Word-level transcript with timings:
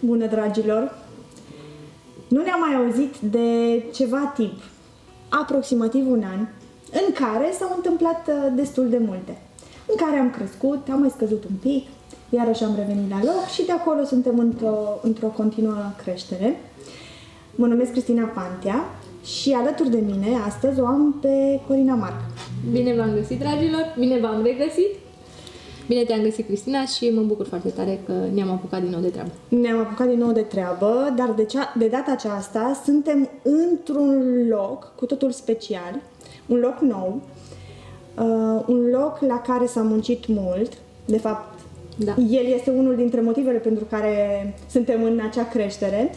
Bună, 0.00 0.26
dragilor! 0.26 0.94
Nu 2.28 2.42
ne-am 2.42 2.60
mai 2.60 2.74
auzit 2.74 3.16
de 3.18 3.82
ceva 3.94 4.32
timp, 4.34 4.60
aproximativ 5.28 6.10
un 6.10 6.22
an, 6.22 6.46
în 6.92 7.12
care 7.14 7.52
s-au 7.58 7.72
întâmplat 7.76 8.28
uh, 8.28 8.52
destul 8.54 8.88
de 8.88 8.98
multe. 9.06 9.38
În 9.86 9.94
care 9.96 10.18
am 10.18 10.30
crescut, 10.30 10.88
am 10.90 11.00
mai 11.00 11.10
scăzut 11.10 11.44
un 11.44 11.56
pic, 11.60 11.86
iarăși 12.30 12.64
am 12.64 12.74
revenit 12.76 13.10
la 13.10 13.20
loc 13.24 13.46
și 13.54 13.64
de 13.64 13.72
acolo 13.72 14.04
suntem 14.04 14.38
într-o, 14.38 14.98
într-o 15.02 15.26
continuă 15.26 15.92
creștere. 16.02 16.60
Mă 17.54 17.66
numesc 17.66 17.90
Cristina 17.90 18.24
Pantea 18.24 18.84
și 19.24 19.52
alături 19.52 19.90
de 19.90 20.02
mine 20.06 20.36
astăzi 20.46 20.80
o 20.80 20.86
am 20.86 21.18
pe 21.20 21.60
Corina 21.66 21.94
Marc. 21.94 22.20
Bine 22.72 22.94
v-am 22.94 23.14
găsit, 23.14 23.38
dragilor! 23.38 23.94
Bine 23.98 24.18
v-am 24.20 24.42
regăsit! 24.42 25.05
Bine 25.88 26.02
te-am 26.04 26.22
găsit, 26.22 26.46
Cristina, 26.46 26.84
și 26.84 27.10
mă 27.10 27.22
bucur 27.22 27.46
foarte 27.46 27.68
tare 27.68 28.00
că 28.06 28.12
ne-am 28.34 28.50
apucat 28.50 28.80
din 28.82 28.90
nou 28.90 29.00
de 29.00 29.08
treabă. 29.08 29.30
Ne-am 29.48 29.78
apucat 29.78 30.08
din 30.08 30.18
nou 30.18 30.32
de 30.32 30.40
treabă, 30.40 31.12
dar 31.16 31.32
de, 31.36 31.44
cea, 31.44 31.74
de 31.78 31.86
data 31.86 32.10
aceasta 32.12 32.80
suntem 32.84 33.28
într-un 33.42 34.46
loc 34.48 34.92
cu 34.96 35.06
totul 35.06 35.30
special, 35.30 36.00
un 36.46 36.58
loc 36.58 36.78
nou, 36.80 37.20
uh, 38.18 38.62
un 38.66 38.86
loc 38.90 39.18
la 39.20 39.40
care 39.40 39.66
s-a 39.66 39.82
muncit 39.82 40.26
mult, 40.26 40.72
de 41.04 41.18
fapt, 41.18 41.58
Da. 41.98 42.14
el 42.30 42.46
este 42.54 42.70
unul 42.70 42.96
dintre 42.96 43.20
motivele 43.20 43.58
pentru 43.58 43.84
care 43.84 44.54
suntem 44.70 45.02
în 45.02 45.20
acea 45.28 45.48
creștere. 45.48 46.14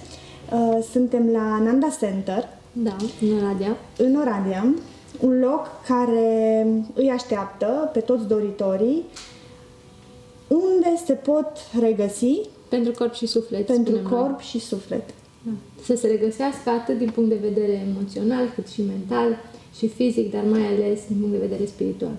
Uh, 0.53 0.83
suntem 0.91 1.29
la 1.31 1.59
Nanda 1.63 1.87
Center, 1.99 2.47
Da, 2.71 2.95
în 3.21 3.43
Oradea. 3.43 3.77
în 3.97 4.15
Oradea, 4.15 4.73
un 5.19 5.39
loc 5.39 5.67
care 5.87 6.67
îi 6.93 7.09
așteaptă 7.09 7.89
pe 7.93 7.99
toți 7.99 8.27
doritorii, 8.27 9.03
unde 10.49 11.01
se 11.05 11.13
pot 11.13 11.51
regăsi 11.79 12.39
Pentru 12.69 12.91
corp 12.91 13.13
și 13.13 13.25
suflet, 13.25 13.65
pentru 13.65 13.95
spunem 13.95 14.11
noi. 14.11 14.21
corp 14.21 14.39
și 14.39 14.59
suflet. 14.59 15.09
Da. 15.43 15.51
Să 15.83 15.95
se 15.95 16.07
regăsească 16.07 16.69
atât 16.69 16.97
din 16.97 17.09
punct 17.09 17.29
de 17.29 17.35
vedere 17.41 17.85
emoțional, 17.89 18.51
cât 18.55 18.67
și 18.67 18.81
mental 18.81 19.37
și 19.77 19.87
fizic, 19.87 20.31
dar 20.31 20.43
mai 20.51 20.65
ales 20.65 20.99
din 21.07 21.17
punct 21.19 21.31
de 21.39 21.45
vedere 21.47 21.65
spiritual. 21.65 22.17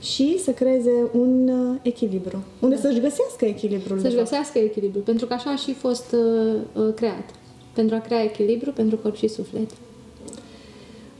Și 0.00 0.38
să 0.38 0.50
creeze 0.50 0.90
un 1.12 1.48
uh, 1.48 1.78
echilibru, 1.82 2.42
unde 2.60 2.76
să-și 2.76 3.00
găsească 3.00 3.44
echilibrul. 3.44 3.96
de 3.96 4.02
Să-și 4.02 4.14
fapt. 4.16 4.28
găsească 4.28 4.58
echilibru, 4.58 5.00
pentru 5.00 5.26
că 5.26 5.32
așa 5.34 5.50
a 5.50 5.56
și 5.56 5.72
fost 5.72 6.12
uh, 6.12 6.54
uh, 6.86 6.94
creat. 6.94 7.30
Pentru 7.74 7.94
a 7.94 7.98
crea 7.98 8.22
echilibru 8.22 8.70
pentru 8.72 8.96
corp 8.96 9.16
și 9.16 9.28
suflet. 9.28 9.70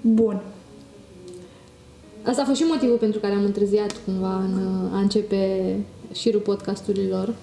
Bun. 0.00 0.42
Asta 2.22 2.42
a 2.42 2.44
fost 2.44 2.60
și 2.60 2.66
motivul 2.66 2.96
pentru 2.96 3.20
care 3.20 3.34
am 3.34 3.44
întârziat 3.44 4.00
cumva 4.04 4.36
în 4.36 4.52
uh, 4.52 4.94
a 4.94 4.98
începe 4.98 5.76
șirul 6.12 6.40
podcasturilor. 6.40 7.34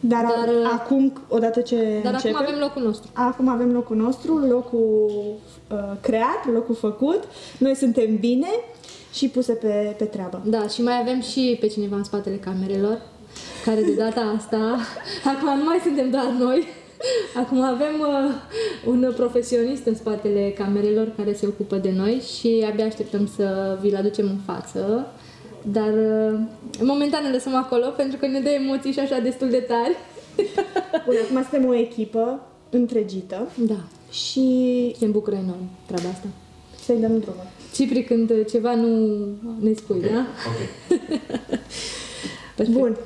Dar, 0.00 0.22
Dar, 0.22 0.32
Dar 0.44 0.54
uh, 0.54 0.70
acum, 0.72 1.12
odată 1.28 1.60
ce 1.60 2.00
Dar 2.02 2.12
începem, 2.12 2.36
acum 2.36 2.46
avem 2.46 2.60
locul 2.60 2.82
nostru. 2.82 3.10
acum 3.12 3.48
avem 3.48 3.72
locul 3.72 3.96
nostru, 3.96 4.36
locul 4.36 5.10
uh, 5.70 5.78
creat, 6.00 6.52
locul 6.52 6.74
făcut, 6.74 7.22
noi 7.58 7.74
suntem 7.74 8.16
bine 8.16 8.48
și 9.12 9.28
puse 9.28 9.52
pe, 9.52 9.94
pe 9.98 10.04
treabă. 10.04 10.42
Da, 10.44 10.66
și 10.66 10.82
mai 10.82 10.98
avem 11.00 11.20
și 11.20 11.56
pe 11.60 11.66
cineva 11.66 11.96
în 11.96 12.04
spatele 12.04 12.36
camerelor, 12.36 13.02
care 13.64 13.82
de 13.82 13.94
data 13.94 14.34
asta, 14.36 14.76
acum 15.34 15.58
nu 15.58 15.64
mai 15.64 15.78
suntem 15.82 16.10
doar 16.10 16.34
noi, 16.38 16.66
acum 17.36 17.62
avem 17.62 18.00
uh, 18.00 18.34
un 18.86 19.12
profesionist 19.16 19.86
în 19.86 19.94
spatele 19.94 20.54
camerelor 20.58 21.12
care 21.16 21.32
se 21.32 21.46
ocupă 21.46 21.76
de 21.76 21.92
noi 21.96 22.22
și 22.36 22.64
abia 22.70 22.84
așteptăm 22.84 23.30
să 23.36 23.78
vi-l 23.80 23.96
aducem 23.96 24.26
în 24.26 24.38
față. 24.46 25.06
Dar 25.62 25.92
uh, 25.92 26.38
momentan 26.80 27.24
ne 27.24 27.30
lăsăm 27.30 27.54
acolo 27.54 27.86
pentru 27.86 28.18
că 28.18 28.26
ne 28.26 28.40
dă 28.40 28.48
emoții 28.48 28.92
și 28.92 28.98
așa 29.00 29.18
destul 29.18 29.50
de 29.50 29.58
tari. 29.68 29.96
Bun, 31.06 31.14
acum 31.24 31.42
suntem 31.50 31.68
o 31.68 31.74
echipă 31.74 32.40
întregită 32.70 33.48
Da, 33.56 33.80
și 34.10 34.40
ne 35.00 35.06
bucură 35.06 35.36
enorm 35.36 35.68
treaba 35.86 36.08
asta. 36.08 36.26
să-i 36.84 37.00
dăm 37.00 37.18
drumul. 37.18 37.46
Cipri, 37.74 38.04
când 38.04 38.32
ceva 38.50 38.74
nu 38.74 39.16
ne 39.60 39.72
spui, 39.72 40.00
da? 40.00 40.26
Perfect. 42.56 42.78
Bun, 42.78 42.96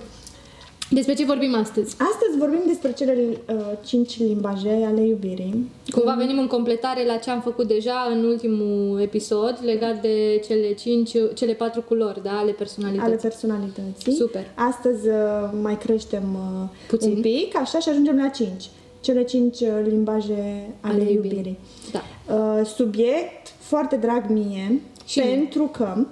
Despre 0.90 1.14
ce 1.14 1.24
vorbim 1.24 1.54
astăzi? 1.54 1.96
astăzi 2.12 2.38
vorbim 2.38 2.62
despre 2.66 2.92
cele 2.92 3.16
uh, 3.48 3.54
cinci 3.84 4.18
limbaje 4.18 4.84
ale 4.86 5.00
iubirii. 5.06 5.70
Cumva 5.90 6.14
venim 6.18 6.38
în 6.38 6.46
completare 6.46 7.04
la 7.06 7.16
ce 7.16 7.30
am 7.30 7.40
făcut 7.40 7.66
deja 7.68 8.08
în 8.12 8.24
ultimul 8.24 9.00
episod 9.00 9.58
legat 9.62 10.00
de 10.00 10.40
cele 10.46 10.72
cinci, 10.74 11.10
cele 11.34 11.52
patru 11.52 11.82
culori, 11.82 12.22
da, 12.22 12.30
ale 12.38 12.50
personalității. 12.52 13.06
ale 13.06 13.16
personalității. 13.22 14.12
Super. 14.12 14.42
Astăzi 14.54 15.08
uh, 15.08 15.14
mai 15.62 15.78
creștem 15.78 16.22
uh, 16.34 16.68
Puțin. 16.88 17.10
un 17.10 17.20
pic, 17.20 17.56
așa, 17.56 17.78
și 17.78 17.88
ajungem 17.88 18.16
la 18.16 18.28
cinci. 18.28 18.64
Cele 19.00 19.24
cinci 19.24 19.60
uh, 19.60 19.68
limbaje 19.88 20.70
ale, 20.80 20.94
Ale 20.94 21.10
iubirii. 21.12 21.14
iubirii. 21.36 21.58
Da. 21.92 22.02
Uh, 22.34 22.66
subiect 22.66 23.46
foarte 23.58 23.96
drag 23.96 24.24
mie, 24.28 24.80
Și 25.04 25.18
mie. 25.18 25.28
pentru 25.34 25.64
că 25.72 26.06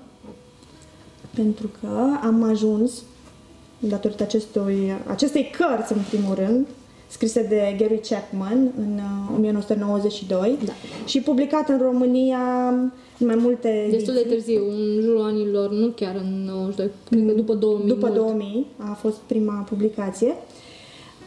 pentru 1.35 1.71
că 1.81 1.89
am 2.23 2.43
ajuns 2.43 2.93
datorită 3.89 4.23
acestui, 4.23 4.93
acestei 5.07 5.51
cărți, 5.59 5.93
în 5.93 5.99
primul 6.11 6.35
rând, 6.35 6.67
scrise 7.09 7.43
de 7.49 7.75
Gary 7.79 8.01
Chapman 8.09 8.71
în 8.79 8.95
uh, 9.29 9.35
1992 9.37 10.59
Da. 10.65 10.73
și 11.07 11.21
publicat 11.21 11.69
în 11.69 11.79
România 11.83 12.69
în 13.19 13.27
mai 13.27 13.35
multe 13.39 13.89
Destul 13.91 14.15
de 14.15 14.21
ediții. 14.21 14.37
târziu, 14.37 14.63
în 14.71 15.01
jurul 15.03 15.23
anilor, 15.23 15.71
nu 15.71 15.87
chiar 15.89 16.15
în 16.15 16.45
92, 16.45 16.91
cred 17.11 17.27
că 17.27 17.33
după 17.33 17.55
2000. 17.55 17.87
După 17.89 18.07
mult. 18.07 18.19
2000 18.19 18.67
a 18.77 18.93
fost 18.93 19.17
prima 19.17 19.67
publicație. 19.69 20.35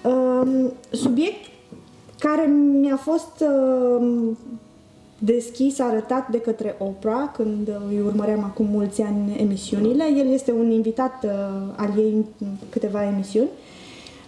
Um, 0.03 0.71
subiect 0.91 1.45
care 2.19 2.45
mi-a 2.81 2.95
fost 2.97 3.43
um, 3.99 4.37
deschis, 5.25 5.79
arătat 5.79 6.29
de 6.29 6.39
către 6.39 6.75
Oprah 6.79 7.29
când 7.33 7.67
îi 7.89 8.01
urmăream 8.05 8.43
acum 8.43 8.65
mulți 8.65 9.01
ani 9.01 9.35
emisiunile. 9.39 10.03
El 10.17 10.31
este 10.31 10.51
un 10.51 10.71
invitat 10.71 11.23
uh, 11.23 11.31
al 11.75 11.93
ei 11.97 12.11
în 12.11 12.47
câteva 12.69 13.03
emisiuni 13.03 13.49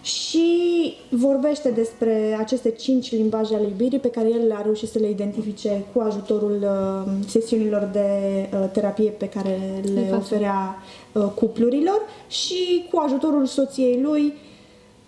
și 0.02 0.94
vorbește 1.10 1.70
despre 1.70 2.36
aceste 2.38 2.70
cinci 2.70 3.12
limbaje 3.12 3.54
ale 3.54 3.66
iubirii 3.66 3.98
pe 3.98 4.10
care 4.10 4.28
el 4.28 4.52
a 4.52 4.62
reușit 4.62 4.88
să 4.88 4.98
le 4.98 5.10
identifice 5.10 5.84
cu 5.94 6.00
ajutorul 6.00 6.58
uh, 6.62 7.12
sesiunilor 7.26 7.88
de 7.92 8.08
uh, 8.52 8.68
terapie 8.72 9.10
pe 9.10 9.28
care 9.28 9.58
le 9.94 10.00
face. 10.00 10.14
oferea 10.14 10.76
uh, 11.12 11.24
cuplurilor 11.34 12.00
și 12.28 12.84
cu 12.90 13.02
ajutorul 13.04 13.46
soției 13.46 14.00
lui 14.02 14.22
Și 14.22 14.47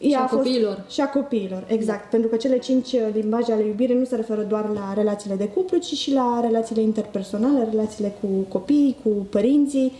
ea 0.01 0.23
a 0.23 0.27
fost- 0.27 0.43
copiilor. 0.43 0.85
și 0.89 1.01
a 1.01 1.09
copiilor, 1.11 1.65
exact. 1.69 2.11
Pentru 2.11 2.29
că 2.29 2.37
cele 2.37 2.59
cinci 2.59 2.93
uh, 2.93 3.01
limbaje 3.13 3.53
ale 3.53 3.63
iubirii 3.67 3.97
nu 3.97 4.05
se 4.05 4.17
referă 4.17 4.43
doar 4.43 4.69
la 4.69 4.93
relațiile 4.95 5.35
de 5.37 5.49
cuplu, 5.49 5.79
ci 5.79 5.93
și 5.95 6.13
la 6.13 6.41
relațiile 6.43 6.83
interpersonale, 6.83 7.67
relațiile 7.71 8.15
cu 8.21 8.27
copiii, 8.49 8.97
cu 9.03 9.09
părinții, 9.09 9.93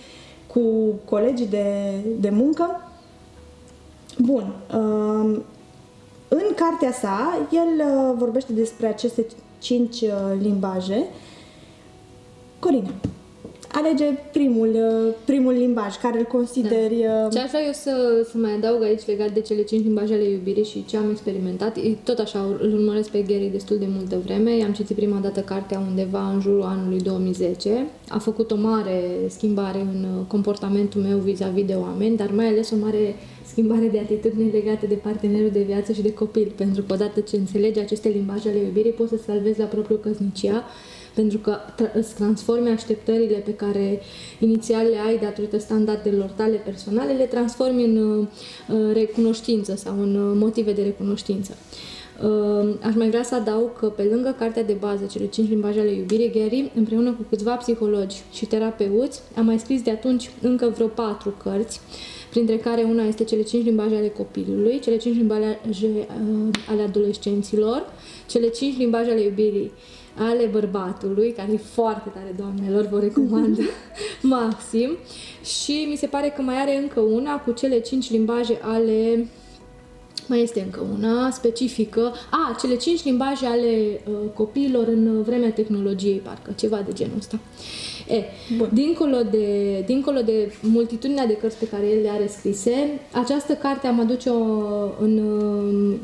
cu 0.47 0.61
colegii 1.05 1.47
de, 1.47 1.93
de 2.19 2.31
muncă. 2.31 2.91
Bun. 4.19 4.53
um, 4.75 5.43
În 6.29 6.55
cartea 6.57 6.93
sa, 6.93 7.39
el 7.53 7.87
uh, 7.87 8.15
vorbește 8.19 8.53
despre 8.53 8.87
aceste 8.87 9.27
cinci 9.59 10.01
uh, 10.01 10.09
limbaje. 10.43 11.05
Corina, 12.59 12.91
alege 13.73 14.05
primul, 14.33 14.69
uh, 14.69 15.15
primul 15.25 15.53
limbaj, 15.53 15.97
care 15.97 16.19
îl 16.19 16.25
consideri... 16.25 16.95
uh, 16.95 17.33
Ce 17.33 17.39
aș 17.39 17.49
vrea 17.49 17.65
eu 17.67 17.73
să, 17.73 18.27
să 18.31 18.39
mai 18.39 18.53
adaug 18.53 18.83
aici 18.83 19.07
legat 19.07 19.33
de 19.33 19.41
cele 19.41 19.63
cinci 19.63 19.85
limbaje 19.85 20.15
ale 20.15 20.29
iubirii 20.29 20.65
și 20.65 20.85
ce 20.89 20.97
am 20.97 21.11
experimentat, 21.11 21.77
e- 21.77 21.97
tot 22.05 22.19
așa 22.19 22.57
îl 22.61 22.73
urmăresc 22.73 23.09
pe 23.11 23.25
Gary 23.29 23.49
destul 23.53 23.79
de 23.79 23.87
multă 23.89 24.21
vreme, 24.25 24.57
i-am 24.57 24.73
citit 24.73 24.97
prima 24.97 25.19
dată 25.19 25.41
cartea 25.41 25.83
undeva 25.89 26.31
în 26.33 26.41
jurul 26.41 26.63
anului 26.63 27.01
2010, 27.01 27.87
a 28.09 28.19
făcut 28.19 28.51
o 28.51 28.57
mare 28.57 29.03
schimbare 29.29 29.81
în 29.81 30.05
uh, 30.05 30.25
comportamentul 30.27 31.01
meu 31.01 31.19
vis-a-vis 31.19 31.65
de 31.65 31.75
oameni, 31.75 32.17
dar 32.17 32.31
mai 32.31 32.47
ales 32.47 32.71
o 32.71 32.77
mare 32.81 33.15
schimbare 33.47 33.89
de 33.89 33.99
atitudine 33.99 34.51
legată 34.53 34.87
de 34.87 34.95
partenerul 34.95 35.51
de 35.53 35.63
viață 35.63 35.93
și 35.93 36.03
de 36.03 36.13
copil, 36.13 36.53
pentru 36.57 36.83
că 36.83 36.93
odată 36.93 37.21
ce 37.21 37.37
înțelegi 37.37 37.79
aceste 37.79 38.09
limbaje 38.09 38.49
ale 38.49 38.59
iubirii, 38.59 38.91
poți 38.91 39.11
să 39.11 39.17
salvezi 39.27 39.59
la 39.59 39.65
propriu 39.65 39.97
căsnicia 39.97 40.65
pentru 41.15 41.39
că 41.39 41.57
tra- 41.75 41.93
îți 41.95 42.15
transformi 42.15 42.69
așteptările 42.69 43.37
pe 43.37 43.55
care 43.55 44.01
inițial 44.39 44.87
le 44.87 44.99
ai 45.07 45.19
datorită 45.19 45.59
standardelor 45.59 46.31
tale 46.37 46.57
personale, 46.57 47.13
le 47.13 47.25
transformi 47.25 47.85
în 47.85 47.97
uh, 47.97 48.27
uh, 48.69 48.93
recunoștință 48.93 49.75
sau 49.77 50.03
în 50.03 50.15
uh, 50.15 50.37
motive 50.39 50.73
de 50.73 50.83
recunoștință. 50.83 51.57
Uh, 52.23 52.75
Aș 52.83 52.95
mai 52.95 53.09
vrea 53.09 53.23
să 53.23 53.35
adaug 53.35 53.79
că 53.79 53.87
pe 53.87 54.03
lângă 54.03 54.35
cartea 54.39 54.63
de 54.63 54.73
bază, 54.73 55.05
cele 55.11 55.27
cinci 55.27 55.49
limbaje 55.49 55.81
ale 55.81 55.91
iubirii, 55.91 56.31
Gary, 56.31 56.71
împreună 56.75 57.11
cu 57.11 57.27
câțiva 57.29 57.55
psihologi 57.55 58.23
și 58.33 58.47
terapeuți, 58.47 59.21
a 59.37 59.41
mai 59.41 59.59
scris 59.59 59.83
de 59.83 59.91
atunci 59.91 60.31
încă 60.41 60.73
vreo 60.75 60.87
patru 60.87 61.35
cărți, 61.43 61.81
printre 62.31 62.57
care 62.57 62.83
una 62.83 63.05
este 63.05 63.25
cele 63.25 63.43
cinci 63.43 63.65
limbaje 63.65 63.97
ale 63.97 64.09
copilului, 64.09 64.81
cele 64.81 64.97
cinci 64.97 65.17
limbaje 65.17 65.57
uh, 65.93 66.49
ale 66.69 66.83
adolescenților, 66.83 67.93
cele 68.29 68.49
cinci 68.49 68.77
limbaje 68.77 69.11
ale 69.11 69.23
iubirii 69.23 69.73
ale 70.17 70.45
bărbatului, 70.47 71.33
care 71.33 71.53
e 71.53 71.57
foarte 71.57 72.09
tare, 72.09 72.35
doamnelor, 72.37 72.87
vă 72.87 73.01
recomand 73.01 73.59
maxim. 74.23 74.97
Și 75.45 75.87
mi 75.89 75.97
se 75.97 76.07
pare 76.07 76.29
că 76.29 76.43
mai 76.43 76.61
are 76.61 76.77
încă 76.77 77.01
una 77.01 77.41
cu 77.41 77.53
cele 77.53 77.81
cinci 77.81 78.11
limbaje 78.11 78.59
ale 78.63 79.29
Mai 80.31 80.43
este 80.43 80.61
încă 80.61 80.87
una 80.99 81.31
specifică. 81.31 82.13
A, 82.31 82.57
cele 82.61 82.77
cinci 82.77 83.05
limbaje 83.05 83.47
ale 83.47 84.01
uh, 84.11 84.15
copiilor 84.35 84.89
în 84.89 85.23
vremea 85.23 85.53
tehnologiei, 85.53 86.19
parcă, 86.19 86.53
ceva 86.57 86.83
de 86.87 86.93
genul 86.93 87.17
ăsta. 87.19 87.39
E, 88.09 88.25
Bun. 88.57 88.69
dincolo 88.73 89.17
de, 89.31 89.79
dincolo 89.87 90.21
de 90.21 90.53
multitudinea 90.63 91.27
de 91.27 91.37
cărți 91.37 91.59
pe 91.59 91.69
care 91.69 91.87
el 91.87 92.03
le 92.03 92.09
are 92.09 92.27
scrise, 92.27 93.01
această 93.13 93.55
carte 93.55 93.87
am 93.87 94.01
aduce-o 94.01 94.35
în, 95.01 95.19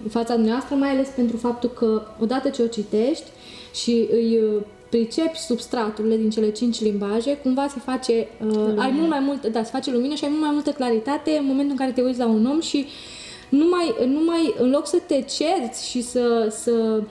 în 0.04 0.10
fața 0.10 0.34
dumneavoastră, 0.34 0.74
mai 0.74 0.90
ales 0.90 1.08
pentru 1.08 1.36
faptul 1.36 1.70
că 1.70 2.02
odată 2.20 2.48
ce 2.48 2.62
o 2.62 2.66
citești 2.66 3.30
și 3.74 4.08
îi 4.10 4.38
uh, 4.38 4.62
pricepi 4.88 5.38
substraturile 5.38 6.16
din 6.16 6.30
cele 6.30 6.50
cinci 6.50 6.80
limbaje, 6.80 7.36
cumva 7.36 7.68
se 7.68 7.78
face, 7.84 8.28
uh, 8.46 8.74
ai 8.76 8.90
mult 8.90 9.08
mai 9.08 9.20
mult, 9.20 9.46
da, 9.46 9.62
se 9.62 9.70
face 9.72 9.90
lumină 9.90 10.14
și 10.14 10.24
ai 10.24 10.30
mult 10.30 10.42
mai 10.42 10.52
multă 10.52 10.70
claritate 10.70 11.36
în 11.38 11.46
momentul 11.46 11.70
în 11.70 11.76
care 11.76 11.92
te 11.92 12.02
uiți 12.02 12.18
la 12.18 12.26
un 12.26 12.46
om 12.46 12.60
și 12.60 12.86
nu 13.48 13.66
mai, 13.70 13.94
nu 14.08 14.24
mai 14.24 14.54
în 14.58 14.70
loc 14.70 14.86
să 14.86 14.98
te 15.06 15.14
cerți 15.14 15.88
și 15.88 16.02
să, 16.02 16.46
să 16.50 17.02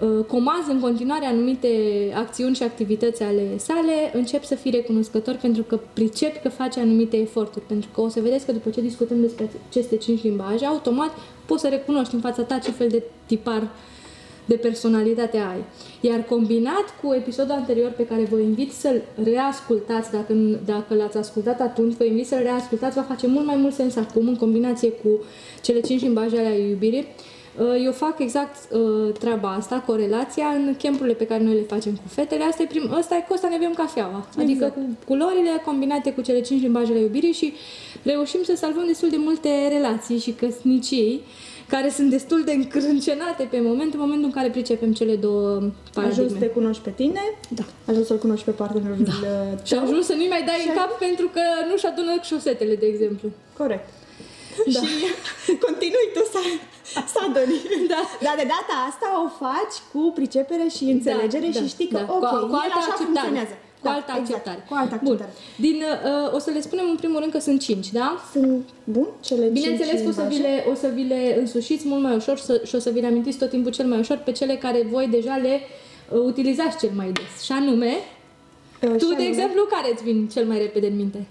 uh, 0.00 0.24
comanzi 0.24 0.70
în 0.70 0.80
continuare 0.80 1.26
anumite 1.26 1.68
acțiuni 2.14 2.54
și 2.54 2.62
activități 2.62 3.22
ale 3.22 3.58
sale, 3.58 4.10
încep 4.14 4.44
să 4.44 4.54
fii 4.54 4.70
recunoscător 4.70 5.38
pentru 5.40 5.62
că 5.62 5.80
pricepi 5.92 6.38
că 6.38 6.48
face 6.48 6.80
anumite 6.80 7.16
eforturi. 7.16 7.64
Pentru 7.64 7.88
că 7.94 8.00
o 8.00 8.08
să 8.08 8.20
vedeți 8.20 8.46
că 8.46 8.52
după 8.52 8.70
ce 8.70 8.80
discutăm 8.80 9.20
despre 9.20 9.50
aceste 9.68 9.96
cinci 9.96 10.22
limbaje, 10.22 10.66
automat 10.66 11.10
poți 11.46 11.62
să 11.62 11.68
recunoști 11.68 12.14
în 12.14 12.20
fața 12.20 12.42
ta 12.42 12.58
ce 12.58 12.70
fel 12.70 12.88
de 12.88 13.02
tipar 13.26 13.68
de 14.44 14.54
personalitate 14.54 15.36
ai. 15.36 15.64
Iar 16.00 16.24
combinat 16.24 16.94
cu 17.02 17.14
episodul 17.14 17.54
anterior 17.54 17.90
pe 17.90 18.06
care 18.06 18.22
vă 18.30 18.38
invit 18.38 18.72
să-l 18.72 19.02
reascultați, 19.24 20.10
dacă, 20.10 20.34
dacă 20.64 20.94
l-ați 20.94 21.16
ascultat 21.16 21.60
atunci, 21.60 21.94
vă 21.96 22.04
invit 22.04 22.26
să-l 22.26 22.42
reascultați, 22.42 22.96
va 22.96 23.02
face 23.02 23.26
mult 23.26 23.46
mai 23.46 23.56
mult 23.56 23.74
sens 23.74 23.96
acum 23.96 24.28
în 24.28 24.36
combinație 24.36 24.90
cu 24.90 25.08
cele 25.62 25.80
cinci 25.80 26.02
limbaje 26.02 26.38
ale 26.38 26.58
iubirii. 26.58 27.06
Uh, 27.58 27.84
eu 27.84 27.92
fac 27.92 28.18
exact 28.18 28.72
uh, 28.72 29.12
treaba 29.18 29.52
asta, 29.52 29.82
corelația 29.86 30.46
în 30.46 30.76
campurile 30.82 31.14
pe 31.14 31.26
care 31.26 31.42
noi 31.42 31.54
le 31.54 31.60
facem 31.60 31.92
cu 31.92 32.08
fetele. 32.08 32.44
Asta 32.44 32.62
e, 32.62 32.66
prim, 32.66 32.92
asta 32.92 33.16
e 33.16 33.24
cu 33.28 33.34
asta 33.34 33.48
ne 33.48 33.56
bem 33.58 33.72
cafeaua. 33.72 34.26
Adică 34.38 34.64
Exact. 34.64 34.74
cu 34.74 34.80
culorile 35.06 35.62
combinate 35.64 36.12
cu 36.12 36.20
cele 36.20 36.40
cinci 36.40 36.62
limbaje 36.62 36.92
ale 36.92 37.00
iubirii 37.00 37.32
și 37.32 37.52
reușim 38.02 38.40
să 38.42 38.54
salvăm 38.56 38.86
destul 38.86 39.08
de 39.08 39.16
multe 39.18 39.48
relații 39.68 40.18
și 40.18 40.30
căsnicii 40.30 41.20
care 41.74 41.88
sunt 41.98 42.08
destul 42.16 42.40
de 42.48 42.52
încrâncenate 42.60 43.42
pe 43.50 43.60
moment, 43.68 43.90
în 43.94 44.00
momentul 44.04 44.24
în 44.30 44.34
care 44.38 44.48
pricepem 44.56 44.90
cele 45.00 45.14
două 45.26 45.46
Ajuns 45.56 45.72
paradigme. 45.94 46.28
să 46.28 46.34
te 46.44 46.46
cunoști 46.58 46.82
pe 46.82 46.90
tine, 47.00 47.22
Da. 47.58 47.64
ajuns 47.90 48.06
să-l 48.06 48.18
cunoști 48.26 48.44
pe 48.44 48.54
partenerul 48.62 48.96
da. 49.10 49.16
Și 49.68 49.74
ajuns 49.74 50.04
să 50.10 50.14
nu-i 50.18 50.32
mai 50.34 50.42
dai 50.50 50.60
în 50.68 50.72
cap 50.78 50.90
pentru 51.06 51.26
că 51.34 51.42
nu-și 51.68 51.86
adună 51.90 52.12
șosetele, 52.30 52.74
de 52.82 52.86
exemplu. 52.92 53.26
Corect. 53.60 53.86
Da. 54.74 54.80
Și 54.80 54.90
continui 55.66 56.06
tu 56.16 56.22
să, 56.34 56.40
să 57.12 57.18
aduni. 57.26 57.56
Da. 57.92 58.00
Dar 58.26 58.34
de 58.40 58.46
data 58.56 58.74
asta 58.90 59.06
o 59.24 59.28
faci 59.44 59.76
cu 59.92 60.00
pricepere 60.18 60.66
și 60.76 60.84
înțelegere 60.96 61.46
Da, 61.50 61.52
și 61.58 61.64
da, 61.66 61.72
știi 61.74 61.88
că, 61.94 61.98
da. 62.02 62.06
ok, 62.16 62.24
cu, 62.32 62.36
cu 62.52 62.56
el 62.56 62.62
altă 62.64 62.78
așa 62.80 62.92
acceptare. 62.92 63.02
funcționează. 63.04 63.54
Cu 63.82 63.88
Da, 63.88 63.94
altă 63.94 64.04
exact, 64.08 64.28
acceptare. 64.28 64.64
Cu 64.68 64.74
altă 64.82 65.00
Bun. 65.02 65.12
acceptare. 65.12 65.32
Din, 65.66 65.76
uh, 65.82 66.34
o 66.36 66.38
să 66.38 66.50
le 66.50 66.60
spunem 66.60 66.84
în 66.90 66.96
primul 66.96 67.18
rând 67.20 67.32
că 67.32 67.38
sunt 67.38 67.60
cinci, 67.60 67.88
da? 68.00 68.08
Sunt 68.32 68.68
bun 68.84 69.06
cele 69.20 69.46
Bineînțeles 69.46 69.92
cinci 69.92 70.02
că 70.02 70.08
o 70.08 70.12
să, 70.12 70.24
vi 70.28 70.34
limbaje? 70.34 70.54
le, 70.54 70.70
o 70.72 70.74
să 70.74 70.88
vi 70.94 71.02
le 71.02 71.36
însușiți 71.40 71.88
mult 71.88 72.02
mai 72.02 72.14
ușor 72.16 72.36
să, 72.38 72.60
și 72.64 72.74
o 72.74 72.78
să 72.78 72.90
vi 72.90 73.00
le 73.00 73.06
amintiți 73.06 73.38
tot 73.38 73.50
timpul 73.50 73.72
cel 73.72 73.86
mai 73.86 73.98
ușor 73.98 74.16
pe 74.16 74.32
cele 74.32 74.54
care 74.56 74.86
voi 74.90 75.06
deja 75.10 75.36
le 75.36 75.60
uh, 76.08 76.18
utilizați 76.18 76.78
cel 76.78 76.90
mai 76.94 77.12
des. 77.12 77.42
Și 77.44 77.52
anume, 77.52 77.92
Uh, 78.82 78.88
tu, 78.90 78.98
și 78.98 78.98
de 78.98 79.14
anume, 79.14 79.28
exemplu, 79.28 79.62
care 79.70 79.92
îți 79.92 80.02
vin 80.02 80.28
cel 80.28 80.46
mai 80.46 80.58
repede 80.58 80.86
în 80.86 80.96
minte? 80.96 81.26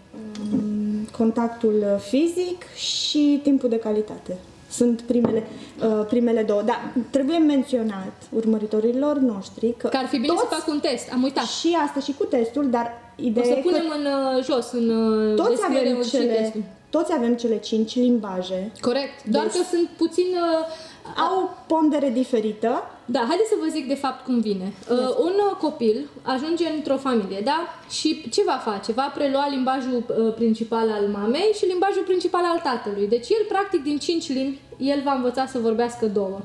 Contactul 1.17 1.75
uh, 1.93 1.99
fizic 1.99 2.63
și 2.75 3.39
timpul 3.43 3.69
de 3.69 3.79
calitate. 3.79 4.37
Sunt 4.71 5.01
primele, 5.01 5.43
uh, 5.83 6.05
primele 6.07 6.43
două. 6.43 6.61
Dar 6.61 6.93
trebuie 7.09 7.37
menționat 7.37 8.13
urmăritorilor 8.29 9.17
noștri 9.17 9.73
că, 9.77 9.87
Că 9.87 9.97
ar 9.97 10.05
fi 10.05 10.15
bine 10.17 10.27
toți, 10.27 10.39
să 10.39 10.55
fac 10.55 10.67
un 10.67 10.79
test. 10.79 11.11
Am 11.13 11.23
uitat. 11.23 11.43
și 11.43 11.77
asta 11.85 11.99
și 11.99 12.13
cu 12.17 12.23
testul, 12.25 12.69
dar 12.69 12.85
O 13.19 13.23
ideea 13.23 13.45
să 13.45 13.51
e 13.51 13.61
punem 13.61 13.85
că 13.89 13.95
în 13.97 14.05
uh, 14.37 14.43
jos, 14.43 14.71
în 14.71 14.89
uh, 14.89 15.35
toți 15.35 15.49
descriere 15.49 15.89
avem, 15.89 16.03
și 16.03 16.09
cele, 16.09 16.33
testul. 16.33 16.63
toți 16.89 17.13
avem 17.13 17.35
cele 17.35 17.57
cinci 17.57 17.95
limbaje. 17.95 18.71
Corect. 18.81 19.23
Doar 19.25 19.45
Deci- 19.45 19.55
că 19.55 19.61
sunt 19.71 19.87
puțin... 19.97 20.25
Uh, 20.25 20.89
Au 21.17 21.41
o 21.43 21.49
pondere 21.67 22.09
diferită. 22.09 22.83
Da, 23.05 23.19
haideți 23.27 23.49
să 23.49 23.55
vă 23.59 23.67
zic 23.69 23.87
de 23.87 23.95
fapt 23.95 24.25
cum 24.25 24.39
vine. 24.39 24.73
Uh, 24.91 24.97
un 25.19 25.33
uh, 25.49 25.55
copil 25.59 26.09
ajunge 26.21 26.69
într-o 26.75 26.97
familie, 26.97 27.41
da? 27.43 27.67
Și 27.89 28.29
ce 28.29 28.43
va 28.45 28.61
face? 28.71 28.91
Va 28.91 29.11
prelua 29.15 29.47
limbajul 29.49 30.03
uh, 30.07 30.33
principal 30.33 30.89
al 30.91 31.07
mamei 31.07 31.51
și 31.57 31.65
limbajul 31.65 32.03
principal 32.03 32.41
al 32.45 32.59
tatălui. 32.63 33.07
Deci 33.07 33.29
el, 33.29 33.45
practic, 33.47 33.83
din 33.83 33.97
cinci 33.97 34.29
limbi, 34.33 34.59
el 34.77 35.01
va 35.03 35.13
învăța 35.13 35.45
să 35.45 35.59
vorbească 35.59 36.05
două. 36.05 36.39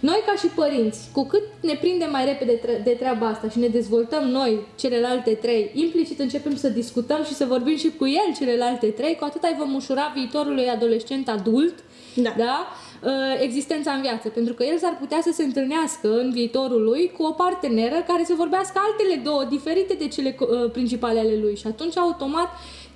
Noi, 0.00 0.22
ca 0.26 0.34
și 0.38 0.46
părinți, 0.46 1.08
cu 1.12 1.24
cât 1.26 1.42
ne 1.60 1.74
prindem 1.80 2.10
mai 2.10 2.24
repede 2.24 2.52
tre- 2.52 2.80
de 2.84 2.90
treaba 2.90 3.26
asta 3.26 3.48
și 3.48 3.58
ne 3.58 3.66
dezvoltăm 3.68 4.24
noi 4.24 4.58
celelalte 4.76 5.30
trei, 5.34 5.70
implicit 5.74 6.20
începem 6.20 6.56
să 6.56 6.68
discutăm 6.68 7.24
și 7.24 7.34
să 7.34 7.44
vorbim 7.44 7.76
și 7.76 7.92
cu 7.98 8.06
el 8.06 8.34
celelalte 8.38 8.86
trei, 8.86 9.14
cu 9.16 9.24
atât 9.24 9.42
îi 9.42 9.56
vom 9.58 9.74
ușura 9.74 10.12
viitorului 10.14 10.68
adolescent 10.68 11.28
adult, 11.28 11.74
Da. 12.14 12.34
da? 12.36 12.66
Uh, 13.02 13.10
existența 13.40 13.92
în 13.92 14.00
viață, 14.00 14.28
pentru 14.28 14.54
că 14.54 14.64
el 14.64 14.78
s-ar 14.78 14.96
putea 15.00 15.18
să 15.22 15.30
se 15.34 15.42
întâlnească 15.42 16.18
în 16.18 16.30
viitorul 16.32 16.82
lui 16.82 17.12
cu 17.16 17.22
o 17.22 17.30
parteneră 17.30 18.04
care 18.06 18.24
să 18.24 18.34
vorbească 18.36 18.80
altele 18.86 19.20
două, 19.24 19.44
diferite 19.44 19.94
de 19.94 20.08
cele 20.08 20.36
uh, 20.40 20.70
principale 20.70 21.18
ale 21.18 21.38
lui 21.40 21.56
și 21.56 21.66
atunci 21.66 21.96
automat, 21.96 22.48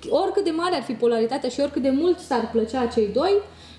oricât 0.09 0.43
de 0.43 0.51
mare 0.51 0.75
ar 0.75 0.83
fi 0.83 0.93
polaritatea 0.93 1.49
și 1.49 1.59
oricât 1.59 1.81
de 1.81 1.89
mult 1.89 2.19
s-ar 2.19 2.49
plăcea 2.51 2.85
cei 2.85 3.09
doi, 3.13 3.33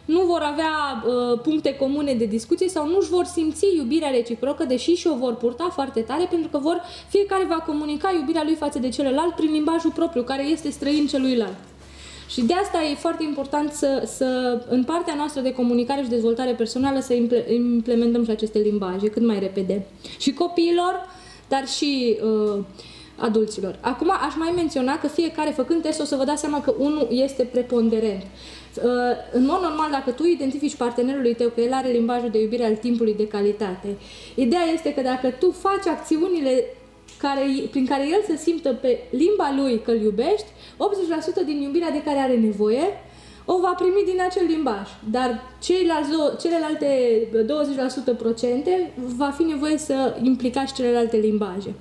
nu 0.04 0.20
vor 0.20 0.40
avea 0.40 1.04
uh, 1.06 1.40
puncte 1.42 1.76
comune 1.76 2.14
de 2.14 2.24
discuție 2.24 2.68
sau 2.68 2.88
nu 2.88 2.96
își 3.00 3.08
vor 3.08 3.24
simți 3.24 3.66
iubirea 3.76 4.10
reciprocă, 4.10 4.64
deși 4.64 4.94
și 4.94 5.06
o 5.06 5.16
vor 5.16 5.34
purta 5.34 5.68
foarte 5.72 6.00
tare, 6.00 6.26
pentru 6.30 6.48
că 6.48 6.58
vor, 6.58 6.82
fiecare 7.08 7.44
va 7.44 7.58
comunica 7.66 8.14
iubirea 8.18 8.42
lui 8.44 8.54
față 8.54 8.78
de 8.78 8.88
celălalt 8.88 9.34
prin 9.34 9.52
limbajul 9.52 9.90
propriu, 9.90 10.22
care 10.22 10.44
este 10.44 10.70
străin 10.70 11.06
celuilalt. 11.06 11.56
Și 12.28 12.42
de 12.42 12.54
asta 12.54 12.82
e 12.82 12.94
foarte 12.94 13.24
important 13.24 13.72
să, 13.72 14.02
să, 14.06 14.60
în 14.68 14.84
partea 14.84 15.14
noastră 15.14 15.40
de 15.40 15.52
comunicare 15.52 16.02
și 16.02 16.08
dezvoltare 16.08 16.52
personală, 16.52 17.00
să 17.00 17.14
imple- 17.14 17.46
implementăm 17.54 18.24
și 18.24 18.30
aceste 18.30 18.58
limbaje 18.58 19.08
cât 19.08 19.26
mai 19.26 19.38
repede. 19.38 19.86
Și 20.18 20.32
copiilor, 20.32 21.06
dar 21.48 21.66
și 21.66 22.18
uh, 22.22 22.64
adulților. 23.16 23.78
Acum 23.80 24.10
aș 24.10 24.34
mai 24.36 24.52
menționa 24.54 24.98
că 24.98 25.06
fiecare, 25.06 25.50
făcând 25.50 25.82
test, 25.82 26.00
o 26.00 26.04
să 26.04 26.16
vă 26.16 26.24
dați 26.24 26.40
seama 26.40 26.60
că 26.60 26.74
unul 26.78 27.08
este 27.10 27.42
preponderent. 27.42 28.22
Uh, 28.22 28.82
în 29.32 29.44
mod 29.44 29.60
normal, 29.62 29.90
dacă 29.90 30.10
tu 30.10 30.24
identifici 30.24 30.74
partenerului 30.74 31.34
tău 31.34 31.48
că 31.48 31.60
el 31.60 31.72
are 31.72 31.88
limbajul 31.88 32.30
de 32.30 32.40
iubire 32.40 32.64
al 32.64 32.74
timpului 32.74 33.14
de 33.14 33.26
calitate, 33.26 33.96
ideea 34.34 34.64
este 34.74 34.94
că 34.94 35.00
dacă 35.00 35.30
tu 35.38 35.50
faci 35.50 35.86
acțiunile 35.86 36.64
care, 37.24 37.44
prin 37.70 37.86
care 37.86 38.04
el 38.14 38.22
să 38.28 38.42
simtă 38.42 38.70
pe 38.72 38.98
limba 39.10 39.48
lui 39.56 39.80
că 39.84 39.90
îl 39.90 40.00
iubești, 40.00 40.46
80% 41.42 41.44
din 41.44 41.60
iubirea 41.60 41.90
de 41.90 42.02
care 42.02 42.18
are 42.18 42.36
nevoie 42.36 42.84
o 43.44 43.60
va 43.60 43.74
primi 43.78 44.02
din 44.04 44.20
acel 44.28 44.46
limbaj. 44.46 44.88
Dar 45.10 45.42
ceilalți, 45.62 46.10
do- 46.10 46.40
celelalte 46.40 46.88
20% 48.14 48.16
procente 48.18 48.92
va 49.16 49.30
fi 49.36 49.42
nevoie 49.42 49.78
să 49.78 50.16
implicați 50.22 50.74
celelalte 50.74 51.16
limbaje. 51.16 51.74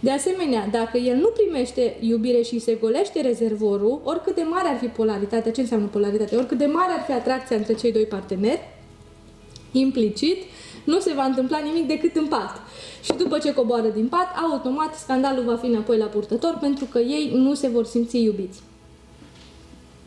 De 0.00 0.10
asemenea, 0.10 0.68
dacă 0.70 0.98
el 0.98 1.16
nu 1.16 1.28
primește 1.28 1.96
iubire 2.00 2.42
și 2.42 2.58
se 2.58 2.78
golește 2.80 3.20
rezervorul, 3.20 4.00
oricât 4.04 4.34
de 4.34 4.42
mare 4.50 4.68
ar 4.68 4.78
fi 4.78 4.86
polaritatea, 4.86 5.52
ce 5.52 5.60
înseamnă 5.60 5.86
polaritate, 5.86 6.36
oricât 6.36 6.58
de 6.58 6.66
mare 6.66 6.92
ar 6.92 7.04
fi 7.06 7.12
atracția 7.12 7.56
între 7.56 7.74
cei 7.74 7.92
doi 7.92 8.04
parteneri, 8.04 8.68
implicit, 9.72 10.36
nu 10.84 10.98
se 10.98 11.12
va 11.12 11.24
întâmpla 11.24 11.58
nimic 11.58 11.86
decât 11.86 12.16
în 12.16 12.26
pat. 12.26 12.60
Și 13.08 13.16
după 13.18 13.38
ce 13.38 13.54
coboară 13.54 13.88
din 13.88 14.08
pat, 14.08 14.28
automat 14.50 14.94
scandalul 14.94 15.44
va 15.44 15.56
fi 15.56 15.66
înapoi 15.66 15.98
la 15.98 16.04
purtător 16.04 16.56
pentru 16.60 16.84
că 16.84 16.98
ei 16.98 17.30
nu 17.34 17.54
se 17.54 17.68
vor 17.68 17.84
simți 17.84 18.22
iubiți. 18.22 18.60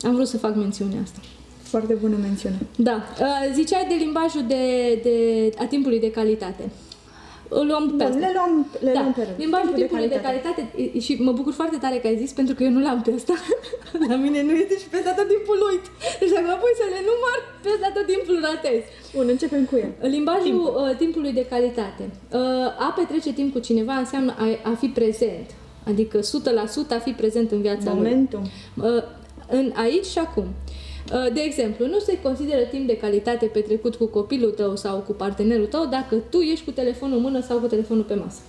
Am 0.01 0.13
vrut 0.13 0.27
să 0.27 0.37
fac 0.37 0.55
mențiunea 0.55 1.01
asta. 1.03 1.19
Foarte 1.61 1.93
bună 1.93 2.17
mențiune. 2.21 2.57
Da. 2.75 3.03
Uh, 3.19 3.53
Ziceai 3.53 3.85
de 3.89 3.93
limbajul 3.93 4.43
de, 4.47 4.95
de, 5.03 5.49
a 5.57 5.65
timpului 5.65 5.99
de 5.99 6.11
calitate. 6.11 6.71
Îl 7.59 7.65
luăm 7.71 7.83
pe 7.89 8.03
Bun, 8.03 8.11
asta. 8.11 8.19
le 8.25 8.31
luăm, 8.37 8.53
le 8.87 8.91
da. 8.95 8.99
luăm 9.01 9.13
pe 9.17 9.23
rând. 9.27 9.35
Limbajul 9.43 9.67
Timpul 9.73 9.81
timpului 9.83 10.09
de 10.15 10.19
calitate. 10.27 10.61
e- 10.95 10.99
și 11.05 11.11
mă 11.27 11.31
bucur 11.39 11.53
foarte 11.61 11.77
tare 11.83 11.97
că 12.01 12.07
ai 12.11 12.17
zis 12.23 12.31
pentru 12.39 12.53
că 12.55 12.61
eu 12.67 12.71
nu 12.77 12.81
l-am 12.85 12.99
pe 13.05 13.11
ăsta. 13.19 13.35
La 14.09 14.15
mine 14.25 14.39
nu 14.47 14.51
este 14.63 14.75
și 14.81 14.87
pe 14.91 14.97
ăsta 15.01 15.11
tot 15.19 15.27
timpul 15.35 15.57
uit. 15.71 15.85
Deci 16.19 16.31
dacă 16.35 16.47
mă 16.51 16.57
pui 16.61 16.75
să 16.81 16.85
le 16.95 16.99
număr, 17.09 17.37
pe 17.63 17.69
ăsta 17.75 17.87
tot 17.97 18.05
timpul 18.13 18.35
ratez. 18.47 18.81
Bun, 19.15 19.25
începem 19.35 19.63
cu 19.69 19.75
el. 19.83 19.91
Limbajul 20.17 20.43
Timp. 20.49 20.61
uh, 20.65 20.95
timpului 21.03 21.33
de 21.39 21.45
calitate. 21.53 22.03
Uh, 22.39 22.85
a 22.85 22.89
petrece 22.99 23.31
timp 23.39 23.49
cu 23.55 23.59
cineva 23.67 23.95
înseamnă 24.03 24.31
a, 24.43 24.45
a 24.71 24.73
fi 24.81 24.87
prezent. 24.99 25.47
Adică 25.91 26.15
100% 26.19 26.23
a 26.97 26.99
fi 27.07 27.11
prezent 27.21 27.47
în 27.55 27.61
viața 27.67 27.89
lui. 27.93 28.01
Momentul. 28.01 28.41
Uh, 28.87 29.03
în 29.59 29.65
aici 29.85 30.05
și 30.13 30.19
acum. 30.27 30.43
Uh, 30.43 30.70
De 31.33 31.41
exemplu, 31.41 31.85
nu 31.87 31.99
se 31.99 32.21
consideră 32.21 32.61
timp 32.61 32.87
de 32.87 32.97
calitate 32.97 33.45
petrecut 33.45 33.95
cu 33.95 34.05
copilul 34.05 34.51
tău 34.51 34.75
sau 34.75 34.97
cu 34.97 35.11
partenerul 35.11 35.65
tău 35.65 35.85
dacă 35.85 36.15
tu 36.29 36.39
ești 36.39 36.65
cu 36.65 36.71
telefonul 36.71 37.17
în 37.17 37.23
mână 37.23 37.41
sau 37.41 37.57
cu 37.57 37.67
telefonul 37.67 38.03
pe 38.03 38.13
masă. 38.13 38.39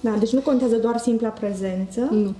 Da, 0.00 0.10
deci 0.10 0.32
nu 0.32 0.40
contează 0.40 0.76
doar 0.76 0.98
simpla 0.98 1.28
prezență. 1.28 2.08
Nu. 2.10 2.34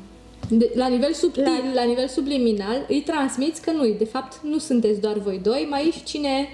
De, 0.49 0.71
la 0.75 0.87
nivel 0.87 1.13
subtil, 1.13 1.43
la... 1.43 1.51
La- 1.51 1.73
la 1.75 1.83
nivel 1.83 2.09
subliminal, 2.09 2.87
îi 2.89 3.03
transmiți 3.07 3.63
că 3.63 3.71
nu, 3.71 3.95
de 3.99 4.05
fapt, 4.05 4.41
nu 4.43 4.59
sunteți 4.59 5.01
doar 5.01 5.19
voi 5.19 5.41
doi, 5.43 5.67
mai 5.71 5.87
e 5.87 5.91
și 5.91 6.03
cine 6.03 6.49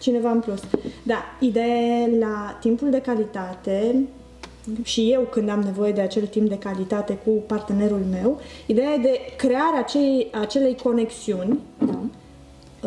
cineva 0.00 0.30
în 0.30 0.40
plus. 0.40 0.60
Da, 1.02 1.24
ideea 1.40 2.08
la 2.18 2.58
timpul 2.60 2.90
de 2.90 3.00
calitate 3.00 4.04
și 4.82 5.12
eu 5.12 5.20
când 5.20 5.48
am 5.48 5.60
nevoie 5.60 5.92
de 5.92 6.00
acel 6.00 6.26
timp 6.26 6.48
de 6.48 6.58
calitate 6.58 7.18
cu 7.24 7.30
partenerul 7.30 8.02
meu, 8.10 8.40
ideea 8.66 8.92
e 8.92 8.98
de 8.98 9.20
crearea 9.36 9.78
acelei, 9.78 10.28
acelei 10.40 10.76
conexiuni, 10.82 11.58
Da. 11.78 11.98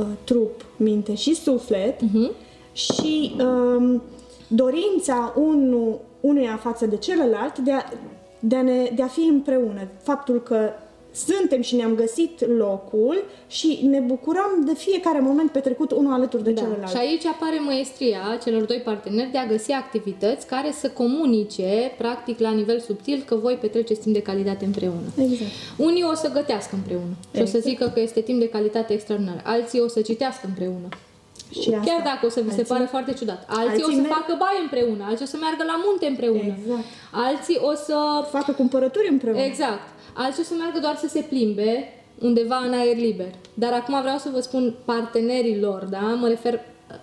uh, 0.01 0.05
trup, 0.23 0.65
minte 0.77 1.15
și 1.15 1.33
suflet 1.35 2.01
Mhm. 2.01 2.31
și 2.73 3.35
um, 3.39 4.01
dorința 4.47 5.33
unu, 5.37 5.99
unuia 6.21 6.59
față 6.61 6.85
de 6.85 6.97
celălalt 6.97 7.57
de 7.57 7.71
a, 7.71 7.81
de, 8.39 8.55
a 8.55 8.61
ne, 8.61 8.91
de 8.95 9.01
a 9.01 9.07
fi 9.07 9.21
împreună. 9.21 9.87
Faptul 10.01 10.41
că 10.41 10.69
suntem 11.25 11.61
și 11.61 11.75
ne-am 11.75 11.95
găsit 11.95 12.47
locul 12.57 13.23
și 13.47 13.79
ne 13.89 13.99
bucurăm 13.99 14.51
de 14.65 14.73
fiecare 14.73 15.19
moment 15.19 15.51
petrecut 15.51 15.91
unul 15.91 16.13
alături 16.13 16.43
de 16.43 16.51
Da. 16.51 16.61
celălalt. 16.61 16.89
Și 16.89 16.97
aici 16.97 17.25
apare 17.25 17.59
măestria 17.65 18.19
celor 18.43 18.61
doi 18.61 18.77
parteneri 18.77 19.31
de 19.31 19.37
a 19.37 19.45
găsi 19.45 19.71
activități 19.71 20.47
care 20.47 20.71
să 20.79 20.89
comunice, 20.89 21.91
practic, 21.97 22.39
la 22.39 22.51
nivel 22.51 22.79
subtil, 22.79 23.23
că 23.25 23.35
voi 23.35 23.53
petreceți 23.61 23.99
timp 23.99 24.13
de 24.15 24.21
calitate 24.21 24.65
împreună. 24.65 25.07
Exact. 25.17 25.51
Unii 25.77 26.03
o 26.03 26.13
să 26.15 26.29
gătească 26.33 26.75
împreună 26.75 27.13
și 27.35 27.41
o 27.41 27.45
să 27.45 27.57
Exact. 27.57 27.63
zică 27.63 27.91
că 27.93 27.99
este 27.99 28.21
timp 28.21 28.39
de 28.39 28.49
calitate 28.49 28.93
extraordinar. 28.93 29.41
Alții 29.45 29.79
o 29.79 29.87
să 29.87 30.01
citească 30.01 30.43
împreună. 30.47 30.87
Și 31.61 31.69
asta. 31.73 31.81
Chiar 31.91 32.01
dacă 32.11 32.25
o 32.25 32.29
să 32.29 32.39
vi 32.41 32.49
se 32.49 32.55
Alții- 32.59 32.73
pare 32.73 32.85
foarte 32.93 33.13
ciudat. 33.13 33.41
Alții, 33.47 33.69
alții 33.69 33.83
o 33.83 33.89
să 33.95 34.01
merg- 34.01 34.13
facă 34.17 34.35
baie 34.43 34.59
împreună, 34.61 35.03
alții 35.09 35.25
o 35.27 35.31
să 35.33 35.37
meargă 35.39 35.63
la 35.71 35.77
munte 35.85 36.05
împreună. 36.13 36.53
Exact. 36.59 36.85
Alții 37.27 37.57
o 37.71 37.73
să... 37.85 37.95
Facă 38.37 38.51
cumpărături 38.51 39.07
împreună. 39.15 39.41
Exact. 39.51 39.85
Alții 40.13 40.41
o 40.41 40.45
să 40.45 40.53
meargă 40.57 40.79
doar 40.79 40.95
să 40.95 41.07
se 41.07 41.25
plimbe 41.29 41.83
undeva 42.21 42.55
în 42.67 42.73
aer 42.73 42.95
liber. 42.95 43.31
Dar 43.53 43.73
acum 43.73 44.01
vreau 44.01 44.17
să 44.17 44.29
vă 44.33 44.39
spun 44.39 44.75
partenerilor, 44.85 45.83
da? 45.89 45.99
Mă 45.99 46.27
refer 46.27 46.53
uh, 46.53 46.59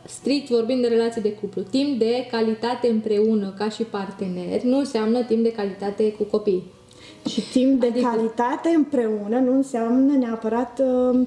strict 0.07 0.49
vorbind 0.49 0.81
de 0.83 0.89
relații 0.89 1.23
de 1.23 1.33
cuplu. 1.33 1.63
Timp 1.63 1.99
de 1.99 2.27
calitate 2.31 2.89
împreună 2.89 3.55
ca 3.59 3.69
și 3.69 3.83
parteneri 3.83 4.67
nu 4.67 4.79
înseamnă 4.79 5.23
timp 5.23 5.43
de 5.43 5.53
calitate 5.53 6.13
cu 6.13 6.23
copii. 6.25 6.63
Și 7.29 7.41
timp 7.53 7.81
de 7.81 7.87
Adică- 7.87 8.09
calitate 8.17 8.69
împreună 8.75 9.39
nu 9.39 9.53
înseamnă 9.53 10.17
neapărat 10.17 10.81
uh, 11.11 11.21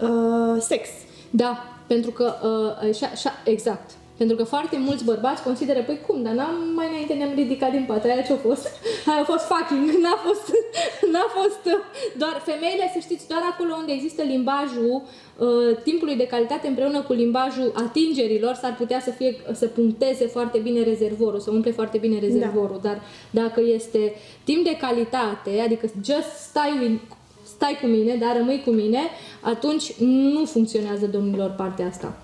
uh, 0.00 0.60
sex. 0.60 0.88
Da, 1.30 1.58
pentru 1.86 2.10
că, 2.10 2.34
uh, 2.42 2.88
așa, 2.90 3.06
așa, 3.12 3.30
exact. 3.44 3.90
Pentru 4.16 4.36
că 4.36 4.44
foarte 4.44 4.76
mulți 4.78 5.04
bărbați 5.04 5.42
consideră, 5.42 5.82
păi 5.82 6.00
cum, 6.06 6.22
dar 6.22 6.32
n-am, 6.32 6.56
mai 6.74 6.88
înainte 6.88 7.14
ne-am 7.14 7.34
ridicat 7.34 7.70
din 7.70 7.84
pat, 7.86 8.04
aia 8.04 8.22
ce-a 8.22 8.36
fost? 8.36 8.68
Aia 9.08 9.20
a 9.20 9.24
fost 9.24 9.44
fucking, 9.44 9.90
n-a 10.04 10.16
fost, 10.26 10.46
n-a 11.12 11.26
fost, 11.38 11.62
uh, 11.64 11.80
doar 12.16 12.42
femeile, 12.44 12.90
să 12.92 12.98
știți, 13.00 13.28
doar 13.28 13.40
acolo 13.52 13.74
unde 13.78 13.92
există 13.92 14.22
limbajul 14.22 15.02
uh, 15.02 15.76
timpului 15.82 16.16
de 16.16 16.26
calitate 16.26 16.68
împreună 16.68 17.00
cu 17.02 17.12
limbajul 17.12 17.72
atingerilor, 17.74 18.54
s-ar 18.54 18.74
putea 18.74 19.00
să 19.00 19.10
fie, 19.10 19.36
să 19.52 19.66
puncteze 19.66 20.26
foarte 20.26 20.58
bine 20.58 20.82
rezervorul, 20.82 21.40
să 21.40 21.50
umple 21.50 21.70
foarte 21.70 21.98
bine 21.98 22.18
rezervorul, 22.18 22.80
dar 22.82 23.02
dacă 23.30 23.60
este 23.60 24.14
timp 24.44 24.64
de 24.64 24.76
calitate, 24.76 25.60
adică 25.64 25.86
just 26.04 26.30
stai 26.48 26.78
with, 26.80 27.00
stai 27.44 27.78
cu 27.80 27.86
mine, 27.86 28.14
dar 28.14 28.36
rămâi 28.36 28.62
cu 28.64 28.70
mine, 28.70 29.00
atunci 29.40 29.92
nu 29.98 30.44
funcționează 30.44 31.06
domnilor 31.06 31.50
partea 31.50 31.86
asta. 31.86 32.23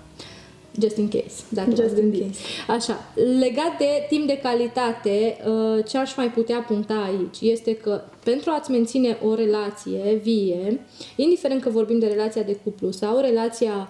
Just 0.79 0.97
in 0.97 1.07
case, 1.09 1.43
dacă 1.49 1.69
Just 1.69 1.81
v-ați 1.81 1.93
in 1.95 2.01
gândit. 2.01 2.21
case. 2.21 2.39
Așa, 2.67 2.99
legat 3.39 3.77
de 3.77 4.05
timp 4.09 4.27
de 4.27 4.39
calitate, 4.43 5.37
uh, 5.47 5.85
ce 5.87 5.97
aș 5.97 6.15
mai 6.15 6.31
putea 6.31 6.59
puncta 6.67 6.93
aici 6.93 7.51
este 7.51 7.75
că 7.75 8.01
pentru 8.23 8.51
a-ți 8.51 8.71
menține 8.71 9.17
o 9.23 9.33
relație 9.33 10.19
vie, 10.23 10.85
indiferent 11.15 11.61
că 11.61 11.69
vorbim 11.69 11.99
de 11.99 12.05
relația 12.07 12.41
de 12.41 12.57
cuplu 12.63 12.91
sau 12.91 13.19
relația 13.19 13.87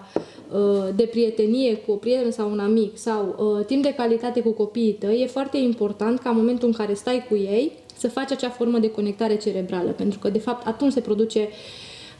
uh, 0.52 0.88
de 0.96 1.04
prietenie 1.04 1.76
cu 1.76 1.92
o 1.92 1.94
prietenă 1.94 2.30
sau 2.30 2.50
un 2.50 2.58
amic 2.58 2.98
sau 2.98 3.36
uh, 3.58 3.64
timp 3.64 3.82
de 3.82 3.94
calitate 3.94 4.40
cu 4.40 4.50
copiii 4.50 4.92
tăi, 4.92 5.20
e 5.22 5.26
foarte 5.26 5.56
important 5.56 6.18
ca 6.20 6.30
în 6.30 6.36
momentul 6.36 6.68
în 6.68 6.74
care 6.74 6.94
stai 6.94 7.26
cu 7.28 7.36
ei 7.36 7.72
să 7.96 8.08
faci 8.08 8.30
acea 8.30 8.50
formă 8.50 8.78
de 8.78 8.90
conectare 8.90 9.36
cerebrală, 9.36 9.90
pentru 9.90 10.18
că 10.18 10.28
de 10.28 10.38
fapt 10.38 10.66
atunci 10.66 10.92
se 10.92 11.00
produce 11.00 11.48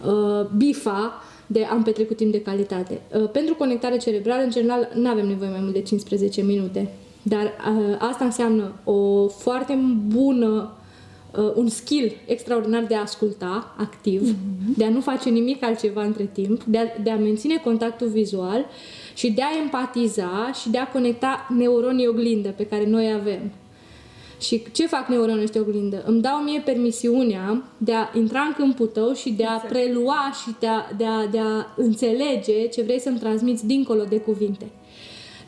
uh, 0.07 0.47
bifa 0.57 1.23
de 1.53 1.65
am 1.65 1.83
petrecut 1.83 2.17
timp 2.17 2.33
de 2.33 2.43
calitate. 2.43 3.01
Uh, 3.17 3.31
Pentru 3.31 3.55
conectare 3.55 3.97
cerebrală, 3.97 4.43
în 4.43 4.51
general, 4.51 4.89
nu 4.95 5.09
avem 5.09 5.27
nevoie 5.27 5.51
mai 5.51 5.61
mult 5.61 5.73
de 5.73 5.83
15 5.83 6.43
minute. 6.43 6.91
Dar 7.23 7.43
uh, 7.45 7.97
asta 7.99 8.25
înseamnă 8.25 8.73
o 8.85 9.29
foarte 9.29 9.79
bună, 10.07 10.73
uh, 11.37 11.53
un 11.55 11.69
skill 11.69 12.13
extraordinar 12.27 12.85
de 12.85 12.95
a 12.95 13.01
asculta 13.01 13.75
activ, 13.79 14.37
de 14.77 14.85
a 14.85 14.89
nu 14.89 15.01
face 15.01 15.29
nimic 15.29 15.65
altceva 15.65 16.05
între 16.05 16.31
timp, 16.33 16.63
de 16.65 16.79
a, 16.79 17.03
de 17.03 17.11
a 17.11 17.17
menține 17.17 17.57
contactul 17.57 18.09
vizual 18.09 18.67
și 19.15 19.31
de 19.31 19.43
a 19.43 19.61
empatiza 19.63 20.53
și 20.61 20.71
de 20.71 20.79
a 20.79 20.89
conecta 20.89 21.47
neuronii 21.57 22.07
oglindă 22.07 22.49
pe 22.49 22.67
care 22.67 22.87
noi 22.87 23.13
avem. 23.13 23.51
Și 24.43 24.63
ce 24.73 24.87
fac 24.87 25.09
neuronii 25.09 25.43
ăștia 25.43 25.61
oglindă? 25.61 26.03
Îmi 26.07 26.21
dau 26.21 26.37
mie 26.37 26.61
permisiunea 26.65 27.63
de 27.79 27.93
a 27.93 28.11
intra 28.15 28.41
în 28.41 28.53
câmpul 28.57 28.87
tău 28.87 29.13
și 29.13 29.31
de 29.31 29.45
a 29.45 29.55
Exact. 29.55 29.73
prelua 29.73 30.33
și 30.43 30.55
de 30.61 30.67
a, 30.67 30.85
de, 30.97 31.05
a, 31.05 31.27
de 31.27 31.39
a 31.39 31.67
înțelege 31.77 32.67
ce 32.67 32.83
vrei 32.83 33.01
să-mi 33.01 33.19
transmiți 33.19 33.67
dincolo 33.67 34.05
de 34.05 34.19
cuvinte. 34.19 34.71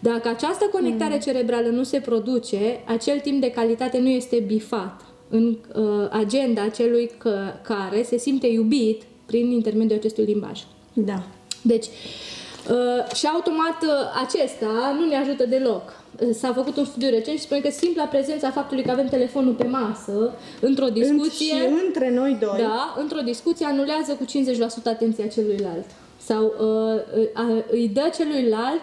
Dacă 0.01 0.29
această 0.29 0.65
conectare 0.73 1.19
cerebrală 1.19 1.69
nu 1.69 1.83
se 1.83 2.01
produce, 2.01 2.83
acel 2.87 3.19
timp 3.21 3.41
de 3.41 3.51
calitate 3.51 3.99
nu 3.99 4.09
este 4.09 4.45
bifat 4.47 5.01
în 5.29 5.59
uh, 5.75 6.09
agenda 6.11 6.69
celui 6.69 7.11
că, 7.19 7.39
care 7.63 8.03
se 8.03 8.19
simte 8.19 8.47
iubit 8.47 9.03
prin 9.27 9.51
intermediul 9.51 9.99
acestui 9.99 10.25
limbaj. 10.25 10.61
Da. 10.93 11.23
Deci, 11.63 11.87
uh, 11.87 13.15
și 13.15 13.27
automat 13.27 13.83
uh, 13.83 14.23
acesta 14.25 14.97
nu 14.99 15.07
ne 15.09 15.17
ajută 15.17 15.47
deloc. 15.47 16.04
Uh, 16.23 16.29
S-a 16.35 16.53
făcut 16.53 16.77
un 16.77 16.85
studiu 16.85 17.09
recent 17.11 17.37
și 17.39 17.43
spune 17.45 17.61
că 17.61 17.71
simpla 17.71 18.05
prezența 18.05 18.51
faptului 18.51 18.83
că 18.83 18.91
avem 18.91 19.07
telefonul 19.09 19.53
pe 19.53 19.65
masă, 19.67 20.35
într-o 20.61 20.87
discuție, 20.89 21.55
În, 21.55 21.77
și 21.77 21.85
între 21.87 22.11
noi 22.15 22.37
doi. 22.41 22.59
da, 22.59 22.95
într-o 23.01 23.21
discuție 23.25 23.67
anulează 23.67 24.13
cu 24.13 24.25
50% 24.25 24.83
atenția 24.85 25.27
celuilalt. 25.27 25.85
Sau 26.17 26.45
uh, 26.45 27.49
uh, 27.57 27.63
îi 27.71 27.89
dă 27.95 28.11
celuilalt 28.17 28.83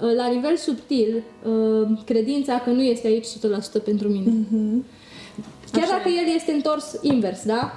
uh, 0.00 0.14
la 0.16 0.26
nivel 0.26 0.56
subtil 0.56 1.22
uh, 1.42 1.88
credința 2.04 2.58
că 2.64 2.70
nu 2.70 2.82
este 2.82 3.06
aici 3.06 3.26
100% 3.26 3.84
pentru 3.84 4.08
mine. 4.08 4.32
Chiar 5.72 5.82
Așa 5.82 5.96
dacă 5.96 6.08
el 6.08 6.34
este 6.34 6.52
întors 6.52 6.98
invers, 7.02 7.44
da? 7.44 7.72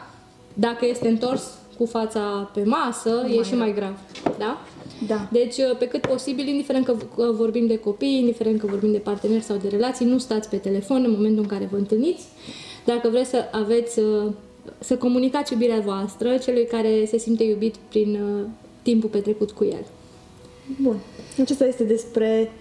Dacă 0.54 0.86
este 0.86 1.08
întors 1.08 1.44
cu 1.78 1.86
fața 1.86 2.50
pe 2.54 2.64
masă, 2.64 3.28
e 3.40 3.44
și 3.44 3.56
mai 3.56 3.74
grav, 3.74 4.00
da? 4.38 4.62
Da. 5.08 5.28
Deci, 5.32 5.58
uh, 5.58 5.78
pe 5.78 5.88
cât 5.88 6.02
posibil, 6.02 6.48
indiferent 6.48 6.86
că 6.86 6.96
că 7.16 7.32
vorbim 7.32 7.68
de 7.68 7.78
copii, 7.78 8.18
indiferent 8.20 8.60
că 8.60 8.66
vorbim 8.66 8.92
de 8.92 8.98
parteneri 8.98 9.44
sau 9.44 9.58
de 9.58 9.68
relații, 9.68 10.06
nu 10.06 10.18
stați 10.18 10.50
pe 10.50 10.58
telefon 10.58 11.04
în 11.04 11.12
momentul 11.12 11.42
în 11.42 11.48
care 11.48 11.68
vă 11.72 11.78
întâlniți. 11.78 12.26
Dacă 12.86 13.10
vreți 13.10 13.30
să 13.30 13.44
aveți, 13.52 14.00
uh, 14.00 14.32
să 14.80 14.96
comunicați 14.98 15.54
iubirea 15.54 15.80
voastră 15.80 16.38
celui 16.38 16.66
care 16.66 17.06
se 17.06 17.18
simte 17.18 17.44
iubit 17.44 17.76
prin 17.90 18.14
uh, 18.14 18.46
timpul 18.82 19.10
petrecut 19.10 19.52
cu 19.52 19.64
el. 19.64 19.86
Bun. 20.82 20.96
Acesta 21.42 21.66
este 21.66 21.84
despre... 21.84 22.52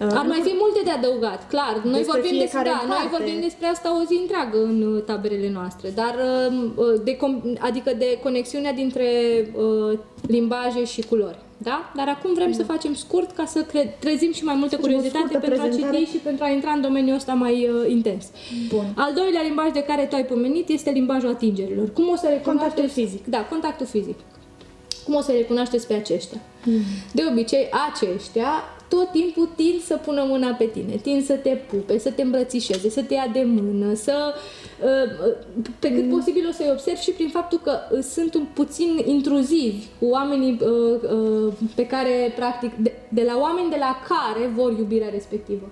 Uh, 0.00 0.06
Ar 0.10 0.26
mai 0.26 0.40
fi 0.44 0.52
multe 0.58 0.80
de 0.84 0.90
adăugat, 0.90 1.48
clar. 1.48 1.80
Noi 1.84 1.92
Despre 1.92 2.20
vorbim 2.20 2.38
despre, 2.38 2.58
fiecare 2.58 2.68
da, 2.68 2.80
în 2.82 2.88
noi 2.88 2.96
parte. 2.96 3.16
vorbim 3.16 3.40
despre 3.40 3.66
asta 3.66 4.00
o 4.00 4.04
zi 4.04 4.18
întreagă 4.20 4.62
în 4.62 4.94
uh, 4.94 5.02
taberele 5.02 5.50
noastre, 5.50 5.88
dar 5.94 6.14
uh, 6.76 7.00
de, 7.04 7.16
com- 7.16 7.58
adică 7.58 7.92
de 7.98 8.18
conexiunea 8.22 8.72
dintre 8.72 9.08
uh, 9.54 9.98
limbaje 10.26 10.84
și 10.84 11.02
culori. 11.02 11.38
Da? 11.62 11.92
Dar 11.96 12.08
acum 12.08 12.34
vrem 12.34 12.52
să 12.52 12.62
facem 12.64 12.94
scurt 12.94 13.30
ca 13.30 13.44
să 13.44 13.62
cre- 13.62 13.96
trezim 14.00 14.32
și 14.32 14.44
mai 14.44 14.54
multe 14.54 14.76
Facem 14.76 14.90
o 14.90 14.94
curiozitate 14.94 15.24
scurtă 15.28 15.46
pentru 15.46 15.60
a 15.60 15.64
prezentare. 15.64 15.96
citi 15.96 16.10
și 16.10 16.16
pentru 16.16 16.44
a 16.44 16.48
intra 16.48 16.70
în 16.70 16.80
domeniul 16.80 17.16
ăsta 17.16 17.32
mai 17.32 17.68
uh, 17.68 17.90
intens. 17.90 18.24
Bun. 18.68 18.84
Al 18.96 19.12
doilea 19.14 19.42
limbaj 19.42 19.70
de 19.72 19.82
care 19.82 20.04
tu 20.04 20.14
ai 20.14 20.24
pomenit 20.24 20.68
este 20.68 20.90
limbajul 20.90 21.28
atingerilor. 21.28 21.92
Cum 21.92 22.08
o 22.08 22.16
să 22.16 22.26
recunoașteți? 22.28 22.44
Contactul 22.74 22.88
fizic. 22.88 23.26
Da, 23.26 23.46
contactul 23.50 23.86
fizic. 23.86 24.18
Cum 25.04 25.14
o 25.14 25.20
să 25.20 25.32
recunoașteți 25.32 25.86
pe 25.86 25.94
aceștia? 25.94 26.40
De 27.12 27.22
obicei, 27.30 27.68
aceștia 27.92 28.50
tot 28.88 29.10
timpul 29.10 29.48
tind 29.56 29.80
să 29.80 29.96
pună 29.96 30.24
mâna 30.28 30.48
pe 30.50 30.64
tine, 30.64 30.96
tind 31.02 31.24
să 31.24 31.32
te 31.32 31.48
pupe, 31.50 31.98
să 31.98 32.10
te 32.10 32.22
îmbrățișeze, 32.22 32.90
să 32.90 33.02
te 33.02 33.14
ia 33.14 33.30
de 33.32 33.42
mână, 33.46 33.94
să... 33.94 34.34
uh, 34.34 34.61
Pe 35.78 35.92
cât 35.92 36.10
posibil 36.10 36.48
o 36.48 36.52
să-i 36.52 36.70
observi 36.70 37.00
și 37.00 37.10
prin 37.10 37.28
faptul 37.28 37.60
că 37.62 37.78
uh, 37.90 38.02
sunt 38.02 38.34
un 38.34 38.46
puțin 38.54 39.02
intruzivi 39.04 39.86
cu 39.98 40.06
oamenii 40.06 40.60
uh, 40.60 41.00
uh, 41.12 41.52
pe 41.74 41.86
care, 41.86 42.32
practic, 42.36 42.74
de, 42.76 42.92
de 43.08 43.22
la 43.22 43.38
oameni 43.40 43.70
de 43.70 43.76
la 43.78 43.96
care 44.08 44.46
vor 44.46 44.78
iubirea 44.78 45.08
respectivă. 45.08 45.70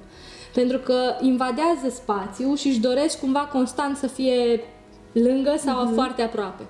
Pentru 0.55 0.79
că 0.79 1.15
invadează 1.21 1.89
spațiul 1.89 2.57
și 2.57 2.69
își 2.69 2.81
doresc 2.81 3.21
cumva 3.21 3.49
constant 3.53 3.97
să 3.97 4.07
fie 4.07 4.61
lângă 5.13 5.55
sau 5.59 5.91
foarte 5.95 6.23
aproape. 6.23 6.63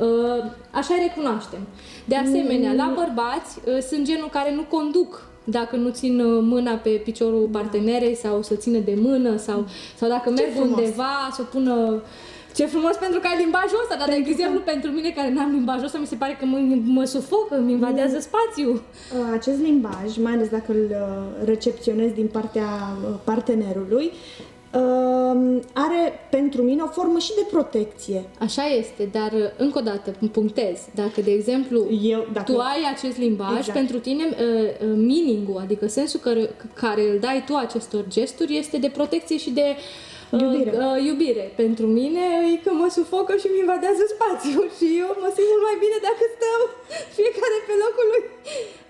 Uh, 0.00 0.44
Așa 0.70 0.94
îi 0.94 1.08
recunoaștem. 1.08 1.58
De 2.04 2.16
asemenea, 2.16 2.72
la 2.72 2.92
bărbați 2.94 3.58
uh, 3.64 3.78
sunt 3.78 4.04
genul 4.04 4.28
care 4.28 4.54
nu 4.54 4.62
conduc 4.62 5.26
dacă 5.50 5.76
nu 5.76 5.88
țin 5.90 6.20
uh, 6.20 6.42
mâna 6.42 6.74
pe 6.74 6.90
piciorul 6.90 7.48
partenerei 7.52 8.14
sau 8.14 8.42
să 8.42 8.54
țină 8.54 8.78
de 8.78 8.94
mână 9.00 9.36
sau, 9.36 9.66
sau 9.96 10.08
dacă 10.08 10.30
merg 10.30 10.50
frumos. 10.54 10.78
undeva 10.78 11.30
să 11.32 11.40
o 11.40 11.44
pună 11.44 12.02
Ce 12.54 12.66
frumos 12.66 12.96
pentru 12.96 13.20
că 13.20 13.26
ai 13.26 13.42
limbajul 13.44 13.78
ăsta, 13.82 13.96
dar 13.98 14.08
de 14.08 14.14
exemplu 14.26 14.60
pentru 14.60 14.90
mine 14.90 15.10
care 15.10 15.32
n-am 15.32 15.50
limbajul 15.50 15.84
ăsta, 15.84 15.98
mi 15.98 16.06
se 16.06 16.16
pare 16.16 16.36
că 16.38 16.44
mă, 16.44 16.58
mă 16.84 17.04
sufocă, 17.04 17.56
îmi 17.56 17.72
invadează 17.72 18.18
spațiu. 18.18 18.70
Uh, 18.70 19.32
Acest 19.32 19.60
limbaj, 19.60 20.16
mai 20.16 20.32
ales 20.32 20.48
dacă 20.48 20.72
îl 20.72 20.84
uh, 20.90 21.44
recepționezi 21.44 22.14
din 22.14 22.26
partea 22.26 22.68
uh, 23.02 23.14
partenerului, 23.24 24.04
uh, 24.04 24.57
are 25.72 26.12
pentru 26.30 26.62
mine 26.62 26.82
o 26.82 26.86
formă 26.86 27.18
și 27.18 27.34
de 27.34 27.46
protecție. 27.50 28.24
Așa 28.38 28.66
este, 28.66 29.08
dar 29.12 29.32
uh, 29.32 29.50
încă 29.56 29.78
o 29.78 29.82
dată 29.82 30.14
punctez. 30.32 30.78
Dacă, 30.94 31.20
de 31.20 31.30
exemplu, 31.30 31.86
Eu, 32.02 32.26
dacă- 32.32 32.52
tu 32.52 32.58
ai 32.58 32.92
acest 32.94 33.18
limbaj, 33.18 33.58
Exact. 33.58 33.78
pentru 33.78 33.98
tine 33.98 34.24
uh, 34.24 34.34
uh, 34.34 34.94
meaning-ul, 34.96 35.60
adică 35.60 35.86
sensul 35.86 36.20
care, 36.20 36.50
care 36.74 37.10
îl 37.10 37.18
dai 37.20 37.44
tu 37.46 37.54
acestor 37.54 38.04
gesturi 38.08 38.56
este 38.56 38.76
de 38.78 38.88
protecție 38.88 39.36
și 39.36 39.50
de 39.50 39.64
uh, 39.66 40.07
Iubire. 40.32 40.70
Uh, 40.82 40.96
iubire. 41.08 41.44
Pentru 41.62 41.86
mine 41.98 42.24
e 42.52 42.56
că 42.64 42.70
mă 42.80 42.88
sufocă 42.98 43.32
și 43.40 43.48
mi 43.52 43.58
invadează 43.64 44.02
spațiul 44.14 44.66
și 44.78 44.86
eu 45.02 45.10
mă 45.22 45.28
simt 45.34 45.48
mult 45.52 45.64
mai 45.68 45.76
bine 45.84 45.98
dacă 46.08 46.22
stăm 46.36 46.60
fiecare 47.18 47.58
pe 47.68 47.74
locul 47.84 48.06
lui. 48.12 48.24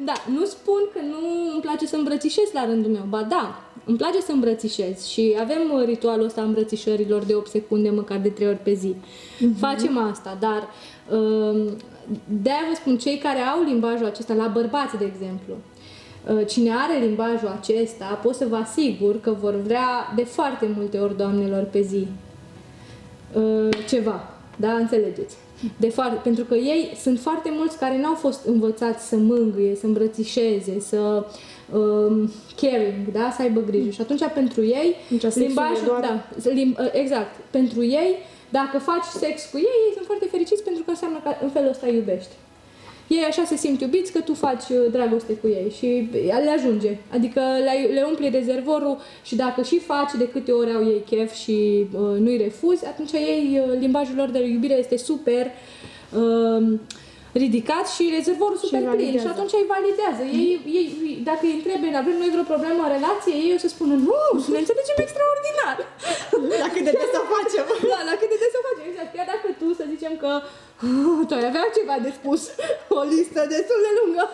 Da, 0.09 0.16
nu 0.37 0.45
spun 0.54 0.83
că 0.95 1.00
nu 1.12 1.21
îmi 1.52 1.64
place 1.66 1.87
să 1.92 1.97
îmbrățișez 1.97 2.49
la 2.59 2.64
rândul 2.71 2.92
meu, 2.97 3.07
ba 3.14 3.23
da, 3.37 3.45
îmi 3.90 4.00
place 4.02 4.21
să 4.21 4.33
îmbrățișez 4.33 4.97
și 5.12 5.25
avem 5.45 5.62
uh, 5.75 5.85
ritualul 5.92 6.28
ăsta 6.30 6.40
a 6.40 6.49
îmbrățișărilor 6.50 7.23
de 7.30 7.35
8 7.35 7.49
secunde, 7.57 7.90
măcar 7.90 8.18
de 8.18 8.28
3 8.28 8.49
ori 8.49 8.64
pe 8.68 8.75
zi. 8.83 8.92
Facem 9.64 9.95
asta, 10.11 10.30
dar 10.47 10.61
um, 11.18 11.59
de-aia 12.42 12.66
vă 12.68 12.75
spun, 12.75 12.99
cei 12.99 13.18
care 13.18 13.40
au 13.40 13.62
limbajul 13.62 14.07
acesta, 14.07 14.35
la 14.35 14.47
bărbați, 14.47 14.97
de 14.97 15.04
exemplu, 15.04 15.54
uh, 15.54 15.77
cine 16.47 16.70
are 16.75 17.04
limbajul 17.04 17.58
acesta, 17.61 18.20
pot 18.23 18.35
să 18.35 18.47
vă 18.49 18.56
asigur 18.56 19.20
că 19.20 19.37
vor 19.40 19.54
vrea 19.54 20.12
de 20.16 20.25
foarte 20.25 20.70
multe 20.76 20.99
ori, 20.99 21.16
doamnelor, 21.16 21.62
pe 21.62 21.80
zi 21.80 22.06
uh, 23.32 23.68
ceva, 23.88 24.28
da? 24.56 24.73
Înțelegeți? 24.73 25.37
De 25.76 25.88
foarte, 25.88 26.20
pentru 26.23 26.44
că 26.44 26.54
ei 26.54 26.97
sunt 27.00 27.20
foarte 27.20 27.50
mulți 27.52 27.78
care 27.78 28.00
n-au 28.00 28.14
fost 28.14 28.47
învățați 28.47 29.08
să 29.08 29.16
mângâie, 29.16 29.75
să 29.75 29.87
îmbrățișeze, 29.87 30.80
să 30.80 31.26
um, 31.73 32.30
caring, 32.61 33.12
da? 33.12 33.32
Să 33.37 33.42
aibă 33.42 33.61
grijă. 33.61 33.90
Și 33.90 34.00
atunci 34.00 34.23
pentru 34.35 34.64
ei, 34.64 34.94
Deci 35.11 35.20
sexul 35.20 35.42
e 35.42 35.44
limbajul, 35.44 35.87
doar- 35.87 36.00
da, 36.00 36.50
lim, 36.50 36.76
uh, 36.80 36.88
exact, 36.92 37.35
pentru 37.50 37.85
ei, 37.85 38.14
dacă 38.49 38.78
faci 38.78 39.04
sex 39.04 39.49
cu 39.50 39.56
ei, 39.56 39.78
ei 39.87 39.92
sunt 39.94 40.06
foarte 40.06 40.26
fericiți 40.30 40.62
pentru 40.62 40.82
că 40.82 40.90
înseamnă 40.90 41.18
că 41.23 41.30
în 41.42 41.50
felul 41.50 41.68
ăsta 41.68 41.87
îi 41.87 41.94
iubești. 41.94 42.30
Ei 43.09 43.25
așa 43.29 43.45
se 43.45 43.57
simt 43.57 43.81
iubiți 43.81 44.12
că 44.12 44.21
tu 44.21 44.35
faci 44.35 44.69
uh, 44.69 44.91
dragoste 44.91 45.33
cu 45.33 45.47
ei 45.49 45.73
și 45.77 46.09
le 46.45 46.50
ajunge. 46.57 46.99
Adică 47.12 47.41
le, 47.41 47.93
le 47.93 48.03
umpli 48.09 48.29
rezervorul 48.29 48.99
și 49.23 49.37
dacă 49.37 49.62
și 49.62 49.79
faci 49.79 50.12
de 50.19 50.29
câte 50.29 50.53
ori 50.53 50.75
au 50.75 50.87
ei 50.87 51.03
chef 51.11 51.33
și 51.35 51.87
uh, 51.93 52.19
nu-i 52.19 52.37
refuzi, 52.37 52.87
atunci 52.87 53.12
ei, 53.12 53.62
uh, 53.67 53.79
limbajul 53.79 54.17
lor 54.17 54.31
de 54.31 54.47
iubire 54.47 54.79
este 54.79 54.97
super 54.97 55.50
uh, 56.17 56.79
ridicat 57.45 57.87
și 57.95 58.05
rezervorul 58.19 58.59
super 58.62 58.81
plin 58.81 58.91
validează. 58.91 59.25
și 59.25 59.33
atunci 59.35 59.55
îi 59.59 59.71
validează. 59.75 60.23
Ei, 60.43 60.53
ei, 60.79 60.87
dacă 61.31 61.43
îi 61.47 61.57
întrebe, 61.59 61.87
avem 62.03 62.17
noi 62.23 62.31
vreo 62.35 62.47
problemă 62.53 62.81
în 62.85 62.93
relație, 62.97 63.35
ei 63.45 63.57
o 63.57 63.61
să 63.65 63.69
spună 63.75 63.95
nu, 64.09 64.21
și 64.43 64.50
ne 64.55 64.61
înțelegem 64.62 64.99
extraordinar. 65.07 65.77
La 66.65 66.69
cât 66.75 66.85
de 66.88 66.93
des 67.00 67.11
să 67.17 67.23
facem. 67.35 67.65
Da, 67.93 67.99
la 68.11 68.15
cât 68.21 68.29
de 68.33 68.38
des 68.43 68.53
o 68.59 68.61
facem, 68.69 68.85
exact. 68.91 69.11
Chiar 69.17 69.29
dacă 69.33 69.47
tu, 69.61 69.67
să 69.79 69.85
zicem 69.95 70.15
că 70.23 70.31
tu 71.28 71.35
ai 71.35 71.47
avea 71.47 71.64
ceva 71.76 71.97
de 72.02 72.12
spus, 72.20 72.49
o 72.99 73.02
listă 73.02 73.40
destul 73.49 73.78
de 73.87 73.92
lungă. 74.02 74.28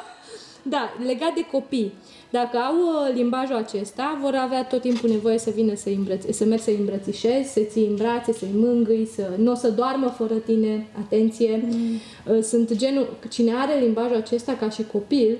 Da, 0.63 0.93
legat 1.07 1.35
de 1.35 1.47
copii. 1.51 1.93
Dacă 2.31 2.57
au 2.57 2.75
uh, 2.75 3.15
limbajul 3.15 3.57
acesta, 3.57 4.19
vor 4.23 4.35
avea 4.35 4.65
tot 4.65 4.81
timpul 4.81 5.11
nevoie 5.11 5.39
să 5.39 5.51
vină 5.55 5.75
să, 5.75 5.89
îmbrăți, 5.89 6.33
să 6.33 6.45
mergi 6.45 6.65
să-i 6.65 6.77
îmbrățișezi, 6.77 7.53
să 7.53 7.61
ții 7.61 7.87
în 7.87 7.95
brațe, 7.95 8.33
să-i 8.33 8.51
mângâi, 8.55 9.09
să 9.15 9.31
nu 9.37 9.51
o 9.51 9.55
să 9.55 9.71
doarmă 9.71 10.09
fără 10.09 10.35
tine, 10.35 10.87
atenție. 10.99 11.65
Mm. 11.71 12.43
Sunt 12.43 12.73
genul, 12.73 13.17
cine 13.31 13.55
are 13.55 13.79
limbajul 13.81 14.17
acesta 14.17 14.53
ca 14.53 14.71
și 14.71 14.85
copil, 14.93 15.39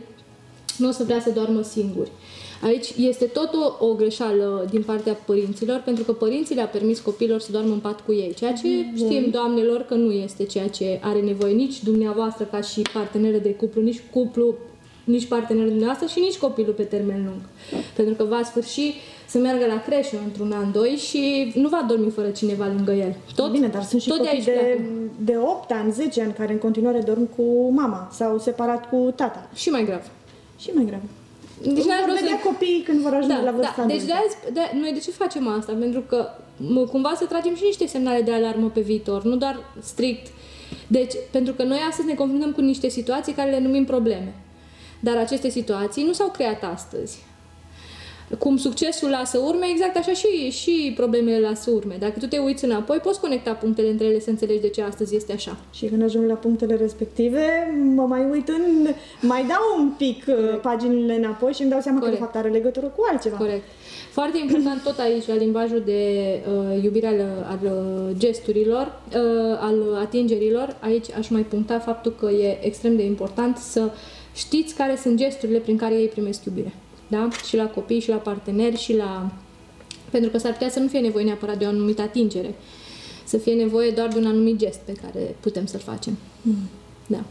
nu 0.79 0.89
o 0.89 0.91
să 0.91 1.05
vrea 1.05 1.21
să 1.21 1.31
doarmă 1.31 1.63
singuri. 1.63 2.11
Aici 2.65 2.93
este 2.97 3.25
tot 3.25 3.51
o, 3.55 3.87
o 3.87 3.95
greșeală 3.95 4.67
din 4.71 4.83
partea 4.83 5.13
părinților, 5.13 5.83
pentru 5.85 6.05
că 6.05 6.13
părinții 6.13 6.55
le-au 6.55 6.69
permis 6.73 7.01
copiilor 7.01 7.41
să 7.41 7.53
doarmă 7.53 7.73
în 7.73 7.79
pat 7.79 8.01
cu 8.01 8.13
ei, 8.13 8.35
ceea 8.35 8.53
ce 8.53 8.69
știm, 8.97 9.31
doamnelor, 9.31 9.81
că 9.81 9.95
nu 9.95 10.13
este 10.13 10.45
ceea 10.45 10.69
ce 10.69 11.01
are 11.03 11.21
nevoie 11.21 11.55
nici 11.55 11.83
dumneavoastră 11.83 12.45
ca 12.45 12.61
și 12.61 12.83
parteneră 12.93 13.37
de 13.37 13.55
cuplu, 13.55 13.83
nici 13.83 14.01
cuplu, 14.13 14.55
nici 15.05 15.27
partenerul 15.27 15.69
dumneavoastră 15.69 16.07
și 16.07 16.19
nici 16.19 16.37
copilul 16.37 16.73
pe 16.73 16.83
termen 16.83 17.25
lung. 17.25 17.41
Pentru 17.97 18.15
că 18.15 18.25
va 18.25 18.43
sfârși 18.43 18.95
să 19.27 19.39
meargă 19.39 19.67
la 19.67 19.83
creșă 19.83 20.17
într-un 20.25 20.53
an, 20.53 20.73
doi 20.73 20.89
și 20.89 21.53
nu 21.55 21.69
va 21.69 21.85
dormi 21.89 22.11
fără 22.11 22.29
cineva 22.29 22.67
lângă 22.67 22.93
el. 22.93 23.17
Tot, 23.35 23.51
Bine, 23.51 23.67
dar 23.67 23.83
sunt 23.83 24.01
și 24.01 24.09
tot 24.09 24.17
de 24.17 24.25
copii 24.25 24.39
aici 24.39 24.47
de, 24.47 24.51
pleacă. 24.51 24.83
de 25.19 25.37
8 25.37 25.71
ani, 25.73 25.93
10 25.93 26.23
ani 26.23 26.33
care 26.33 26.53
în 26.53 26.59
continuare 26.59 26.99
dorm 26.99 27.29
cu 27.37 27.71
mama 27.71 28.09
sau 28.13 28.39
separat 28.39 28.89
cu 28.89 29.13
tata. 29.17 29.51
Și 29.55 29.69
mai 29.69 29.85
grav. 29.85 30.11
Și 30.59 30.71
mai 30.75 30.85
grav. 30.85 31.01
Deci 31.63 31.73
Deci 31.73 31.85
n-ar 31.85 31.99
vor 31.99 32.05
vrea 32.09 32.17
să- 32.17 32.23
vedea 32.23 32.41
copiii 32.41 32.83
când 32.83 33.01
vor 33.01 33.15
ajunge 33.15 33.43
la 33.43 33.51
vârsta 33.51 33.75
da. 33.77 33.85
Deci 33.85 33.97
adultă. 33.97 34.15
de 34.15 34.21
azi, 34.27 34.37
de, 34.53 34.79
noi 34.81 34.93
de 34.93 34.99
ce 34.99 35.11
facem 35.11 35.49
asta? 35.49 35.73
Pentru 35.81 36.01
că 36.01 36.29
mă, 36.57 36.81
cumva 36.81 37.13
să 37.17 37.25
tragem 37.25 37.55
și 37.57 37.63
niște 37.65 37.87
semnale 37.87 38.21
de 38.23 38.33
alarmă 38.33 38.69
pe 38.71 38.81
viitor, 38.81 39.23
nu 39.25 39.37
doar 39.37 39.57
strict. 39.83 40.27
Deci, 40.87 41.13
pentru 41.31 41.53
că 41.53 41.63
noi 41.63 41.79
astăzi 41.89 42.09
ne 42.09 42.15
confruntăm 42.15 42.53
cu 42.53 42.61
niște 42.61 42.89
situații 42.89 43.33
care 43.33 43.51
le 43.51 43.61
numim 43.61 43.85
probleme. 43.85 44.35
Dar 45.01 45.17
aceste 45.17 45.49
situații 45.49 46.05
nu 46.05 46.13
s-au 46.13 46.29
creat 46.29 46.63
astăzi. 46.75 47.19
Cum 48.39 48.57
succesul 48.57 49.11
lasă 49.11 49.39
urme, 49.39 49.67
exact 49.71 49.97
așa 49.97 50.13
și, 50.13 50.51
și 50.51 50.93
problemele 50.97 51.41
lasă 51.41 51.71
urme. 51.71 51.97
Dacă 51.99 52.19
tu 52.19 52.27
te 52.27 52.39
uiți 52.39 52.65
înapoi, 52.65 52.99
poți 52.99 53.21
conecta 53.21 53.53
punctele 53.53 53.91
între 53.91 54.07
ele 54.07 54.21
să 54.21 54.31
înțelegi 54.31 54.61
de 54.61 54.69
ce 54.69 54.83
astăzi 54.83 55.17
este 55.17 55.33
așa. 55.33 55.57
Și 55.73 55.87
când 55.87 56.03
ajung 56.03 56.29
la 56.29 56.35
punctele 56.35 56.75
respective, 56.75 57.75
mă 57.95 58.03
mai 58.03 58.31
uit 58.31 58.49
în... 58.49 58.89
mai 59.21 59.45
dau 59.45 59.81
un 59.83 59.91
pic 59.97 60.25
uh, 60.29 60.61
paginile 60.63 61.15
înapoi 61.15 61.53
și 61.53 61.61
îmi 61.61 61.71
dau 61.71 61.81
seama 61.81 61.99
Corect. 61.99 62.19
că 62.19 62.25
de 62.25 62.31
fapt 62.31 62.45
are 62.45 62.55
legătură 62.55 62.87
cu 62.87 63.05
altceva. 63.11 63.37
Corect. 63.37 63.65
Foarte 64.11 64.39
important 64.39 64.83
tot 64.83 64.99
aici, 64.99 65.27
la 65.27 65.35
limbajul 65.35 65.83
de 65.85 66.01
uh, 66.49 66.83
iubire 66.83 67.07
al, 67.07 67.21
al 67.49 67.59
uh, 67.63 68.17
gesturilor, 68.19 69.01
uh, 69.07 69.59
al 69.61 69.95
atingerilor, 70.01 70.77
aici 70.81 71.13
aș 71.19 71.29
mai 71.29 71.43
puncta 71.43 71.79
faptul 71.79 72.15
că 72.19 72.31
e 72.31 72.67
extrem 72.67 72.97
de 72.97 73.05
important 73.05 73.57
să 73.57 73.91
știți 74.35 74.75
care 74.75 74.97
sunt 74.97 75.17
gesturile 75.17 75.59
prin 75.59 75.77
care 75.77 75.95
ei 75.95 76.07
primesc 76.07 76.45
iubire. 76.45 76.73
Da? 77.09 77.29
Și 77.47 77.57
la 77.57 77.67
copii, 77.67 78.01
și 78.01 78.09
la 78.09 78.17
parteneri, 78.17 78.77
și 78.77 78.97
la... 78.97 79.31
Pentru 80.11 80.31
că 80.31 80.39
s-ar 80.39 80.53
putea 80.53 80.69
să 80.71 80.79
nu 80.79 80.89
fie 80.89 80.99
nevoie 81.01 81.25
neapărat 81.25 81.59
de 81.59 81.65
o 81.65 81.69
anumită 81.69 82.03
atingere, 82.03 82.55
să 83.25 83.37
fie 83.39 83.55
nevoie 83.55 83.91
doar 83.91 84.09
de 84.09 84.19
un 84.19 84.27
anumit 84.27 84.57
gest 84.57 84.79
pe 84.79 84.93
care 84.93 85.37
putem 85.41 85.67
să-l 85.67 85.81
facem. 85.81 86.17
Da. 87.07 87.25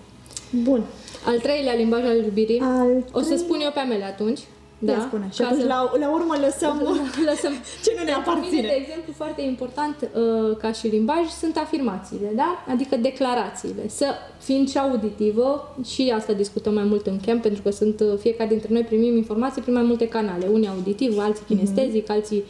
Bun. 0.63 0.83
Al 1.25 1.39
treilea 1.39 1.73
limbaj 1.73 2.03
al 2.03 2.17
iubirii, 2.23 2.59
Al 2.59 2.87
o 3.11 3.19
să 3.19 3.25
treilea- 3.25 3.37
spun 3.37 3.59
eu 3.61 3.71
pe 3.73 3.79
ale 3.79 4.03
atunci. 4.03 4.39
Da, 4.85 4.93
Da, 4.93 5.01
spune. 5.01 5.27
Și 5.33 5.39
ca 5.41 5.45
atunci 5.45 5.61
să- 5.61 5.67
la, 5.67 5.91
la 5.99 6.09
urmă 6.13 6.35
lăsăm 6.45 6.75
lăsăm 7.31 7.51
ce 7.83 7.91
nu 7.97 8.03
ne 8.03 8.11
Pentru 8.11 8.29
aparține. 8.31 8.55
mine, 8.55 8.67
de 8.67 8.77
exemplu, 8.85 9.13
foarte 9.15 9.41
important 9.41 9.95
uh, 10.01 10.57
ca 10.57 10.71
și 10.71 10.87
limbaj 10.87 11.25
sunt 11.39 11.57
afirmațiile, 11.57 12.31
da? 12.35 12.63
Adică 12.73 12.95
declarațiile. 12.95 13.87
Să 13.87 14.05
fiind 14.39 14.69
și 14.69 14.77
auditivă, 14.77 15.75
și 15.85 16.11
asta 16.15 16.33
discutăm 16.33 16.73
mai 16.73 16.83
mult 16.83 17.07
în 17.07 17.19
camp, 17.25 17.41
pentru 17.41 17.61
că 17.61 17.69
sunt 17.71 17.99
uh, 17.99 18.13
fiecare 18.19 18.49
dintre 18.49 18.67
noi 18.71 18.83
primim 18.83 19.15
informații 19.15 19.61
prin 19.61 19.73
mai 19.73 19.83
multe 19.83 20.07
canale. 20.07 20.47
Unii 20.47 20.67
auditiv, 20.67 21.17
alții 21.19 21.45
kinestezic, 21.47 22.09
alții 22.09 22.43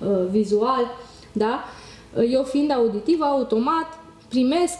uh, 0.00 0.26
vizual, 0.30 0.86
da? 1.32 1.64
Uh, 2.16 2.28
Eu 2.32 2.42
fiind 2.42 2.70
auditivă, 2.70 3.24
automat 3.24 3.86
primesc 4.28 4.78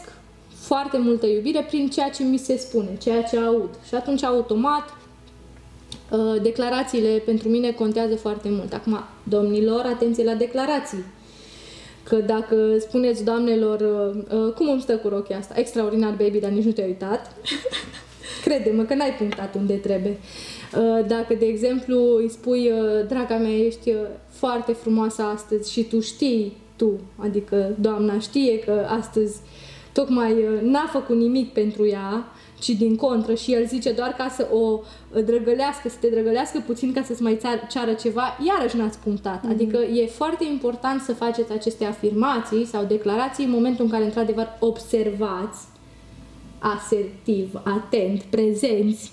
foarte 0.55 0.97
multă 0.97 1.25
iubire 1.25 1.65
prin 1.67 1.89
ceea 1.89 2.09
ce 2.09 2.23
mi 2.23 2.37
se 2.37 2.57
spune, 2.57 2.97
ceea 3.01 3.23
ce 3.23 3.37
aud. 3.37 3.69
Și 3.87 3.95
atunci, 3.95 4.23
automat, 4.23 4.83
Uh, 4.85 5.02
declarațiile 6.41 7.21
pentru 7.25 7.49
mine 7.49 7.71
contează 7.71 8.15
foarte 8.15 8.49
mult. 8.49 8.73
Acum, 8.73 8.99
domnilor, 9.23 9.85
atenție 9.85 10.23
la 10.23 10.33
declarații. 10.33 11.03
Că 12.03 12.15
dacă 12.15 12.77
spuneți 12.79 13.23
doamnelor, 13.23 13.79
uh, 13.79 14.37
uh, 14.39 14.53
cum 14.53 14.69
îmi 14.69 14.81
stă 14.81 14.97
cu 14.97 15.07
rochia 15.07 15.37
asta? 15.37 15.53
Extraordinar, 15.57 16.09
baby, 16.09 16.39
dar 16.39 16.51
nici 16.51 16.63
nu 16.63 16.71
te-ai 16.71 16.87
uitat. 16.87 17.35
Crede-mă 18.43 18.83
că 18.83 18.93
n-ai 18.93 19.13
punctat 19.13 19.55
unde 19.55 19.73
trebuie. 19.73 20.17
Uh, 20.77 21.05
Dacă, 21.07 21.33
de 21.33 21.45
exemplu, 21.45 22.15
îi 22.15 22.29
spui, 22.29 22.71
uh, 22.71 23.07
draga 23.07 23.37
mea, 23.37 23.57
ești 23.57 23.89
uh, 23.89 23.95
foarte 24.29 24.73
frumoasă 24.73 25.21
astăzi 25.21 25.71
și 25.71 25.83
tu 25.83 25.99
știi, 25.99 26.57
tu, 26.75 26.99
adică 27.17 27.75
doamna 27.79 28.19
știe 28.19 28.59
că 28.59 28.85
astăzi 28.87 29.39
tocmai 29.93 30.31
uh, 30.31 30.61
n-a 30.61 30.89
făcut 30.91 31.15
nimic 31.15 31.53
pentru 31.53 31.87
ea, 31.87 32.32
ci 32.63 32.69
din 32.69 32.95
contră 32.95 33.33
și 33.33 33.53
el 33.53 33.67
zice 33.67 33.91
doar 33.91 34.13
ca 34.17 34.27
să 34.35 34.47
o 34.51 34.79
uh, 34.79 35.23
drăgălească, 35.25 35.89
să 35.89 35.95
te 35.99 36.07
drăgălească 36.07 36.63
puțin 36.65 36.93
ca 36.93 37.03
să-ți 37.03 37.21
mai 37.21 37.35
țar- 37.35 37.67
ceară 37.69 37.93
ceva, 37.93 38.37
iarăși 38.47 38.77
n-ați 38.77 38.99
punctat. 38.99 39.43
Adică 39.49 39.77
e 39.77 40.05
foarte 40.05 40.45
important 40.51 41.01
să 41.01 41.13
faceți 41.13 41.51
aceste 41.51 41.85
afirmații 41.85 42.65
sau 42.65 42.83
declarații 42.83 43.43
în 43.45 43.51
momentul 43.51 43.85
în 43.85 43.91
care 43.91 44.03
într-adevăr 44.03 44.47
observați 44.59 45.59
asertiv, 46.59 47.61
atent, 47.63 48.21
prezenți 48.21 49.11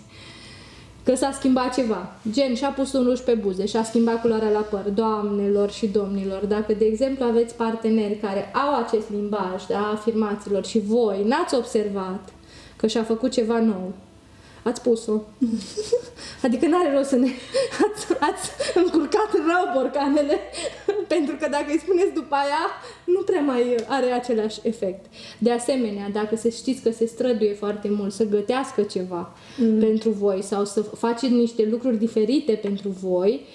că 1.05 1.15
s-a 1.15 1.33
schimbat 1.33 1.75
ceva. 1.75 2.13
Gen, 2.31 2.55
și-a 2.55 2.69
pus 2.69 2.93
un 2.93 3.05
ruș 3.05 3.19
pe 3.19 3.35
buze, 3.35 3.67
și-a 3.67 3.83
schimbat 3.83 4.21
culoarea 4.21 4.51
la 4.51 4.61
păr. 4.61 4.91
Doamnelor 4.95 5.71
și 5.71 5.87
domnilor, 5.87 6.45
dacă, 6.45 6.73
de 6.79 6.85
exemplu, 6.85 7.25
aveți 7.25 7.55
parteneri 7.55 8.19
care 8.19 8.51
au 8.55 8.85
acest 8.85 9.11
limbaj, 9.11 9.67
da, 9.69 9.91
afirmațiilor 9.95 10.65
și 10.65 10.81
voi 10.81 11.25
n-ați 11.25 11.55
observat 11.55 12.33
că 12.81 12.87
și-a 12.87 13.03
făcut 13.03 13.31
ceva 13.31 13.61
nou, 13.61 13.93
ați 14.63 14.83
pus-o. 14.83 15.21
adică 16.45 16.67
n-are 16.67 16.97
rost 16.97 17.09
să 17.09 17.17
ne... 17.17 17.29
Ați, 17.87 18.07
ați 18.21 18.51
încurcat 18.75 19.33
rău 19.33 19.81
borcanele, 19.81 20.39
pentru 21.07 21.37
că 21.37 21.49
dacă 21.51 21.65
îi 21.69 21.79
spuneți 21.79 22.13
după 22.15 22.35
aia, 22.35 22.65
nu 23.05 23.21
prea 23.21 23.41
mai 23.41 23.75
are 23.87 24.11
același 24.11 24.61
efect. 24.63 25.07
De 25.39 25.51
asemenea, 25.51 26.09
dacă 26.13 26.37
se 26.37 26.51
știți 26.51 26.83
că 26.83 26.91
se 26.91 27.07
străduie 27.07 27.53
foarte 27.53 27.89
mult 27.89 28.13
să 28.13 28.25
gătească 28.25 28.83
ceva 28.83 29.37
mm. 29.59 29.79
pentru 29.79 30.11
voi 30.11 30.43
sau 30.43 30.65
să 30.65 30.83
faceți 30.83 31.33
niște 31.33 31.69
lucruri 31.71 31.97
diferite 31.97 32.53
pentru 32.53 32.89
voi, 32.89 33.47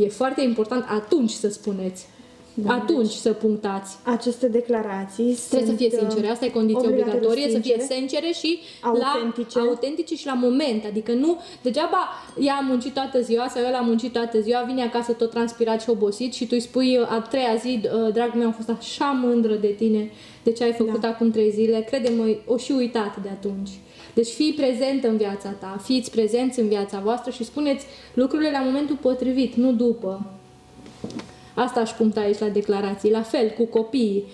e 0.00 0.08
foarte 0.08 0.42
important 0.42 0.84
atunci 0.88 1.30
să 1.30 1.48
spuneți 1.48 2.06
da, 2.62 2.72
atunci 2.72 3.06
deci, 3.06 3.16
să 3.16 3.32
punctați. 3.32 3.96
Aceste 4.02 4.48
declarații 4.48 5.38
Trebuie 5.48 5.68
să 5.68 5.76
fie 5.76 5.90
sincere, 5.90 6.28
asta 6.28 6.44
e 6.44 6.48
condiție 6.48 6.88
obligatorie, 6.88 7.50
să 7.50 7.58
fie 7.58 7.86
sincere 7.90 8.30
și 8.30 8.58
autentice. 8.82 9.58
la 9.58 9.64
autentice 9.64 10.16
și 10.16 10.26
la 10.26 10.34
moment. 10.34 10.84
Adică 10.84 11.12
nu, 11.12 11.38
degeaba 11.62 12.08
ea 12.40 12.54
a 12.54 12.60
muncit 12.60 12.94
toată 12.94 13.20
ziua 13.20 13.48
sau 13.48 13.62
el 13.62 13.74
a 13.74 13.80
muncit 13.80 14.12
toată 14.12 14.40
ziua, 14.40 14.62
vine 14.66 14.82
acasă 14.82 15.12
tot 15.12 15.30
transpirat 15.30 15.82
și 15.82 15.90
obosit 15.90 16.32
și 16.34 16.44
tu 16.44 16.50
îi 16.52 16.60
spui 16.60 16.98
a 17.08 17.20
treia 17.20 17.54
zi, 17.54 17.80
dragul 18.12 18.38
meu, 18.38 18.46
am 18.46 18.52
fost 18.52 18.68
așa 18.68 19.18
mândră 19.22 19.54
de 19.54 19.74
tine, 19.78 20.10
de 20.42 20.52
ce 20.52 20.64
ai 20.64 20.72
făcut 20.72 21.00
da. 21.00 21.08
acum 21.08 21.30
trei 21.30 21.50
zile, 21.50 21.80
crede-mă, 21.80 22.36
o 22.46 22.56
și 22.56 22.72
uitat 22.72 23.22
de 23.22 23.28
atunci. 23.28 23.70
Deci 24.14 24.28
fii 24.28 24.52
prezent 24.52 25.04
în 25.04 25.16
viața 25.16 25.48
ta, 25.48 25.80
fiți 25.82 26.10
prezenți 26.10 26.60
în 26.60 26.68
viața 26.68 27.00
voastră 27.00 27.30
și 27.30 27.44
spuneți 27.44 27.86
lucrurile 28.14 28.50
la 28.50 28.60
momentul 28.60 28.96
potrivit, 28.96 29.54
nu 29.54 29.72
după. 29.72 30.26
Asta 31.58 31.80
aș 31.80 31.90
puncta 31.90 32.20
aici 32.20 32.38
la 32.38 32.48
declarații. 32.48 33.10
La 33.10 33.22
fel, 33.22 33.50
cu 33.50 33.64
copiii. 33.64 34.24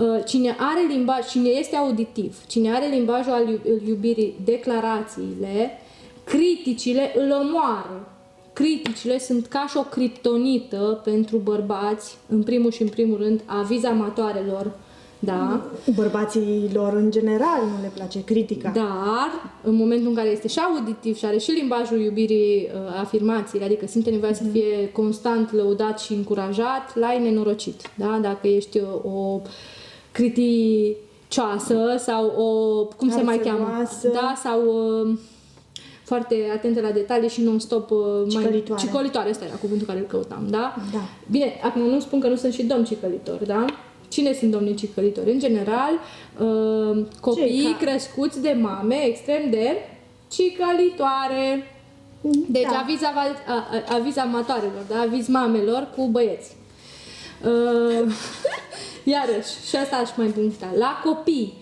Uh, 0.00 0.24
cine 0.24 0.56
are 0.58 0.86
limbaj, 0.88 1.26
cine 1.28 1.48
este 1.48 1.76
auditiv, 1.76 2.36
cine 2.46 2.74
are 2.74 2.86
limbajul 2.86 3.32
al 3.32 3.60
iubirii, 3.86 4.34
declarațiile, 4.44 5.78
criticile 6.24 7.12
îl 7.16 7.30
omoară. 7.30 8.08
Criticile 8.52 9.18
sunt 9.18 9.46
ca 9.46 9.66
și 9.68 9.76
o 9.76 9.82
criptonită 9.82 11.00
pentru 11.04 11.36
bărbați, 11.36 12.16
în 12.28 12.42
primul 12.42 12.70
și 12.70 12.82
în 12.82 12.88
primul 12.88 13.16
rând, 13.16 13.40
aviz 13.46 13.84
amatoarelor, 13.84 14.72
da. 15.22 15.60
Bărbaților 15.94 16.92
în 16.92 17.10
general 17.10 17.60
nu 17.62 17.82
le 17.82 17.90
place 17.94 18.24
critica. 18.24 18.70
Dar, 18.70 19.52
în 19.62 19.74
momentul 19.74 20.08
în 20.08 20.14
care 20.14 20.28
este 20.28 20.48
și 20.48 20.58
auditiv 20.58 21.16
și 21.16 21.24
are 21.24 21.38
și 21.38 21.50
limbajul 21.50 22.00
iubirii 22.00 22.68
uh, 22.74 23.00
afirmațiile, 23.00 23.64
adică 23.64 23.86
simte 23.86 24.10
nevoia 24.10 24.30
mm. 24.30 24.36
să 24.36 24.52
fie 24.52 24.90
constant 24.92 25.52
lăudat 25.52 26.00
și 26.00 26.12
încurajat, 26.12 26.96
la 26.96 27.14
e 27.14 27.18
nenorocit. 27.18 27.90
Da? 27.94 28.18
Dacă 28.22 28.48
ești 28.48 28.80
o, 29.02 29.08
o 29.08 29.40
criticioasă 30.12 31.94
sau 31.98 32.26
o, 32.26 32.84
cum 32.96 33.10
se 33.10 33.22
mai 33.22 33.38
cheamă? 33.38 33.68
Da? 34.12 34.34
Sau 34.36 34.60
uh, 34.64 35.18
foarte 36.04 36.34
atentă 36.54 36.80
la 36.80 36.90
detalii 36.90 37.28
și 37.28 37.42
non-stop 37.42 37.90
uh, 37.90 37.98
cicălitoare. 38.28 38.64
mai... 38.68 38.78
Cicălitoare. 38.78 39.30
Ăsta 39.30 39.44
era 39.44 39.54
cuvântul 39.54 39.86
care 39.86 39.98
îl 39.98 40.04
căutam, 40.04 40.46
da? 40.50 40.74
Da. 40.92 40.98
Bine, 41.30 41.52
acum 41.62 41.82
nu 41.82 42.00
spun 42.00 42.20
că 42.20 42.28
nu 42.28 42.36
sunt 42.36 42.52
și 42.52 42.62
domn 42.62 42.84
cicălitori, 42.84 43.46
da? 43.46 43.64
Cine 44.10 44.32
sunt 44.32 44.50
domnii 44.50 44.74
cicălitori? 44.74 45.30
În 45.32 45.38
general, 45.38 45.92
uh, 46.38 47.04
copii 47.20 47.76
crescuți 47.80 48.40
de 48.40 48.56
mame 48.60 49.04
extrem 49.04 49.50
de 49.50 49.76
cicălitoare. 50.30 51.74
Deci 52.48 52.62
da. 52.62 52.78
aviz, 52.78 53.00
aviz 53.88 54.16
amatoarelor, 54.16 54.84
da? 54.88 55.00
aviz 55.00 55.26
mamelor 55.26 55.88
cu 55.96 56.06
băieți. 56.06 56.56
Uh, 57.44 58.12
iarăși, 59.14 59.68
și 59.68 59.76
asta 59.76 59.96
aș 59.96 60.08
mai 60.16 60.26
puncta. 60.26 60.72
La 60.78 61.00
copii 61.04 61.52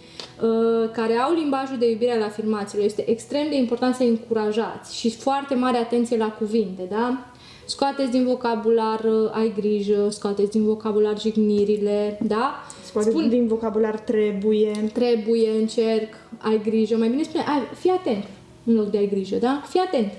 uh, 0.42 0.90
care 0.92 1.14
au 1.14 1.34
limbajul 1.34 1.78
de 1.78 1.90
iubire 1.90 2.12
al 2.12 2.22
afirmațiilor, 2.22 2.86
este 2.86 3.10
extrem 3.10 3.48
de 3.48 3.56
important 3.56 3.94
să 3.94 4.02
încurajați 4.02 4.96
și 4.96 5.10
foarte 5.10 5.54
mare 5.54 5.76
atenție 5.76 6.16
la 6.16 6.30
cuvinte, 6.30 6.82
da? 6.90 7.26
Scoateți 7.68 8.10
din 8.10 8.24
vocabular 8.24 9.04
uh, 9.04 9.30
ai 9.32 9.52
grijă, 9.56 10.08
scoateți 10.10 10.50
din 10.50 10.64
vocabular 10.64 11.20
jignirile, 11.20 12.18
da? 12.22 12.54
Scoateți 12.84 13.14
Spun, 13.14 13.28
din 13.28 13.46
vocabular 13.46 13.98
trebuie. 13.98 14.90
Trebuie, 14.92 15.50
încerc, 15.50 16.14
ai 16.38 16.60
grijă. 16.64 16.96
Mai 16.96 17.08
bine 17.08 17.22
spune, 17.22 17.44
ai, 17.46 17.62
fii 17.78 17.90
atent 17.90 18.24
în 18.64 18.74
loc 18.74 18.90
de 18.90 18.98
ai 18.98 19.08
grijă, 19.08 19.36
da? 19.36 19.62
Fii 19.68 19.80
atent. 19.80 20.12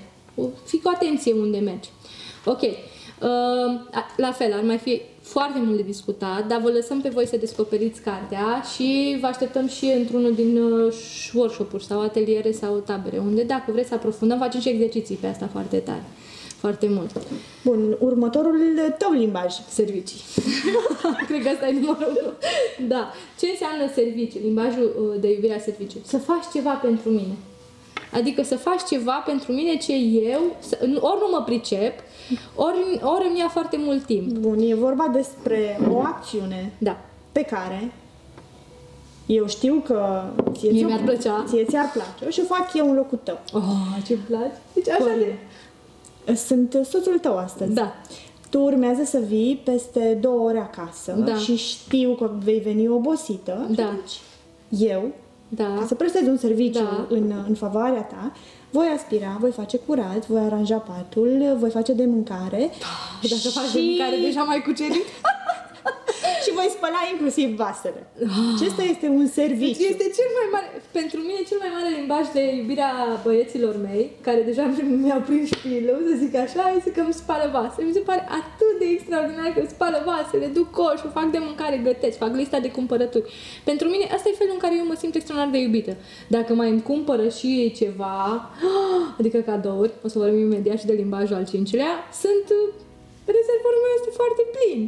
Fii 0.64 0.80
cu 0.80 0.90
atenție 0.94 1.32
unde 1.32 1.58
mergi. 1.58 1.88
Ok. 2.44 2.62
Uh, 2.62 2.68
la 4.16 4.32
fel, 4.32 4.52
ar 4.52 4.62
mai 4.62 4.78
fi 4.78 5.00
foarte 5.20 5.58
mult 5.58 5.76
de 5.76 5.82
discutat, 5.82 6.46
dar 6.46 6.60
vă 6.60 6.68
lăsăm 6.68 7.00
pe 7.00 7.08
voi 7.08 7.26
să 7.26 7.36
descoperiți 7.36 8.00
cartea 8.00 8.62
și 8.74 9.18
vă 9.20 9.26
așteptăm 9.26 9.68
și 9.68 9.84
într-unul 9.84 10.34
din 10.34 10.56
uh, 10.56 10.94
workshop-uri 11.34 11.84
sau 11.84 12.00
ateliere 12.00 12.52
sau 12.52 12.76
tabere, 12.76 13.18
unde 13.18 13.42
dacă 13.42 13.72
vreți 13.72 13.88
să 13.88 13.94
aprofundăm, 13.94 14.38
facem 14.38 14.60
și 14.60 14.68
exerciții 14.68 15.16
pe 15.16 15.26
asta 15.26 15.48
foarte 15.52 15.76
tare 15.76 16.04
foarte 16.60 16.88
mult. 16.88 17.10
Bun, 17.64 17.96
următorul 17.98 18.58
tău 18.98 19.12
limbaj. 19.12 19.54
Servicii. 19.68 20.20
Cred 21.28 21.42
că 21.42 21.48
asta 21.48 21.68
e 21.68 21.80
numărul 21.80 22.18
unu. 22.22 22.32
Da. 22.88 23.12
Ce 23.38 23.46
înseamnă 23.46 23.92
servicii? 23.94 24.40
Limbajul 24.40 25.10
uh, 25.12 25.20
de 25.20 25.32
iubire 25.32 25.54
a 25.54 25.58
serviciului. 25.58 26.06
Să 26.06 26.18
faci 26.18 26.44
ceva 26.52 26.70
pentru 26.70 27.08
mine. 27.08 27.34
Adică 28.12 28.42
să 28.42 28.56
faci 28.56 28.82
ceva 28.88 29.22
pentru 29.26 29.52
mine 29.52 29.76
ce 29.76 29.92
eu, 30.32 30.40
ori 30.80 31.20
nu 31.20 31.28
mă 31.30 31.42
pricep, 31.44 31.94
ori, 32.54 33.00
ori 33.02 33.26
îmi 33.28 33.38
ia 33.38 33.48
foarte 33.48 33.76
mult 33.78 34.04
timp. 34.04 34.30
Bun, 34.30 34.58
e 34.60 34.74
vorba 34.74 35.10
despre 35.12 35.80
o 35.90 35.98
acțiune 35.98 36.72
da. 36.78 37.00
pe 37.32 37.42
care 37.42 37.92
eu 39.26 39.46
știu 39.46 39.82
că 39.84 40.24
ție, 40.52 40.70
Mie 40.70 40.84
mi-ar 40.84 41.00
plăcea. 41.04 41.44
ție 41.48 41.64
ți-ar 41.64 41.90
place 41.92 42.32
și 42.32 42.40
o 42.40 42.54
fac 42.54 42.70
eu 42.74 42.88
în 42.90 42.96
locul 42.96 43.18
tău. 43.22 43.38
Oh, 43.52 44.02
ce-mi 44.06 44.20
place! 44.28 44.52
Deci 44.74 44.88
așa 44.88 45.14
de, 45.18 45.34
sunt 46.34 46.78
soțul 46.90 47.18
tău 47.18 47.36
astăzi. 47.36 47.72
Da. 47.72 47.92
Tu 48.50 48.60
urmează 48.60 49.04
să 49.04 49.18
vii 49.18 49.60
peste 49.64 50.18
două 50.20 50.48
ore 50.48 50.58
acasă 50.58 51.12
da. 51.12 51.36
și 51.36 51.56
știu 51.56 52.14
că 52.14 52.30
vei 52.44 52.58
veni 52.58 52.88
obosită. 52.88 53.66
Da. 53.70 53.96
Eu, 54.68 55.08
da. 55.48 55.74
ca 55.78 55.84
să 55.86 55.94
prestez 55.94 56.26
un 56.26 56.36
serviciu 56.36 56.82
da. 56.82 57.06
în, 57.08 57.32
în 57.48 57.54
favoarea 57.54 58.02
ta, 58.02 58.32
voi 58.70 58.86
aspira, 58.96 59.36
voi 59.40 59.50
face 59.50 59.78
curat, 59.78 60.26
voi 60.26 60.40
aranja 60.40 60.76
patul, 60.76 61.56
voi 61.58 61.70
face 61.70 61.92
de 61.92 62.04
mâncare. 62.04 62.70
Dacă 63.22 63.34
și... 63.34 63.50
faci 63.50 63.72
de 63.72 63.80
mâncare, 63.80 64.16
deja 64.22 64.42
mai 64.42 64.62
cucerit. 64.62 65.06
și 66.44 66.56
voi 66.58 66.68
spăla 66.76 67.02
inclusiv 67.12 67.48
vasele. 67.62 68.00
Acesta 68.54 68.82
este 68.94 69.06
un 69.18 69.26
serviciu. 69.40 69.82
Este 69.92 70.06
cel 70.18 70.30
mai 70.38 70.46
mare, 70.54 70.68
pentru 70.98 71.18
mine 71.28 71.40
cel 71.50 71.58
mai 71.64 71.70
mare 71.76 71.88
limbaj 71.98 72.24
de 72.36 72.42
iubirea 72.58 72.92
băieților 73.24 73.74
mei, 73.88 74.04
care 74.26 74.40
deja 74.50 74.62
mi-au 75.02 75.22
prins 75.28 75.46
șpilul, 75.56 75.98
să 76.08 76.14
zic 76.22 76.32
așa, 76.44 76.64
este 76.78 76.90
că 76.96 77.00
îmi 77.00 77.20
spală 77.22 77.46
vasele. 77.56 77.86
Mi 77.86 77.96
se 77.98 78.08
pare 78.10 78.22
atât 78.40 78.74
de 78.82 78.86
extraordinar 78.96 79.48
că 79.54 79.60
spală 79.76 79.98
vasele, 80.10 80.46
duc 80.58 80.68
coșul, 80.78 81.10
fac 81.18 81.26
de 81.36 81.40
mâncare, 81.46 81.76
gătesc, 81.88 82.16
fac 82.24 82.32
lista 82.40 82.58
de 82.66 82.70
cumpărături. 82.78 83.26
Pentru 83.70 83.86
mine 83.88 84.04
asta 84.14 84.28
e 84.28 84.40
felul 84.42 84.56
în 84.56 84.62
care 84.64 84.74
eu 84.80 84.86
mă 84.90 84.96
simt 85.02 85.14
extraordinar 85.14 85.54
de 85.56 85.60
iubită. 85.66 85.92
Dacă 86.36 86.50
mai 86.54 86.70
îmi 86.70 86.82
cumpără 86.90 87.28
și 87.28 87.46
ei 87.46 87.70
ceva, 87.80 88.50
adică 89.18 89.38
cadouri, 89.38 89.92
o 90.04 90.08
să 90.08 90.18
vorbim 90.18 90.40
imediat 90.40 90.78
și 90.78 90.86
de 90.86 90.92
limbajul 91.02 91.36
al 91.36 91.46
cincilea, 91.52 91.92
sunt 92.22 92.46
rezervorul 93.38 93.80
meu 93.84 93.94
este 93.98 94.12
foarte 94.20 94.42
plin. 94.54 94.80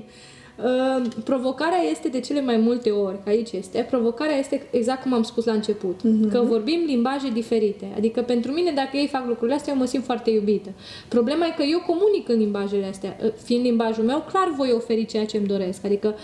Ehm, 0.64 1.22
provocarea 1.22 1.79
este 1.90 2.09
de 2.09 2.20
cele 2.20 2.40
mai 2.40 2.57
multe 2.57 2.90
ori, 2.90 3.22
că 3.25 3.29
aici 3.29 3.53
este, 3.53 3.87
provocarea 3.90 4.37
este 4.37 4.66
exact 4.70 5.03
cum 5.03 5.12
am 5.12 5.22
spus 5.22 5.44
la 5.44 5.53
început, 5.53 6.01
uh-huh. 6.01 6.31
că 6.31 6.40
vorbim 6.40 6.83
limbaje 6.87 7.29
diferite. 7.31 7.92
Adică 7.96 8.20
pentru 8.20 8.53
mine, 8.53 8.70
dacă 8.70 8.96
ei 8.96 9.07
fac 9.07 9.27
lucrurile 9.27 9.57
astea, 9.57 9.72
eu 9.72 9.79
mă 9.79 9.85
simt 9.85 10.05
foarte 10.05 10.31
iubită. 10.31 10.70
Problema 11.09 11.46
e 11.46 11.55
că 11.57 11.62
eu 11.62 11.79
comunic 11.87 12.29
în 12.29 12.38
limbajele 12.38 12.87
astea. 12.87 13.16
Fiind 13.44 13.64
limbajul 13.64 14.05
meu, 14.05 14.25
clar 14.29 14.53
voi 14.57 14.72
oferi 14.72 15.07
ceea 15.07 15.27
ce 15.27 15.37
îmi 15.37 15.46
doresc. 15.46 15.85
Adică 15.85 16.14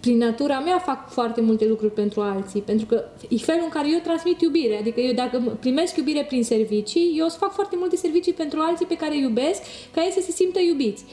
prin 0.00 0.16
natura 0.16 0.58
mea 0.58 0.78
fac 0.78 1.10
foarte 1.10 1.40
multe 1.40 1.66
lucruri 1.66 1.92
pentru 1.92 2.20
alții, 2.20 2.60
pentru 2.60 2.86
că 2.86 3.04
e 3.28 3.36
felul 3.36 3.62
în 3.64 3.70
care 3.70 3.92
eu 3.92 3.98
transmit 3.98 4.40
iubire. 4.40 4.78
Adică 4.78 5.00
eu 5.00 5.12
dacă 5.12 5.56
primesc 5.60 5.96
iubire 5.96 6.24
prin 6.28 6.44
servicii, 6.44 7.14
eu 7.16 7.26
o 7.26 7.28
să 7.28 7.36
fac 7.38 7.52
foarte 7.52 7.76
multe 7.78 7.96
servicii 7.96 8.32
pentru 8.32 8.58
alții 8.62 8.86
pe 8.86 8.96
care 8.96 9.14
îi 9.14 9.20
iubesc, 9.20 9.62
ca 9.94 10.02
ei 10.02 10.12
să 10.12 10.20
se 10.20 10.30
simtă 10.30 10.60
iubiți 10.60 11.04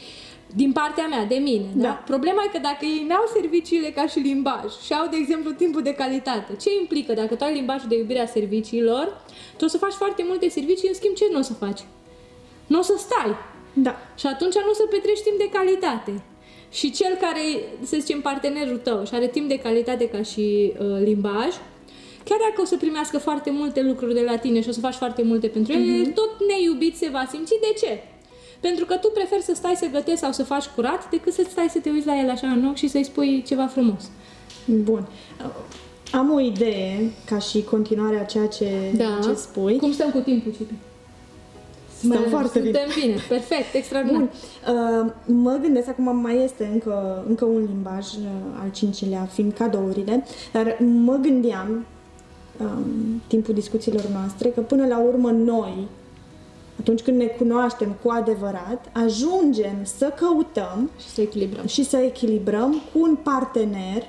din 0.55 0.71
partea 0.71 1.07
mea, 1.07 1.25
de 1.25 1.35
mine. 1.35 1.65
Da. 1.75 1.81
da? 1.81 1.93
Problema 2.05 2.43
e 2.45 2.51
că 2.51 2.59
dacă 2.61 2.85
ei 2.85 3.05
n-au 3.07 3.23
serviciile 3.33 3.89
ca 3.89 4.07
și 4.07 4.19
limbaj 4.19 4.71
și 4.85 4.93
au, 4.93 5.07
de 5.07 5.17
exemplu, 5.17 5.51
timpul 5.51 5.81
de 5.81 5.93
calitate, 5.93 6.55
ce 6.61 6.69
implică 6.79 7.13
dacă 7.13 7.35
tu 7.35 7.43
ai 7.43 7.53
limbajul 7.53 7.89
de 7.89 7.97
iubire 7.97 8.19
a 8.19 8.25
serviciilor, 8.25 9.21
tu 9.57 9.65
o 9.65 9.67
să 9.67 9.77
faci 9.77 9.93
foarte 9.93 10.23
multe 10.27 10.49
servicii, 10.49 10.87
în 10.87 10.93
schimb 10.93 11.15
ce 11.15 11.25
nu 11.31 11.39
o 11.39 11.41
să 11.41 11.53
faci? 11.53 11.81
Nu 12.67 12.79
o 12.79 12.81
să 12.81 12.95
stai. 12.97 13.35
Da. 13.73 13.95
Și 14.17 14.27
atunci 14.27 14.53
nu 14.53 14.69
o 14.71 14.73
să 14.73 14.85
petrești 14.89 15.23
timp 15.23 15.37
de 15.37 15.49
calitate. 15.57 16.23
Și 16.71 16.91
cel 16.91 17.15
care, 17.15 17.41
să 17.81 17.97
zicem, 17.99 18.21
partenerul 18.21 18.77
tău 18.77 19.05
și 19.05 19.13
are 19.13 19.27
timp 19.27 19.47
de 19.47 19.59
calitate 19.59 20.09
ca 20.09 20.21
și 20.21 20.73
uh, 20.79 20.97
limbaj, 21.03 21.51
chiar 22.23 22.39
dacă 22.49 22.61
o 22.61 22.65
să 22.65 22.77
primească 22.77 23.17
foarte 23.17 23.51
multe 23.51 23.81
lucruri 23.81 24.13
de 24.13 24.21
la 24.21 24.37
tine 24.37 24.61
și 24.61 24.69
o 24.69 24.71
să 24.71 24.79
faci 24.79 24.93
foarte 24.93 25.23
multe 25.23 25.47
pentru 25.47 25.73
ele, 25.73 26.07
tot 26.07 26.31
neiubit 26.47 26.97
se 26.97 27.09
va 27.11 27.27
simți. 27.29 27.53
De 27.61 27.85
ce? 27.85 28.03
Pentru 28.61 28.85
că 28.85 28.95
tu 28.95 29.07
preferi 29.13 29.41
să 29.41 29.53
stai 29.55 29.75
să 29.75 29.85
gătești 29.91 30.19
sau 30.19 30.31
să 30.31 30.43
faci 30.43 30.65
curat 30.65 31.09
decât 31.09 31.33
să 31.33 31.45
stai 31.49 31.67
să 31.69 31.79
te 31.79 31.89
uiți 31.89 32.05
la 32.05 32.19
el 32.19 32.29
așa 32.29 32.47
în 32.47 32.65
ochi 32.65 32.75
și 32.75 32.87
să-i 32.87 33.03
spui 33.03 33.43
ceva 33.47 33.67
frumos. 33.67 34.09
Bun. 34.65 35.07
Am 36.11 36.33
o 36.33 36.39
idee, 36.39 37.11
ca 37.25 37.37
și 37.37 37.63
continuare 37.63 38.19
a 38.19 38.23
ceea 38.23 38.47
ce, 38.47 38.69
ce 39.23 39.33
spui. 39.33 39.77
Cum 39.77 39.91
stăm 39.91 40.11
cu 40.11 40.19
timpul, 40.19 40.51
Cipi? 40.51 40.73
Stăm 41.97 42.23
foarte 42.29 42.59
bine. 42.59 42.77
Suntem 42.77 43.01
bine, 43.01 43.15
perfect, 43.27 43.73
extraordinar. 43.73 44.19
Bun. 44.19 44.29
Uh, 44.75 45.11
mă 45.25 45.59
gândesc, 45.61 45.87
acum 45.87 46.17
mai 46.17 46.43
este 46.43 46.69
încă, 46.73 47.23
încă 47.27 47.45
un 47.45 47.63
limbaj 47.65 48.05
uh, 48.13 48.61
al 48.61 48.71
cincilea, 48.71 49.25
fiind 49.25 49.53
cadourile, 49.53 50.25
dar 50.53 50.77
mă 50.79 51.15
gândeam, 51.15 51.85
um, 52.59 53.21
timpul 53.27 53.53
discuțiilor 53.53 54.05
noastre, 54.05 54.49
că 54.49 54.61
până 54.61 54.87
la 54.87 54.99
urmă 54.99 55.31
noi, 55.31 55.87
atunci 56.79 57.01
când 57.01 57.17
ne 57.17 57.25
cunoaștem 57.25 57.95
cu 58.03 58.09
adevărat, 58.09 58.89
ajungem 58.93 59.75
să 59.83 60.13
căutăm 60.15 60.89
și 60.99 61.07
să 61.07 61.21
echilibrăm, 61.21 61.67
și 61.67 61.83
să 61.83 61.97
echilibrăm 61.97 62.81
cu 62.93 62.99
un 62.99 63.15
partener 63.15 64.03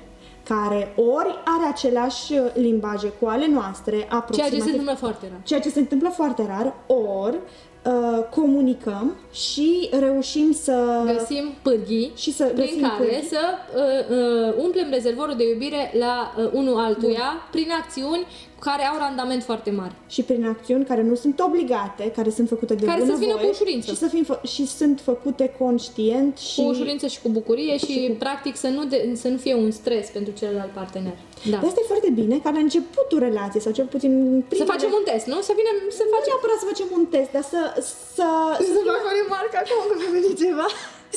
care 0.45 0.95
ori 0.97 1.35
are 1.45 1.71
aceleași 1.73 2.33
limbaje 2.55 3.09
cu 3.21 3.27
ale 3.27 3.47
noastre, 3.47 4.07
aproximativ, 4.11 4.37
ceea 4.37 4.51
ce 4.51 4.65
se 4.65 4.71
întâmplă 4.71 4.95
foarte 4.95 5.29
rar. 5.31 5.41
Ceea 5.45 5.61
ce 5.61 5.69
se 5.69 5.79
întâmplă 5.79 6.09
foarte 6.09 6.47
rar, 6.47 6.75
ori 6.87 7.37
uh, 7.85 8.25
comunicăm 8.31 9.17
și 9.33 9.89
reușim 9.99 10.53
să 10.53 11.03
găsim 11.19 11.53
pârghii 11.63 12.13
și 12.17 12.33
să 12.33 12.45
prin 12.45 12.81
care 12.81 13.05
pârghii. 13.05 13.29
să 13.29 13.41
uh, 13.77 14.17
uh, 14.17 14.65
umplem 14.65 14.91
rezervorul 14.91 15.35
de 15.37 15.49
iubire 15.49 15.93
la 15.99 16.35
uh, 16.39 16.51
unul 16.53 16.79
altuia 16.79 17.31
Bun. 17.33 17.49
prin 17.51 17.69
acțiuni 17.83 18.27
care 18.69 18.85
au 18.91 18.97
randament 18.99 19.43
foarte 19.51 19.71
mare. 19.71 19.95
Și 20.15 20.23
prin 20.23 20.45
acțiuni 20.55 20.85
care 20.85 21.03
nu 21.03 21.15
sunt 21.15 21.41
obligate, 21.41 22.05
care 22.19 22.31
sunt 22.31 22.49
făcute 22.49 22.75
de 22.75 22.85
care 22.85 23.01
bună 23.01 23.13
să 23.13 23.19
vină 23.19 23.35
cu 23.43 23.49
ușurință. 23.51 23.91
Și, 23.91 23.97
să 23.97 24.07
fim 24.15 24.25
fă- 24.31 24.43
și 24.55 24.67
sunt 24.67 25.01
făcute 25.11 25.45
conștient 25.59 26.39
și... 26.39 26.61
Cu 26.61 26.69
ușurință 26.69 27.07
și 27.07 27.19
cu 27.23 27.29
bucurie 27.29 27.77
și, 27.79 27.93
și 27.93 28.09
cu... 28.09 28.15
practic 28.25 28.55
să 28.57 28.69
nu, 28.77 28.85
de, 28.85 28.99
să 29.23 29.29
nu 29.29 29.37
fie 29.37 29.55
un 29.55 29.71
stres 29.81 30.07
pentru 30.17 30.33
celălalt 30.39 30.73
partener. 30.81 31.17
Da. 31.51 31.59
De 31.63 31.67
asta 31.67 31.81
e 31.83 31.93
foarte 31.93 32.11
bine 32.21 32.35
ca 32.45 32.51
la 32.57 32.59
începutul 32.67 33.19
relației 33.29 33.63
sau 33.67 33.73
cel 33.79 33.89
puțin 33.95 34.13
primele... 34.49 34.67
Să 34.67 34.73
facem 34.75 34.91
un 35.01 35.05
test, 35.11 35.27
nu? 35.33 35.39
Să 35.49 35.53
vină 35.59 35.71
să 35.99 36.03
facem... 36.15 36.31
Nu 36.31 36.33
neapărat 36.33 36.59
să 36.63 36.67
facem 36.73 36.89
un 36.99 37.05
test, 37.15 37.31
dar 37.37 37.45
să... 37.53 37.61
Să, 37.89 38.27
să, 38.67 38.73
să 38.77 38.81
fac 38.93 39.03
o 39.11 39.13
remarcă 39.21 39.57
acum 39.63 39.81
că 40.01 40.07
mi 40.15 40.35
ceva 40.43 40.69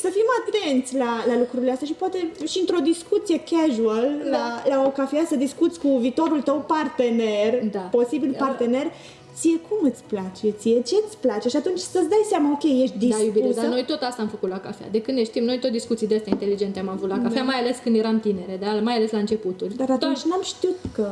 să 0.02 0.10
fim 0.10 0.26
atenți 0.48 0.96
la, 0.96 1.24
la 1.28 1.38
lucrurile 1.38 1.72
astea 1.72 1.88
și 1.88 1.94
poate 1.94 2.32
și 2.46 2.60
într-o 2.60 2.80
discuție 2.80 3.40
casual, 3.50 4.12
da. 4.24 4.30
la, 4.30 4.64
la 4.76 4.84
o 4.86 4.90
cafea, 4.90 5.26
să 5.28 5.36
discuți 5.36 5.80
cu 5.80 5.98
viitorul 5.98 6.42
tău 6.42 6.66
partener, 6.68 7.64
da. 7.72 7.80
posibil 7.80 8.36
da. 8.38 8.46
partener, 8.46 8.92
ție 9.40 9.58
cum 9.68 9.80
îți 9.90 10.04
place, 10.12 10.46
ție 10.62 10.82
ce 10.90 10.96
îți 11.06 11.18
place 11.18 11.48
și 11.50 11.56
atunci 11.56 11.80
să-ți 11.80 12.10
dai 12.14 12.24
seama, 12.32 12.48
ok, 12.56 12.64
ești 12.64 12.98
dispusă. 12.98 13.18
Da, 13.18 13.26
iubire, 13.26 13.52
dar 13.60 13.66
noi 13.66 13.86
tot 13.92 14.02
asta 14.02 14.22
am 14.22 14.28
făcut 14.36 14.50
la 14.50 14.60
cafea. 14.60 14.88
De 14.92 15.02
când 15.02 15.18
ne 15.18 15.24
știm, 15.24 15.44
noi 15.44 15.60
tot 15.60 15.72
discuții 15.72 16.08
de 16.08 16.16
astea 16.16 16.32
inteligente 16.38 16.80
am 16.80 16.90
avut 16.90 17.10
la 17.10 17.20
cafea, 17.26 17.44
da. 17.44 17.50
mai 17.52 17.60
ales 17.62 17.78
când 17.84 17.96
eram 18.04 18.20
tinere, 18.20 18.56
da? 18.64 18.70
mai 18.90 18.96
ales 18.96 19.12
la 19.12 19.18
începuturi. 19.26 19.74
Dar 19.82 19.90
atunci 19.90 20.22
tot... 20.22 20.30
n-am 20.30 20.44
știut 20.54 20.80
că... 20.96 21.08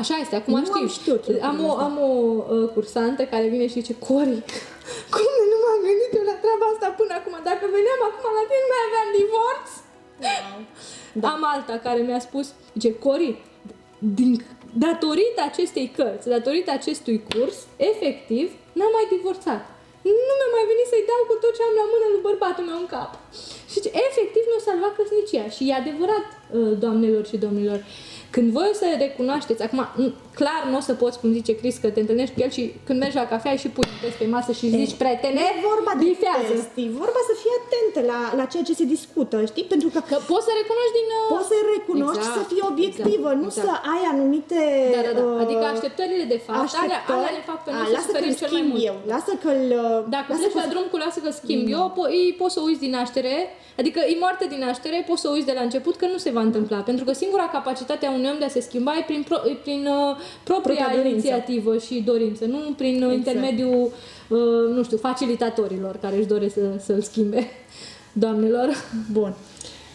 Așa 0.00 0.14
este, 0.22 0.34
acum 0.36 0.54
nu 0.58 0.64
știu. 0.64 0.80
Am, 0.80 0.88
știut 0.98 1.22
am 1.50 1.56
o, 1.68 1.70
am 1.86 1.94
o 2.08 2.10
uh, 2.10 2.68
cursantă 2.74 3.22
care 3.32 3.46
vine 3.54 3.66
și 3.66 3.78
zice, 3.80 3.94
Cori, 4.06 4.36
cum 5.14 5.32
nu 5.50 5.56
m-am 5.62 5.80
gândit 5.86 6.10
eu 6.18 6.24
la 6.30 6.36
treaba 6.42 6.66
asta 6.72 6.88
până 7.00 7.12
acum? 7.20 7.34
Dacă 7.50 7.64
veneam 7.76 8.00
acum 8.08 8.30
la 8.38 8.44
tine, 8.50 8.66
mai 8.72 8.82
aveam 8.88 9.08
divorț? 9.18 9.68
Wow. 10.24 10.56
Da. 11.20 11.28
Am 11.34 11.42
alta 11.52 11.74
care 11.86 12.00
mi-a 12.08 12.22
spus, 12.28 12.46
zice, 12.74 12.90
Cori, 13.04 13.30
din 13.98 14.44
datorită 14.86 15.40
acestei 15.50 15.86
cărți, 15.96 16.32
datorită 16.36 16.70
acestui 16.70 17.18
curs, 17.30 17.56
efectiv, 17.90 18.46
n-am 18.78 18.92
mai 18.96 19.06
divorțat. 19.14 19.62
Nu 20.28 20.34
mi-a 20.38 20.50
mai 20.56 20.64
venit 20.70 20.88
să-i 20.92 21.08
dau 21.10 21.22
cu 21.28 21.34
tot 21.42 21.52
ce 21.56 21.62
am 21.64 21.74
la 21.80 21.86
mână 21.92 22.06
lui 22.12 22.26
bărbatul 22.28 22.64
meu 22.68 22.78
în 22.82 22.88
cap. 22.94 23.10
Și 23.72 23.78
efectiv 24.06 24.44
mi-a 24.50 24.62
salvat 24.68 24.92
căsnicia. 24.98 25.44
Și 25.54 25.62
e 25.68 25.80
adevărat, 25.82 26.26
uh, 26.36 26.72
doamnelor 26.82 27.24
și 27.30 27.42
domnilor, 27.44 27.80
când 28.34 28.48
voi 28.56 28.68
o 28.72 28.76
să 28.80 28.86
recunoașteți, 29.06 29.62
acum, 29.66 29.80
clar 30.40 30.60
nu 30.70 30.76
o 30.80 30.84
să 30.88 30.92
poți, 31.02 31.16
cum 31.20 31.28
zice 31.38 31.52
Chris, 31.60 31.76
că 31.82 31.88
te 31.94 32.00
întâlnești 32.04 32.34
cu 32.34 32.40
el 32.46 32.50
și 32.56 32.62
când 32.86 32.98
mergi 33.04 33.16
la 33.22 33.26
cafea 33.32 33.54
și 33.62 33.68
pui 33.74 33.88
test 34.02 34.16
pe 34.20 34.26
masă 34.36 34.50
și 34.58 34.66
zici, 34.78 34.94
prietene, 35.02 35.40
e 35.48 35.64
vorba 35.70 35.92
de 36.00 36.04
bifează. 36.08 36.52
test, 36.52 36.72
e 36.86 36.98
vorba 37.02 37.20
să 37.28 37.34
fii 37.40 37.52
atentă 37.60 37.98
la, 38.12 38.20
la 38.40 38.44
ceea 38.52 38.64
ce 38.68 38.74
se 38.80 38.86
discută, 38.94 39.36
știi? 39.50 39.66
Pentru 39.72 39.88
că, 39.94 40.00
că 40.10 40.16
poți 40.30 40.44
să 40.48 40.52
recunoști 40.60 40.94
din... 41.00 41.08
Uh... 41.18 41.32
Poți 41.34 41.50
să 41.52 41.58
recunoști 41.76 42.24
exact, 42.24 42.36
să 42.38 42.42
fii 42.50 42.62
obiectivă, 42.72 43.28
exact, 43.30 43.42
nu 43.44 43.48
exact. 43.50 43.66
să 43.66 43.72
ai 43.94 44.02
anumite... 44.12 44.60
Da, 44.94 45.00
da, 45.08 45.12
da. 45.18 45.22
Uh, 45.24 45.42
adică 45.44 45.64
așteptările 45.74 46.24
de 46.34 46.40
fapt, 46.46 46.72
alea, 46.82 47.00
alea 47.14 47.34
de 47.40 47.44
fapt 47.48 47.62
pe 47.66 47.70
noi 47.76 47.86
să 47.94 48.00
suferim 48.06 48.34
cel 48.42 48.52
mai 48.56 48.64
mult. 48.68 48.80
eu, 48.90 48.96
lasă 49.12 49.32
că-l... 49.44 49.64
Uh, 49.82 49.98
Dacă 50.16 50.28
pleci 50.38 50.58
la 50.62 50.66
drum 50.72 50.86
cu 50.92 50.96
lasă 51.04 51.18
că 51.24 51.30
schimb 51.40 51.62
mm. 51.66 51.74
eu, 51.76 51.84
po- 51.96 52.10
ei, 52.18 52.28
poți 52.40 52.54
să 52.56 52.60
uiți 52.66 52.82
din 52.84 52.92
naștere, 52.98 53.34
adică 53.80 54.00
e 54.12 54.14
moarte 54.24 54.44
din 54.52 54.60
naștere, 54.66 54.98
poți 55.10 55.22
să 55.24 55.28
uiți 55.34 55.48
de 55.50 55.54
la 55.58 55.62
început 55.68 55.94
că 56.00 56.06
nu 56.14 56.18
se 56.24 56.30
va 56.36 56.42
întâmpla, 56.48 56.78
pentru 56.90 57.04
că 57.04 57.12
singura 57.22 57.46
capacitate 57.56 58.04
a 58.06 58.12
unui 58.18 58.23
om 58.32 58.38
de 58.38 58.44
a 58.44 58.48
se 58.48 58.60
schimba 58.60 58.92
e 58.98 59.02
prin, 59.06 59.24
pro, 59.28 59.36
prin 59.62 59.86
uh, 59.86 60.16
propria 60.44 60.86
inițiativă 61.04 61.78
și 61.78 62.02
dorință, 62.06 62.44
nu 62.44 62.58
prin 62.76 62.94
exact. 62.94 63.14
intermediul, 63.14 63.92
uh, 64.28 64.74
nu 64.74 64.82
știu, 64.82 64.96
facilitatorilor 64.96 65.96
care 65.96 66.16
își 66.16 66.26
doresc 66.26 66.54
să, 66.54 66.60
să-l 66.78 67.02
schimbe. 67.02 67.48
Doamnelor. 68.22 68.68
Bun. 69.12 69.34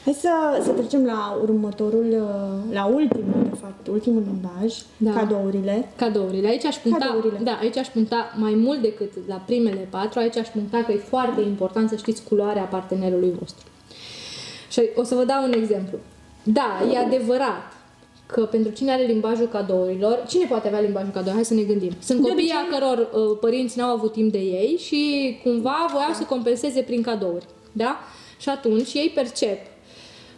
Hai 0.03 0.13
să, 0.13 0.61
să 0.63 0.71
trecem 0.71 1.05
la 1.05 1.39
următorul, 1.41 2.05
uh, 2.11 2.73
la 2.73 2.85
ultimul, 2.85 3.47
de 3.49 3.57
fapt, 3.61 3.87
ultimul 3.87 4.23
limbaj, 4.25 4.75
da. 4.97 5.11
cadourile. 5.11 5.91
Cadourile. 5.95 6.47
Aici 6.47 6.65
aș 6.65 6.75
punta, 6.75 7.05
cadourile. 7.05 7.39
Da, 7.43 7.57
aici 7.61 7.77
aș 7.77 7.87
punta 7.87 8.33
mai 8.35 8.53
mult 8.55 8.81
decât 8.81 9.11
la 9.27 9.35
primele 9.35 9.87
patru, 9.89 10.19
aici 10.19 10.37
aș 10.37 10.47
punta 10.47 10.83
că 10.83 10.91
e 10.91 10.97
foarte 10.97 11.41
important 11.41 11.89
să 11.89 11.95
știți 11.95 12.23
culoarea 12.23 12.63
partenerului 12.63 13.33
vostru. 13.39 13.65
Și 14.69 14.81
o 14.95 15.03
să 15.03 15.15
vă 15.15 15.23
dau 15.23 15.43
un 15.43 15.53
exemplu. 15.53 15.97
Da, 16.43 16.81
e 16.93 16.97
adevărat 16.97 17.78
că 18.31 18.41
pentru 18.41 18.71
cine 18.71 18.91
are 18.91 19.03
limbajul 19.03 19.47
cadourilor, 19.47 20.23
cine 20.27 20.45
poate 20.45 20.67
avea 20.67 20.79
limbajul 20.79 21.09
cadourilor? 21.09 21.35
Hai 21.35 21.45
să 21.45 21.53
ne 21.53 21.61
gândim. 21.61 21.91
Sunt 21.99 22.21
copii 22.21 22.51
a 22.51 22.75
căror 22.77 22.97
uh, 22.97 23.37
părinți 23.39 23.77
n-au 23.77 23.95
avut 23.95 24.11
timp 24.11 24.31
de 24.31 24.37
ei 24.37 24.79
și 24.85 24.99
cumva 25.43 25.87
voiau 25.91 26.09
da. 26.09 26.15
să 26.15 26.23
compenseze 26.23 26.81
prin 26.81 27.01
cadouri. 27.01 27.45
Da? 27.71 27.99
Și 28.39 28.49
atunci 28.49 28.93
ei 28.93 29.11
percep 29.15 29.57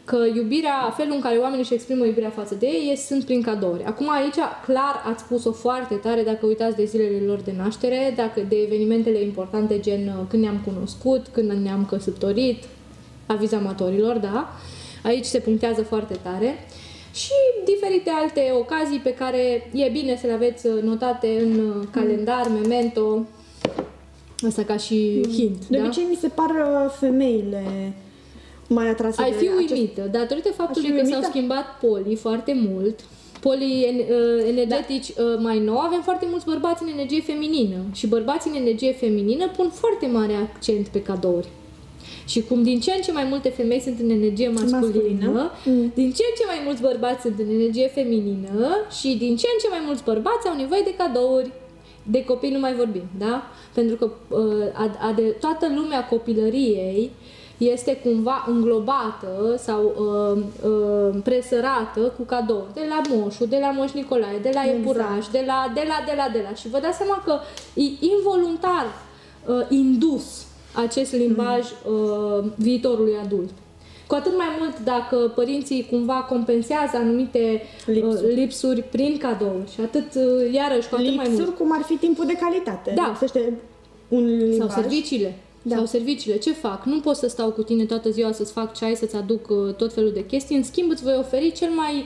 că 0.04 0.18
iubirea, 0.36 0.94
felul 0.98 1.14
în 1.14 1.22
care 1.22 1.38
oamenii 1.38 1.64
își 1.64 1.74
exprimă 1.74 2.06
iubirea 2.06 2.30
față 2.30 2.56
de 2.56 2.66
ei 2.66 2.96
sunt 2.96 3.24
prin 3.24 3.42
cadouri. 3.42 3.84
Acum 3.84 4.10
aici 4.10 4.40
clar 4.66 5.04
ați 5.12 5.24
spus-o 5.24 5.52
foarte 5.52 5.96
tare 5.96 6.24
dacă 6.24 6.46
uitați 6.46 6.76
de 6.76 6.86
zilele 6.86 7.26
lor 7.26 7.40
de 7.40 7.54
naștere, 7.58 8.14
dacă 8.16 8.42
de 8.48 8.56
evenimentele 8.56 9.22
importante 9.22 9.80
gen 9.80 10.08
uh, 10.08 10.26
când 10.30 10.44
ne-am 10.44 10.62
cunoscut, 10.66 11.28
când 11.32 11.52
ne-am 11.52 11.86
căsătorit, 11.86 12.64
aviz 13.26 13.52
amatorilor, 13.52 14.18
da? 14.18 14.50
Aici 15.04 15.26
se 15.26 15.40
punctează 15.40 15.84
foarte 15.84 16.14
tare 16.22 16.56
și 17.14 17.32
diferite 17.66 18.10
alte 18.10 18.52
ocazii 18.60 19.00
pe 19.00 19.14
care 19.14 19.72
e 19.74 19.90
bine 19.90 20.18
să 20.22 20.28
le 20.28 20.34
aveți 20.34 20.68
uh, 20.68 20.82
notate 20.82 21.28
în 21.42 21.60
uh, 21.60 21.88
calendar, 21.92 22.48
memento, 22.62 23.26
asta 24.48 24.64
ca 24.64 24.78
și 24.78 25.22
mm. 25.26 25.32
hint. 25.32 25.68
De 25.68 25.78
da? 25.78 25.84
obicei 25.84 26.06
mi 26.10 26.18
se 26.22 26.28
par 26.28 26.50
uh, 26.50 26.92
femeile 27.00 27.94
mai 28.68 28.90
atrase 28.90 29.22
Ai 29.22 29.32
fi 29.32 29.48
uimită, 29.48 30.02
acest... 30.02 30.12
datorită 30.12 30.50
faptului 30.50 30.92
că 30.92 31.06
s-au 31.06 31.22
schimbat 31.22 31.66
polii 31.80 32.16
foarte 32.16 32.54
mult, 32.70 33.00
polii 33.40 34.06
energetici 34.48 35.14
da. 35.14 35.24
mai 35.24 35.60
nou, 35.60 35.78
avem 35.78 36.02
foarte 36.02 36.28
mulți 36.30 36.46
bărbați 36.46 36.84
în 36.84 36.90
energie 36.90 37.22
feminină 37.22 37.78
și 37.94 38.08
bărbații 38.08 38.52
în 38.52 38.56
energie 38.56 38.92
feminină 38.94 39.50
pun 39.50 39.70
foarte 39.70 40.08
mare 40.08 40.34
accent 40.34 40.88
pe 40.88 41.02
cadouri. 41.02 41.48
Și 42.32 42.42
cum 42.42 42.64
din 42.64 42.80
ce 42.80 42.92
în 42.92 43.02
ce 43.02 43.12
mai 43.12 43.24
multe 43.30 43.50
femei 43.50 43.80
sunt 43.80 44.00
în 44.00 44.10
energie 44.10 44.50
masculină, 44.50 44.80
masculină. 44.80 45.52
Mm. 45.66 45.92
din 45.96 46.12
ce 46.18 46.24
în 46.30 46.36
ce 46.40 46.46
mai 46.46 46.62
mulți 46.66 46.82
bărbați 46.82 47.22
sunt 47.22 47.40
în 47.40 47.50
energie 47.50 47.88
feminină 47.88 48.68
și 49.00 49.10
din 49.24 49.36
ce 49.36 49.48
în 49.54 49.60
ce 49.62 49.68
mai 49.70 49.82
mulți 49.86 50.04
bărbați 50.04 50.48
au 50.48 50.56
nevoie 50.56 50.82
de 50.84 50.94
cadouri. 50.98 51.52
De 52.04 52.24
copii 52.24 52.52
nu 52.52 52.60
mai 52.60 52.74
vorbim, 52.74 53.08
da? 53.18 53.44
Pentru 53.74 53.96
că 53.96 54.06
uh, 54.28 54.66
a, 54.74 55.08
a 55.08 55.12
de, 55.16 55.22
toată 55.22 55.66
lumea 55.76 56.06
copilăriei 56.06 57.12
este 57.58 57.96
cumva 58.04 58.46
înglobată 58.48 59.56
sau 59.58 59.82
uh, 59.84 60.44
uh, 60.72 61.22
presărată 61.24 62.00
cu 62.18 62.24
cadouri 62.24 62.74
de 62.74 62.86
la 62.90 63.02
moșu, 63.16 63.46
de 63.46 63.58
la 63.62 63.72
moș 63.72 63.92
Nicolae, 63.92 64.38
de 64.42 64.52
la 64.54 64.64
exact. 64.64 64.80
epuraș, 64.80 65.28
de 65.32 65.44
la, 65.46 65.72
de 65.74 65.84
la, 65.88 65.98
de 66.06 66.14
la, 66.18 66.30
de 66.34 66.46
la. 66.50 66.56
Și 66.56 66.70
vă 66.70 66.80
dați 66.80 66.98
seama 66.98 67.22
că 67.26 67.40
e 67.74 67.84
involuntar 68.16 68.86
uh, 69.46 69.66
indus 69.70 70.46
acest 70.74 71.14
limbaj 71.14 71.60
uh, 71.60 72.46
viitorului 72.56 73.14
adult. 73.24 73.50
Cu 74.08 74.16
atât 74.16 74.38
mai 74.38 74.48
mult 74.60 74.80
dacă 74.84 75.32
părinții 75.36 75.88
cumva 75.90 76.14
compensează 76.14 76.98
anumite 76.98 77.62
uh, 77.88 77.94
lipsuri, 77.94 78.30
uh, 78.30 78.36
lipsuri 78.36 78.82
prin 78.82 79.18
cadou 79.18 79.64
și 79.74 79.82
atât, 79.82 80.16
uh, 80.16 80.54
iarăși, 80.54 80.90
cu 80.90 80.96
atât 80.96 81.08
lipsuri 81.08 81.30
mai 81.30 81.44
mult. 81.46 81.58
cum 81.58 81.72
ar 81.72 81.82
fi 81.82 81.96
timpul 81.96 82.26
de 82.26 82.34
calitate. 82.34 82.94
Da. 82.96 83.08
Lipsește 83.08 83.60
un 84.08 84.26
limbaj. 84.26 84.58
Sau 84.58 84.82
serviciile. 84.82 85.38
Da. 85.62 85.76
Sau 85.76 85.86
serviciile. 85.86 86.38
Ce 86.38 86.52
fac? 86.52 86.86
Nu 86.86 87.00
pot 87.00 87.16
să 87.16 87.28
stau 87.28 87.50
cu 87.50 87.64
tine 87.64 87.86
toată 87.86 88.10
ziua 88.10 88.32
să-ți 88.32 88.52
fac 88.52 88.74
ceai, 88.74 88.96
să-ți 88.96 89.16
aduc 89.16 89.50
uh, 89.50 89.74
tot 89.74 89.94
felul 89.94 90.12
de 90.14 90.26
chestii. 90.26 90.56
În 90.56 90.64
schimb, 90.64 90.90
îți 90.92 91.04
voi 91.04 91.16
oferi 91.20 91.52
cel 91.52 91.70
mai 91.70 91.96
uh, 91.96 92.04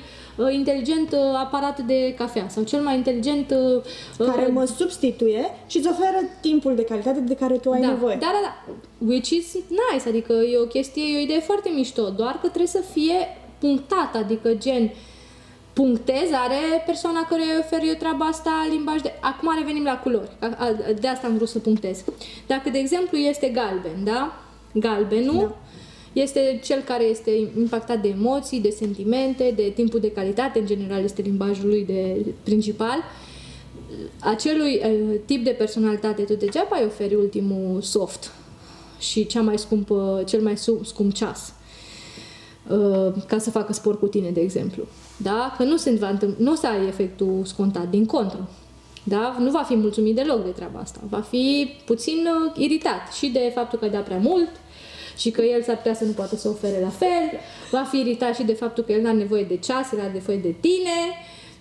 inteligent 0.52 1.12
uh, 1.12 1.20
aparat 1.38 1.80
de 1.80 2.14
cafea 2.18 2.48
sau 2.50 2.64
cel 2.64 2.82
mai 2.82 2.96
inteligent 2.96 3.56
uh, 4.18 4.26
Care 4.26 4.48
mă 4.48 4.66
substituie 4.66 5.46
și 5.68 5.78
îți 5.78 5.88
oferă 5.88 6.18
timpul 6.42 6.76
de 6.76 6.84
calitate 6.84 7.20
de 7.20 7.36
care 7.36 7.58
tu 7.58 7.72
ai 7.72 7.82
da, 7.82 7.88
nevoie. 7.88 8.16
Da, 8.16 8.32
da, 8.34 8.40
da. 8.44 8.74
Which 9.08 9.30
is 9.30 9.54
nice, 9.54 10.10
adică 10.10 10.34
e 10.34 10.58
o 10.58 10.66
chestie, 10.66 11.04
e 11.04 11.18
o 11.18 11.22
idee 11.22 11.40
foarte 11.40 11.70
mișto, 11.76 12.10
doar 12.10 12.32
că 12.32 12.48
trebuie 12.48 12.68
să 12.68 12.84
fie 12.94 13.38
punctat, 13.60 14.16
adică 14.16 14.54
gen 14.54 14.92
punctez, 15.74 16.32
are 16.32 16.84
persoana 16.86 17.26
care 17.30 17.42
îi 17.42 17.58
ofer 17.60 17.80
eu 17.84 17.94
treaba 17.94 18.26
asta 18.26 18.68
limbaj 18.70 19.02
de... 19.02 19.14
Acum 19.22 19.56
revenim 19.58 19.84
la 19.84 20.00
culori, 20.00 20.30
A- 20.40 20.56
a- 20.58 20.92
de 21.00 21.08
asta 21.08 21.28
am 21.28 21.36
vrut 21.36 21.48
să 21.48 21.60
punctez. 21.60 22.04
Dacă, 22.48 22.70
de 22.70 22.78
exemplu, 22.78 23.18
este 23.18 23.48
galben, 23.48 24.04
da? 24.04 24.40
Galbenul 24.74 25.38
Da. 25.38 25.56
Este 26.16 26.60
cel 26.64 26.82
care 26.82 27.04
este 27.04 27.32
impactat 27.58 28.02
de 28.02 28.08
emoții, 28.08 28.60
de 28.60 28.70
sentimente, 28.70 29.54
de 29.56 29.72
timpul 29.76 30.00
de 30.00 30.12
calitate, 30.12 30.60
în 30.60 30.66
general 30.66 31.04
este 31.04 31.22
limbajul 31.22 31.68
lui 31.68 31.86
de 31.86 32.26
principal. 32.44 32.98
Acelui 34.20 34.82
uh, 34.84 35.20
tip 35.26 35.44
de 35.44 35.50
personalitate 35.50 36.22
tu 36.22 36.34
degeaba 36.34 36.78
îi 36.78 36.86
oferi 36.86 37.16
ultimul 37.16 37.82
soft 37.82 38.32
și 39.00 39.26
cea 39.26 39.42
mai 39.42 39.58
scumpă, 39.58 40.24
cel 40.28 40.42
mai 40.42 40.58
su- 40.58 40.84
scump 40.84 41.14
ceas 41.14 41.54
uh, 42.70 43.14
ca 43.28 43.38
să 43.38 43.50
facă 43.50 43.74
sport 43.74 44.00
cu 44.00 44.08
tine, 44.08 44.30
de 44.30 44.42
exemplu. 44.42 44.84
Da? 45.18 45.54
Că 45.58 45.64
nu, 45.64 45.78
se 45.78 45.92
va 45.92 46.10
întâmpla, 46.10 46.44
nu 46.44 46.52
o 46.52 46.56
să 46.56 46.68
ai 46.68 46.88
efectul 46.88 47.42
scontat, 47.44 47.90
din 47.90 48.06
contră. 48.06 48.50
Da? 49.04 49.36
Nu 49.40 49.52
va 49.52 49.64
fi 49.64 49.76
mulțumit 49.76 50.16
deloc 50.16 50.44
de 50.44 50.50
treaba 50.50 50.80
asta. 50.80 51.00
Va 51.10 51.20
fi 51.20 51.70
puțin 51.86 52.28
uh, 52.28 52.64
iritat 52.64 53.14
și 53.18 53.28
de 53.28 53.52
faptul 53.56 53.80
că 53.80 53.86
ai 53.86 53.92
dat 53.92 54.04
prea 54.04 54.18
mult 54.18 54.50
și 55.18 55.32
că 55.32 55.42
el 55.42 55.62
s-ar 55.64 55.76
putea 55.78 55.94
să 55.94 56.04
nu 56.04 56.12
poată 56.12 56.36
să 56.36 56.48
ofere 56.48 56.80
la 56.82 56.90
fel. 56.90 57.26
Va 57.72 57.84
fi 57.92 57.98
iritat 58.00 58.36
și 58.36 58.44
de 58.44 58.54
faptul 58.54 58.84
că 58.84 58.92
el 58.92 59.02
nu 59.02 59.08
are 59.08 59.18
nevoie 59.18 59.44
de 59.44 59.56
ceas, 59.58 59.92
el 59.92 60.00
are 60.00 60.12
nevoie 60.14 60.38
de 60.38 60.56
tine 60.60 60.98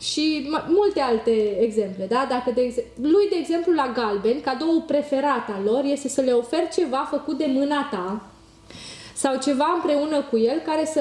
și 0.01 0.47
ma- 0.57 0.67
multe 0.69 1.01
alte 1.01 1.61
exemple. 1.63 2.07
Da? 2.09 2.27
Dacă 2.29 2.51
de 2.55 2.61
exe- 2.61 2.85
lui, 3.01 3.29
de 3.31 3.37
exemplu, 3.41 3.73
la 3.73 3.93
galben, 3.95 4.41
cadoul 4.41 4.83
preferat 4.87 5.49
al 5.57 5.63
lor 5.65 5.81
este 5.85 6.09
să 6.09 6.21
le 6.21 6.33
oferi 6.33 6.69
ceva 6.75 7.07
făcut 7.11 7.39
de 7.39 7.47
mâna 7.49 7.89
ta, 7.91 8.23
sau 9.15 9.39
ceva 9.43 9.67
împreună 9.75 10.23
cu 10.31 10.39
el 10.39 10.63
care 10.67 10.85
să 10.85 11.01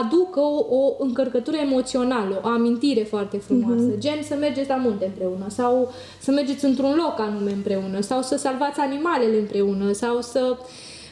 aducă 0.00 0.40
o, 0.40 0.76
o 0.76 0.94
încărcătură 0.98 1.56
emoțională, 1.56 2.40
o 2.44 2.48
amintire 2.48 3.02
foarte 3.02 3.36
frumoasă, 3.38 3.82
Mhm. 3.82 3.98
gen 3.98 4.22
să 4.22 4.34
mergeți 4.34 4.68
la 4.68 4.74
munte 4.76 5.04
împreună 5.04 5.44
sau 5.48 5.92
să 6.18 6.30
mergeți 6.30 6.64
într-un 6.64 6.94
loc 6.94 7.14
anume 7.18 7.50
împreună 7.52 8.00
sau 8.00 8.22
să 8.22 8.36
salvați 8.36 8.80
animalele 8.80 9.38
împreună 9.38 9.92
sau 9.92 10.20
să 10.20 10.56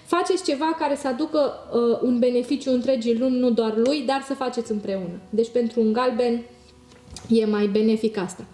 faceți 0.09 0.45
ceva 0.45 0.77
care 0.79 0.97
să 0.97 1.09
aducă 1.09 1.39
uh, 1.39 1.99
un 2.03 2.19
beneficiu 2.19 2.73
întregii 2.73 3.19
lumi, 3.19 3.39
nu 3.39 3.51
doar 3.51 3.77
lui, 3.77 4.03
dar 4.07 4.25
să 4.27 4.35
faceți 4.35 4.73
împreună. 4.73 5.21
Deci 5.31 5.49
pentru 5.49 5.81
un 5.81 5.93
galben 5.93 6.43
e 7.29 7.45
mai 7.45 7.67
benefic 7.67 8.17
asta. 8.17 8.45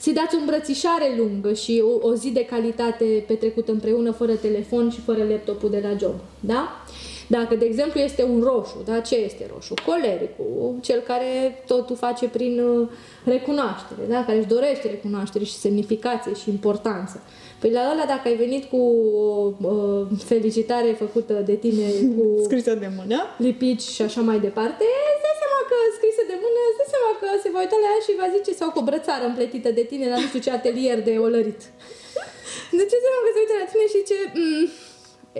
Să-i 0.00 0.12
dați 0.12 0.34
o 0.34 0.38
îmbrățișare 0.38 1.14
lungă 1.16 1.52
și 1.52 1.82
o, 2.02 2.08
o 2.08 2.14
zi 2.14 2.30
de 2.30 2.44
calitate 2.44 3.24
petrecută 3.26 3.72
împreună, 3.72 4.10
fără 4.10 4.34
telefon 4.34 4.90
și 4.90 5.00
fără 5.00 5.24
laptopul 5.24 5.70
de 5.70 5.80
la 5.82 5.96
job. 5.98 6.14
Da? 6.40 6.84
Dacă, 7.26 7.54
de 7.54 7.64
exemplu, 7.64 8.00
este 8.00 8.22
un 8.22 8.40
roșu, 8.42 8.82
da? 8.84 9.00
ce 9.00 9.16
este 9.16 9.50
roșu? 9.52 9.74
Colericul, 9.86 10.74
cel 10.80 11.00
care 11.00 11.62
totul 11.66 11.96
face 11.96 12.26
prin 12.28 12.60
uh, 12.60 12.88
recunoaștere, 13.24 14.00
da? 14.08 14.24
care 14.24 14.38
își 14.38 14.46
dorește 14.46 14.88
recunoaștere 14.88 15.44
și 15.44 15.52
semnificație 15.52 16.34
și 16.34 16.50
importanță. 16.50 17.22
Păi 17.60 17.70
la 17.76 17.82
ăla, 17.92 18.04
dacă 18.14 18.24
ai 18.28 18.38
venit 18.44 18.64
cu 18.72 18.80
o 19.24 19.28
uh, 19.72 20.02
felicitare 20.32 20.90
făcută 21.02 21.34
de 21.50 21.56
tine 21.64 21.86
cu 22.16 22.24
Scrisă 22.48 22.74
de 22.84 22.90
mână. 22.98 23.18
lipici 23.46 23.86
și 23.96 24.02
așa 24.08 24.20
mai 24.28 24.38
departe, 24.46 24.84
îți 25.12 25.22
dai 25.26 25.36
seama 25.42 25.60
că 25.70 25.76
scrisă 25.96 26.22
de 26.30 26.36
mână, 26.44 26.60
îți 26.68 26.78
dai 26.80 26.90
seama 26.94 27.10
că 27.20 27.26
se 27.42 27.48
va 27.54 27.60
uita 27.64 27.78
la 27.84 27.88
ea 27.92 28.00
și 28.06 28.20
va 28.22 28.28
zice 28.36 28.52
sau 28.60 28.68
cu 28.70 28.78
o 28.82 28.86
brățară 28.88 29.24
împletită 29.26 29.70
de 29.78 29.84
tine 29.90 30.06
la 30.12 30.18
nu 30.22 30.26
știu 30.30 30.42
ce 30.46 30.50
atelier 30.58 30.98
de 31.08 31.14
olărit. 31.28 31.60
De 32.78 32.84
ce 32.90 32.96
seama 33.04 33.20
că 33.24 33.30
se 33.34 33.40
uită 33.42 33.54
la 33.60 33.66
tine 33.70 33.86
și 33.94 34.00
ce... 34.08 34.16
Mm, 34.40 34.66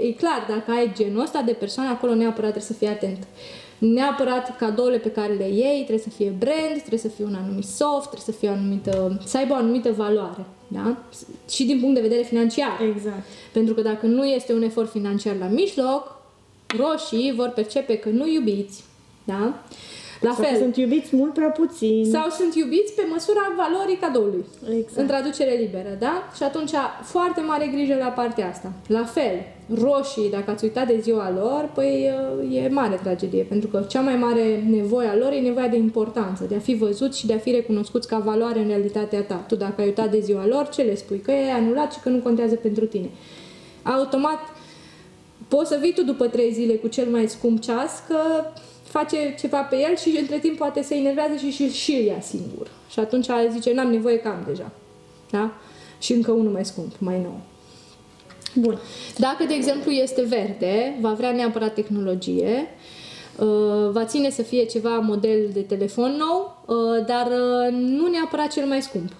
e 0.09 0.12
clar, 0.22 0.40
dacă 0.52 0.68
ai 0.78 0.92
genul 0.98 1.22
ăsta 1.26 1.40
de 1.48 1.54
persoană, 1.62 1.90
acolo 1.90 2.12
neapărat 2.14 2.52
trebuie 2.54 2.70
să 2.72 2.78
fii 2.81 2.94
atent. 2.96 3.20
Neapărat 3.79 4.57
cadourile 4.57 4.99
pe 4.99 5.11
care 5.11 5.33
le 5.33 5.49
iei 5.49 5.77
trebuie 5.77 5.99
să 5.99 6.11
fie 6.11 6.33
brand, 6.38 6.79
trebuie 6.79 6.99
să 6.99 7.09
fie 7.09 7.25
un 7.25 7.35
anumit 7.35 7.64
soft, 7.64 8.11
trebuie 8.11 8.35
să 8.35 8.38
fie 8.38 8.49
o 8.49 8.53
anumită, 8.53 9.21
să 9.25 9.37
aibă 9.37 9.53
o 9.53 9.57
anumită 9.57 9.93
valoare, 9.93 10.45
da? 10.69 10.97
Și 11.51 11.64
din 11.64 11.81
punct 11.81 11.95
de 11.95 12.01
vedere 12.01 12.23
financiar. 12.23 12.81
Exact. 12.95 13.23
Pentru 13.53 13.75
că 13.75 13.81
dacă 13.83 14.07
nu 14.07 14.25
este 14.25 14.53
un 14.53 14.62
efort 14.62 14.91
financiar 14.91 15.37
la 15.37 15.47
mijloc, 15.47 16.21
roșii 16.77 17.33
vor 17.37 17.49
percepe 17.49 17.97
că 17.97 18.09
nu 18.09 18.29
iubiți. 18.29 18.85
Da? 19.25 19.55
La 20.20 20.33
Sau 20.33 20.44
că 20.44 20.50
fel. 20.50 20.61
sunt 20.61 20.76
iubiți 20.76 21.16
mult 21.16 21.33
prea 21.33 21.48
puțin. 21.48 22.04
Sau 22.11 22.28
sunt 22.31 22.54
iubiți 22.54 22.92
pe 22.92 23.07
măsura 23.11 23.52
valorii 23.57 23.96
cadoului. 23.96 24.44
Exact. 24.78 24.96
În 24.96 25.07
traducere 25.07 25.54
liberă, 25.61 25.96
da? 25.98 26.28
Și 26.37 26.42
atunci, 26.42 26.70
foarte 27.02 27.40
mare 27.40 27.66
grijă 27.72 27.96
la 27.98 28.07
partea 28.07 28.48
asta. 28.48 28.72
La 28.87 29.04
fel, 29.04 29.35
roșii, 29.74 30.31
dacă 30.31 30.50
ați 30.50 30.64
uitat 30.64 30.87
de 30.87 30.98
ziua 31.00 31.31
lor, 31.31 31.70
păi 31.74 32.11
e 32.52 32.68
mare 32.68 32.98
tragedie, 33.02 33.42
pentru 33.42 33.68
că 33.68 33.85
cea 33.88 34.00
mai 34.00 34.16
mare 34.16 34.62
nevoie 34.70 35.09
a 35.09 35.16
lor 35.16 35.33
e 35.33 35.38
nevoia 35.40 35.68
de 35.68 35.76
importanță, 35.76 36.44
de 36.48 36.54
a 36.54 36.59
fi 36.59 36.74
văzut 36.74 37.14
și 37.14 37.26
de 37.26 37.33
a 37.35 37.38
fi 37.38 37.50
recunoscuți 37.50 38.09
ca 38.09 38.18
valoare 38.18 38.59
în 38.59 38.68
realitatea 38.68 39.22
ta. 39.22 39.44
Tu, 39.48 39.54
dacă 39.54 39.74
ai 39.76 39.87
uitat 39.87 40.11
de 40.11 40.20
ziua 40.20 40.46
lor, 40.46 40.68
ce 40.68 40.83
le 40.83 40.94
spui? 40.94 41.18
Că 41.20 41.31
e 41.31 41.52
anulat 41.52 41.92
și 41.92 42.00
că 42.00 42.09
nu 42.09 42.18
contează 42.18 42.54
pentru 42.54 42.87
tine. 42.87 43.11
Automat, 43.83 44.38
poți 45.48 45.68
să 45.68 45.78
vii 45.81 45.92
tu 45.92 46.02
după 46.02 46.26
trei 46.26 46.52
zile 46.52 46.74
cu 46.74 46.88
cel 46.88 47.07
mai 47.07 47.28
scump 47.28 47.61
ceas, 47.61 48.02
că 48.09 48.16
face 48.88 49.35
ceva 49.38 49.61
pe 49.61 49.77
el 49.77 49.96
și 49.96 50.18
între 50.20 50.38
timp 50.38 50.57
poate 50.57 50.83
se 50.83 50.94
enervează 50.94 51.37
și 51.37 51.51
și, 51.51 51.72
și 51.72 51.92
îl 51.92 52.05
ia 52.05 52.20
singur. 52.20 52.70
Și 52.90 52.98
atunci 52.98 53.27
zice, 53.53 53.72
n-am 53.72 53.90
nevoie 53.90 54.18
că 54.18 54.29
am 54.29 54.44
deja. 54.46 54.70
Da? 55.31 55.53
Și 55.98 56.12
încă 56.12 56.31
unul 56.31 56.53
mai 56.53 56.64
scump, 56.64 56.92
mai 56.98 57.20
nou. 57.22 57.40
Bun. 58.55 58.79
Dacă, 59.16 59.44
de 59.44 59.55
exemplu, 59.55 59.90
este 59.90 60.22
verde, 60.22 60.98
va 61.01 61.12
vrea 61.12 61.33
neapărat 61.33 61.74
tehnologie, 61.74 62.66
uh, 63.38 63.90
va 63.90 64.05
ține 64.05 64.31
să 64.31 64.42
fie 64.42 64.64
ceva 64.64 64.98
model 64.98 65.48
de 65.53 65.61
telefon 65.61 66.16
nou, 66.18 66.62
uh, 66.66 67.07
dar 67.07 67.27
uh, 67.27 67.72
nu 67.72 68.07
neapărat 68.07 68.53
cel 68.53 68.66
mai 68.66 68.83
scump. 68.83 69.12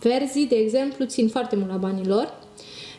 Verzii, 0.00 0.46
de 0.46 0.56
exemplu, 0.56 1.04
țin 1.04 1.28
foarte 1.28 1.56
mult 1.56 1.70
la 1.70 1.76
banii 1.76 2.06
lor 2.06 2.42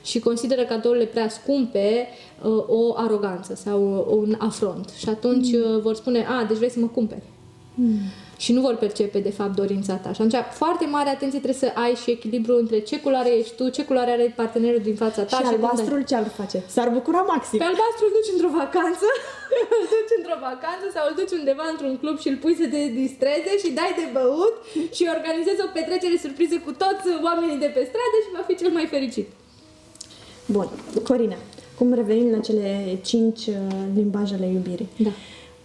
și 0.06 0.20
consideră 0.20 0.64
cadourile 0.64 1.06
prea 1.06 1.30
scumpe 1.30 2.08
uh, 2.42 2.64
o 2.68 2.94
aroganță 2.96 3.56
sau 3.56 4.08
un 4.10 4.36
afront. 4.40 4.90
Și 4.98 5.10
atunci 5.10 5.50
mm. 5.54 5.82
vor 5.82 5.96
spune, 5.96 6.26
a, 6.30 6.44
deci 6.44 6.58
vrei 6.58 6.76
să 6.78 6.80
mă 6.80 6.88
cumperi. 6.88 7.24
Mm. 7.76 8.00
Și 8.44 8.52
nu 8.56 8.62
vor 8.68 8.76
percepe, 8.86 9.20
de 9.20 9.34
fapt, 9.40 9.56
dorința 9.62 9.94
ta. 10.04 10.10
Și 10.14 10.22
atunci, 10.22 10.44
foarte 10.62 10.86
mare 10.96 11.10
atenție 11.10 11.40
trebuie 11.46 11.64
să 11.66 11.70
ai 11.84 11.94
și 12.02 12.12
echilibru 12.18 12.54
între 12.64 12.80
ce 12.90 12.96
culoare 13.06 13.32
ești 13.42 13.56
tu, 13.60 13.66
ce 13.76 13.84
culoare 13.90 14.12
are 14.12 14.34
partenerul 14.42 14.82
din 14.90 14.96
fața 15.04 15.22
ta. 15.24 15.36
și 15.36 15.42
cum 15.42 15.52
albastrul 15.52 16.02
ce 16.10 16.16
ar 16.16 16.28
face? 16.40 16.58
S-ar 16.76 16.90
bucura 16.98 17.22
maxim. 17.34 17.58
pe 17.62 17.68
albastru 17.72 18.04
îl 18.08 18.14
duci 18.18 18.34
într-o 18.36 18.52
vacanță, 18.62 19.08
îl 19.78 19.84
duci 19.94 20.14
într-o 20.20 20.38
vacanță 20.50 20.86
sau 20.96 21.04
îl 21.08 21.14
duci 21.20 21.34
undeva 21.40 21.66
într-un 21.74 21.94
club 22.02 22.18
și 22.24 22.30
îl 22.32 22.38
pui 22.44 22.56
să 22.62 22.66
te 22.74 22.82
distreze 23.02 23.52
și 23.64 23.70
dai 23.80 23.92
de 24.02 24.08
băut 24.18 24.56
și 24.96 25.04
organizezi 25.16 25.64
o 25.66 25.70
petrecere 25.78 26.18
surpriză 26.26 26.56
cu 26.66 26.72
toți 26.84 27.06
oamenii 27.28 27.64
de 27.66 27.70
pe 27.76 27.82
stradă 27.90 28.18
și 28.24 28.36
va 28.38 28.44
fi 28.48 28.56
cel 28.62 28.72
mai 28.78 28.88
fericit. 28.96 29.28
Bun. 30.46 30.70
Corina, 31.04 31.36
cum 31.78 31.94
revenim 31.94 32.32
la 32.32 32.40
cele 32.40 33.00
cinci 33.04 33.46
uh, 33.48 33.56
limbaje 33.96 34.34
ale 34.34 34.46
iubirii? 34.46 34.88
Da. 34.98 35.10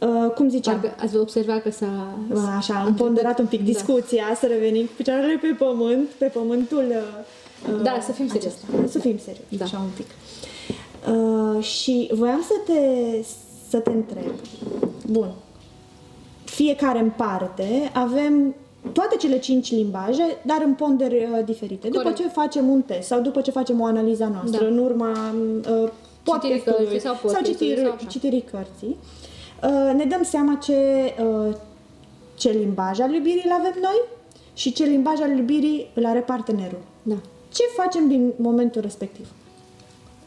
Uh, 0.07 0.31
cum 0.31 0.49
ziceam? 0.49 0.81
Parcă 0.81 0.97
ați 1.01 1.17
observat 1.17 1.63
că 1.63 1.71
s-a... 1.71 2.19
Așa, 2.57 2.75
am 2.75 2.95
ponderat 2.95 3.39
un 3.39 3.47
pic 3.47 3.65
discuția, 3.65 4.25
să 4.41 4.47
revenim 4.47 4.85
cu 4.87 4.93
picioarele 4.97 5.39
pe 5.41 5.55
pământ, 5.59 6.09
pe 6.09 6.25
pământul... 6.25 6.85
uh, 6.89 7.73
uh, 7.75 7.83
Da, 7.83 7.99
să 8.03 8.13
fim 8.13 8.27
serioși. 8.29 8.47
acesta. 8.47 8.89
Să 8.89 8.99
fim 8.99 9.19
serioși, 9.19 9.57
Da. 9.57 9.65
așa 9.65 9.79
un 9.79 9.91
pic. 9.97 10.07
Uh, 11.57 11.63
și 11.65 12.11
voiam 12.13 12.43
să 12.43 12.73
te, 12.73 12.81
să 13.69 13.79
te 13.79 13.91
întreb. 13.91 14.33
Bun. 15.07 15.33
Fiecare 16.45 16.99
în 16.99 17.11
parte 17.17 17.91
avem 17.93 18.55
toate 18.93 19.17
cele 19.17 19.39
cinci 19.39 19.71
limbaje, 19.71 20.23
dar 20.43 20.63
în 20.65 20.75
ponderi 20.75 21.29
uh, 21.33 21.45
diferite. 21.45 21.87
După 21.89 22.03
Corect. 22.03 22.21
ce 22.21 22.29
facem 22.29 22.69
un 22.69 22.83
test 22.83 23.07
sau 23.07 23.21
după 23.21 23.41
ce 23.41 23.51
facem 23.51 23.81
o 23.81 23.85
analiză 23.85 24.25
a 24.25 24.29
noastră, 24.29 24.65
Da. 24.65 24.71
în 24.71 24.79
urma 24.79 25.11
uh, 25.13 25.91
podcastului 26.23 26.61
cărții 26.61 27.01
sau 27.01 27.15
sau 27.15 27.21
podcastului 27.23 27.59
citiri, 27.59 27.81
sau 27.81 27.93
așa. 27.93 28.07
citirii 28.07 28.45
cărții, 28.51 28.97
uh, 29.63 29.95
ne 29.97 30.05
dăm 30.05 30.23
seama 30.23 30.55
ce, 30.55 30.75
uh, 31.49 31.55
ce 32.35 32.51
limbaj 32.51 33.01
al 33.01 33.13
iubirii 33.13 33.43
îl 33.45 33.53
avem 33.53 33.75
noi 33.81 34.01
și 34.55 34.73
ce 34.73 34.85
limbaj 34.85 35.21
al 35.21 35.31
iubirii 35.37 35.91
îl 35.95 36.07
are 36.07 36.21
partenerul. 36.21 36.83
Da. 37.03 37.15
Ce 37.53 37.63
facem 37.77 38.09
din 38.09 38.33
momentul 38.37 38.81
respectiv? 38.81 39.29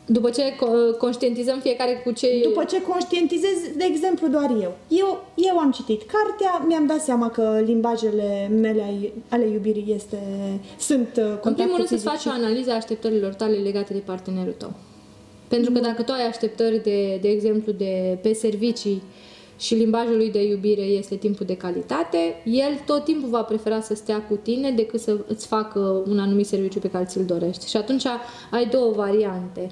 După 0.06 0.30
ce 0.30 0.42
co- 0.42 0.98
conștientizăm 0.98 1.60
fiecare 1.60 2.02
cu 2.06 2.12
ce... 2.12 2.28
După 2.44 2.64
ce 2.64 2.82
conștientizez, 2.82 3.58
de 3.78 3.84
exemplu, 3.90 4.28
doar 4.28 4.50
eu. 4.62 4.76
Eu, 4.88 5.26
eu 5.36 5.58
am 5.60 5.72
citit 5.72 6.02
cartea, 6.02 6.66
mi-am 6.68 6.86
dat 6.86 7.02
seama 7.02 7.30
că 7.30 7.62
limbajele 7.66 8.48
mele 8.62 8.82
ai- 8.82 9.14
ale 9.30 9.48
iubirii 9.48 9.94
este, 9.96 10.18
sunt 10.80 11.08
uh, 11.18 11.24
În 11.24 11.30
contactul 11.30 11.54
primul 11.54 11.76
rând 11.76 11.88
să-ți 11.88 12.02
fizic 12.02 12.10
faci 12.10 12.20
și- 12.20 12.28
o 12.28 12.32
analiză 12.32 12.72
a 12.72 12.76
așteptărilor 12.76 13.34
tale 13.34 13.56
legate 13.58 13.94
de 13.94 14.00
partenerul 14.00 14.56
tău. 14.58 14.74
Pentru 15.48 15.72
că 15.72 15.80
dacă 15.80 16.02
tu 16.02 16.12
ai 16.12 16.28
așteptări 16.28 16.84
de, 16.84 17.18
de 17.22 17.28
exemplu, 17.30 17.72
de 17.72 18.18
pe 18.22 18.34
servicii 18.34 19.02
și 19.60 19.76
limbajul 19.76 20.16
lui 20.18 20.32
de 20.32 20.44
iubire 20.44 20.82
este 20.82 21.16
timpul 21.16 21.46
de 21.46 21.58
calitate, 21.58 22.42
el 22.46 22.80
tot 22.86 23.04
timpul 23.04 23.30
va 23.30 23.42
prefera 23.42 23.82
să 23.82 23.96
stea 23.96 24.22
cu 24.22 24.36
tine 24.36 24.72
decât 24.72 25.00
să 25.00 25.18
îți 25.28 25.48
facă 25.48 26.04
un 26.08 26.20
anumit 26.20 26.46
serviciu 26.48 26.80
pe 26.80 26.90
care 26.90 27.06
ți-l 27.06 27.26
dorești. 27.26 27.68
Și 27.70 27.78
atunci 27.78 28.04
ai 28.52 28.66
două 28.66 28.92
variante. 28.92 29.72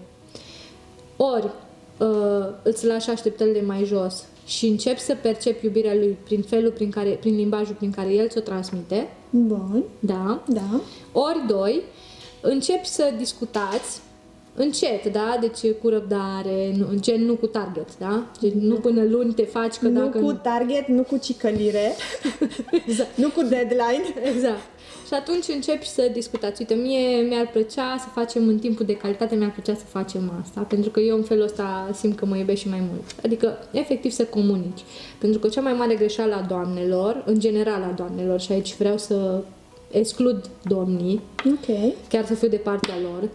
Ori 1.24 1.50
uh, 1.98 2.48
îți 2.64 2.86
lași 2.86 3.10
așteptările 3.10 3.62
mai 3.62 3.84
jos 3.84 4.26
și 4.46 4.68
începi 4.68 5.00
să 5.00 5.16
percepi 5.22 5.66
iubirea 5.66 5.94
lui 5.94 6.18
prin 6.24 6.42
felul 6.42 6.72
prin 6.72 6.90
care, 6.90 7.10
prin 7.10 7.36
limbajul 7.36 7.76
prin 7.76 7.92
care 7.92 8.14
el 8.14 8.28
ți-o 8.28 8.42
transmite. 8.42 9.10
Bun. 9.30 9.84
Da. 10.00 10.44
Da. 10.48 10.82
Ori 11.12 11.44
doi, 11.48 11.82
începi 12.42 12.88
să 12.88 13.14
discutați 13.18 14.02
încet, 14.56 15.12
da? 15.12 15.38
Deci 15.40 15.74
cu 15.82 15.90
răbdare, 15.90 16.74
nu, 16.78 16.86
gen 17.00 17.26
nu 17.26 17.36
cu 17.36 17.46
target, 17.46 17.98
da? 17.98 18.26
Gen 18.40 18.52
nu 18.60 18.76
până 18.76 19.04
luni 19.04 19.34
te 19.34 19.44
faci 19.44 19.76
că 19.76 19.88
nu 19.88 20.00
dacă... 20.00 20.20
cu 20.20 20.32
target, 20.34 20.88
nu 20.88 21.02
cu 21.02 21.18
cicălire, 21.18 21.96
exact. 22.86 23.18
nu 23.24 23.30
cu 23.30 23.42
deadline. 23.42 24.04
Exact. 24.36 24.62
Și 25.12 25.18
atunci 25.18 25.48
începi 25.48 25.88
să 25.88 26.10
discutați. 26.14 26.62
Uite, 26.62 26.74
mie 26.74 27.22
mi-ar 27.22 27.48
plăcea 27.48 27.96
să 28.00 28.08
facem 28.14 28.48
în 28.48 28.60
timpul 28.60 28.86
de 28.86 28.96
calitate, 28.96 29.36
mi-ar 29.36 29.52
plăcea 29.52 29.76
să 29.76 29.86
facem 29.86 30.32
asta, 30.42 30.62
pentru 30.62 30.90
că 30.90 31.00
eu 31.00 31.16
în 31.16 31.24
felul 31.24 31.44
ăsta 31.44 31.90
simt 31.94 32.18
că 32.18 32.26
mă 32.26 32.38
iubești 32.38 32.64
și 32.64 32.70
mai 32.70 32.84
mult. 32.90 33.04
Adică, 33.24 33.58
efectiv, 33.72 34.12
să 34.12 34.26
comunici. 34.26 34.84
Pentru 35.20 35.40
că 35.40 35.48
cea 35.48 35.62
mai 35.62 35.74
mare 35.74 35.96
greșeală 35.96 36.36
a 36.36 36.46
doamnelor, 36.48 37.24
în 37.26 37.40
general 37.40 37.82
a 37.82 37.94
doamnelor, 37.96 38.40
și 38.40 38.52
aici 38.52 38.76
vreau 38.78 38.98
să 38.98 39.44
exclud 39.92 40.50
domnii, 40.64 41.22
Ok. 41.46 41.94
chiar 42.10 42.26
să 42.26 42.34
fiu 42.34 42.48
de 42.48 42.56
partea 42.56 42.96
lor, 43.02 43.30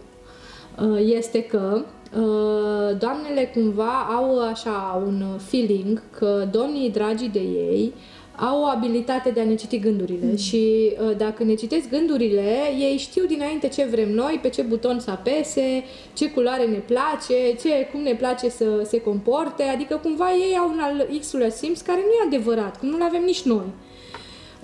uh, 0.89 1.01
este 1.15 1.43
că 1.43 1.81
uh, 2.15 2.97
doamnele 2.99 3.51
cumva 3.53 4.07
au 4.15 4.39
așa 4.39 5.03
un 5.05 5.23
feeling 5.37 6.01
că 6.09 6.47
domnii 6.51 6.89
dragi 6.89 7.27
de 7.27 7.39
ei 7.39 7.93
au 8.39 8.61
o 8.61 8.65
abilitate 8.65 9.29
de 9.29 9.39
a 9.39 9.43
ne 9.43 9.55
citi 9.55 9.79
gândurile 9.79 10.35
și 10.35 10.91
uh, 11.09 11.17
dacă 11.17 11.43
ne 11.43 11.53
citesc 11.53 11.89
gândurile, 11.89 12.55
ei 12.79 12.97
știu 12.97 13.25
dinainte 13.25 13.67
ce 13.67 13.83
vrem 13.91 14.11
noi, 14.11 14.39
pe 14.41 14.49
ce 14.49 14.61
buton 14.61 14.99
să 14.99 15.11
apese, 15.11 15.83
ce 16.13 16.29
culoare 16.31 16.65
ne 16.65 16.77
place, 16.77 17.55
ce, 17.61 17.87
cum 17.91 18.01
ne 18.01 18.13
place 18.15 18.49
să 18.49 18.65
se 18.85 19.01
comporte, 19.01 19.63
adică 19.63 19.99
cumva 20.03 20.31
ei 20.31 20.57
au 20.57 20.69
un 20.69 20.79
al 20.79 21.07
X-ului 21.19 21.51
simț 21.51 21.81
care 21.81 21.99
nu 21.99 22.11
e 22.11 22.35
adevărat, 22.35 22.79
cum 22.79 22.89
nu-l 22.89 23.01
avem 23.01 23.23
nici 23.23 23.41
noi. 23.41 23.65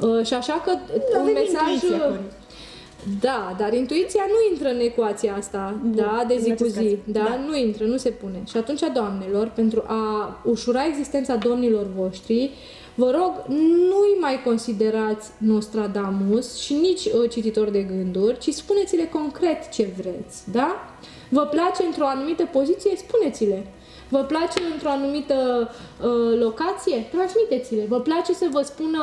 Uh, 0.01 0.25
și 0.25 0.33
așa 0.33 0.61
că 0.65 0.71
Nu 0.71 1.01
un 1.13 1.21
avem 1.21 1.33
mesaj... 1.33 1.73
intuiție, 1.73 1.97
Cori. 1.97 2.19
Da, 3.19 3.55
dar 3.59 3.73
intuiția 3.73 4.23
nu 4.27 4.35
intră 4.53 4.69
în 4.69 4.79
ecuația 4.79 5.35
asta, 5.37 5.75
da, 5.83 6.23
de 6.27 6.33
în 6.33 6.39
zi 6.39 6.47
cu 6.47 6.51
acest 6.53 6.73
zi. 6.75 6.79
caz. 6.79 6.97
Da, 7.05 7.19
Da. 7.23 7.39
nu 7.47 7.57
intră, 7.57 7.85
nu 7.85 7.97
se 7.97 8.09
pune. 8.09 8.41
Și 8.49 8.57
atunci, 8.57 8.81
doamnelor, 8.93 9.51
pentru 9.55 9.83
a 9.87 10.41
ușura 10.45 10.85
existența 10.85 11.35
domnilor 11.35 11.87
voștri, 11.95 12.49
vă 12.95 13.11
rog, 13.11 13.57
nu-i 13.89 14.19
mai 14.19 14.41
considerați 14.43 15.31
Nostradamus 15.37 16.57
și 16.57 16.73
nici 16.73 17.05
uh, 17.05 17.29
cititor 17.29 17.69
de 17.69 17.81
gânduri, 17.81 18.37
ci 18.37 18.49
spuneți-le 18.49 19.05
concret 19.05 19.69
ce 19.69 19.93
vreți, 19.97 20.51
da? 20.51 20.95
Vă 21.29 21.41
place 21.41 21.83
într-o 21.85 22.05
anumită 22.05 22.45
poziție? 22.51 22.95
Spuneți-le. 22.95 23.65
Vă 24.09 24.19
place 24.19 24.59
într-o 24.73 24.89
anumită 24.89 25.69
uh, 25.69 26.39
locație? 26.39 27.07
Transmiteți-le. 27.11 27.85
Vă 27.87 27.99
place 27.99 28.33
să 28.33 28.47
vă 28.51 28.61
spună 28.61 29.01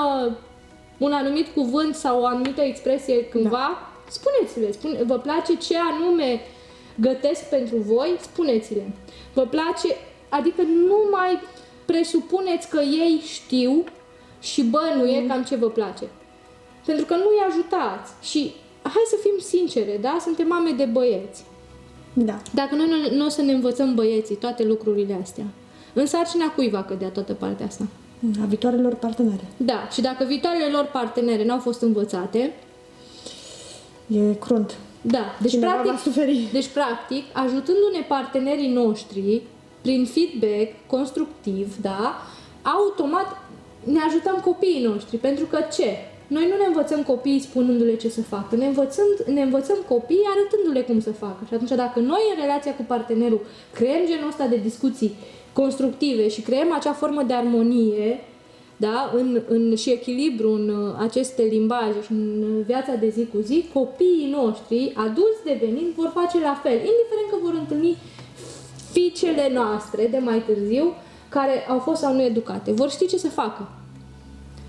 un 0.99 1.13
anumit 1.13 1.47
cuvânt 1.55 1.95
sau 1.95 2.21
o 2.21 2.27
anumită 2.27 2.61
expresie 2.61 3.25
cândva? 3.25 3.51
Da. 3.51 3.91
Spuneți-le. 4.09 4.73
Spune, 4.73 5.03
vă 5.03 5.19
place 5.19 5.55
ce 5.57 5.77
anume 5.77 6.41
gătesc 6.95 7.49
pentru 7.49 7.77
voi? 7.77 8.17
Spuneți-le. 8.21 8.93
Vă 9.35 9.43
place, 9.43 9.97
adică 10.29 10.63
nu 10.63 10.99
mai 11.11 11.41
presupuneți 11.91 12.69
că 12.69 12.81
ei 12.81 13.21
știu 13.25 13.85
și 14.41 14.63
bănuie 14.63 15.21
mm. 15.21 15.29
cam 15.29 15.43
ce 15.43 15.57
vă 15.57 15.71
place. 15.71 16.05
Pentru 16.87 17.05
că 17.05 17.15
nu-i 17.15 17.47
ajutați. 17.49 18.13
Și 18.31 18.53
hai 18.83 19.05
să 19.09 19.17
fim 19.23 19.39
sincere, 19.39 19.99
da? 20.01 20.17
Suntem 20.21 20.47
mame 20.47 20.71
de 20.71 20.85
băieți. 20.85 21.45
Da. 22.13 22.41
Dacă 22.55 22.75
noi 22.75 22.87
nu, 22.89 23.17
nu 23.17 23.25
o 23.25 23.29
să 23.29 23.43
ne 23.43 23.53
învățăm 23.53 23.95
băieții 23.95 24.35
toate 24.35 24.65
lucrurile 24.65 25.19
astea, 25.23 25.45
în 25.93 26.07
sarcina 26.07 26.47
cui 26.47 26.71
va 26.71 26.83
cădea 26.83 27.09
toată 27.09 27.33
partea 27.33 27.67
asta? 27.67 27.87
A 28.43 28.45
viitoarelor 28.47 28.95
partenere. 28.95 29.45
Da, 29.57 29.89
și 29.93 30.01
dacă 30.01 30.25
viitoarele 30.25 30.71
lor 30.73 30.85
partenere 30.93 31.45
n-au 31.45 31.59
fost 31.59 31.83
învățate, 31.83 32.55
E 34.07 34.35
crunt. 34.41 34.75
da, 35.01 35.25
deci 35.41 35.51
Cineva 35.51 35.73
practic, 35.73 35.93
va 35.93 35.99
suferi. 35.99 36.49
deci 36.53 36.67
practic, 36.67 37.25
ajutându-ne 37.33 38.01
partenerii 38.09 38.73
noștri 38.73 39.43
prin 39.81 40.05
feedback 40.05 40.73
constructiv, 40.87 41.77
da, 41.81 42.23
automat 42.63 43.39
ne 43.85 44.01
ajutăm 44.07 44.41
copiii 44.45 44.85
noștri, 44.85 45.17
pentru 45.17 45.45
că 45.45 45.59
ce? 45.73 45.89
Noi 46.27 46.49
nu 46.51 46.57
ne 46.57 46.67
învățăm 46.67 47.03
copiii 47.03 47.41
spunându-le 47.41 47.97
ce 47.97 48.09
să 48.09 48.23
facă, 48.23 48.57
ne 48.57 48.67
învățăm, 48.67 49.05
ne 49.27 49.43
învățăm 49.43 49.77
copiii 49.89 50.29
arătându-le 50.35 50.81
cum 50.81 51.01
să 51.01 51.13
facă. 51.13 51.45
Și 51.49 51.55
atunci 51.55 51.71
dacă 51.71 52.01
noi 52.01 52.21
în 52.35 52.41
relația 52.41 52.75
cu 52.75 52.83
partenerul 52.87 53.41
creăm 53.73 54.07
genul 54.07 54.29
ăsta 54.29 54.47
de 54.47 54.57
discuții 54.57 55.15
constructive 55.53 56.29
și 56.29 56.41
creăm 56.41 56.73
acea 56.73 56.93
formă 56.93 57.23
de 57.23 57.33
armonie, 57.33 58.21
da, 58.77 59.11
în, 59.15 59.43
în, 59.49 59.77
și 59.77 59.91
echilibru 59.91 60.53
în 60.53 60.69
uh, 60.69 60.95
aceste 60.99 61.43
limbaje 61.43 62.03
și 62.05 62.13
în 62.13 62.43
uh, 62.43 62.65
viața 62.67 62.95
de 62.95 63.09
zi 63.09 63.27
cu 63.33 63.41
zi, 63.41 63.65
copiii 63.73 64.31
noștri, 64.31 64.93
adulți 64.95 65.45
devenind, 65.45 65.91
vor 65.95 66.11
face 66.15 66.39
la 66.41 66.55
fel, 66.63 66.79
indiferent 66.91 67.29
că 67.31 67.37
vor 67.43 67.55
întâlni 67.59 67.97
fiicele 68.93 69.51
noastre 69.55 70.07
de 70.11 70.19
mai 70.19 70.43
târziu, 70.47 70.93
care 71.29 71.67
au 71.69 71.79
fost 71.79 72.01
sau 72.01 72.15
nu 72.15 72.23
educate. 72.23 72.73
Vor 72.73 72.91
ști 72.91 73.07
ce 73.07 73.19
să 73.19 73.29
facă. 73.29 73.69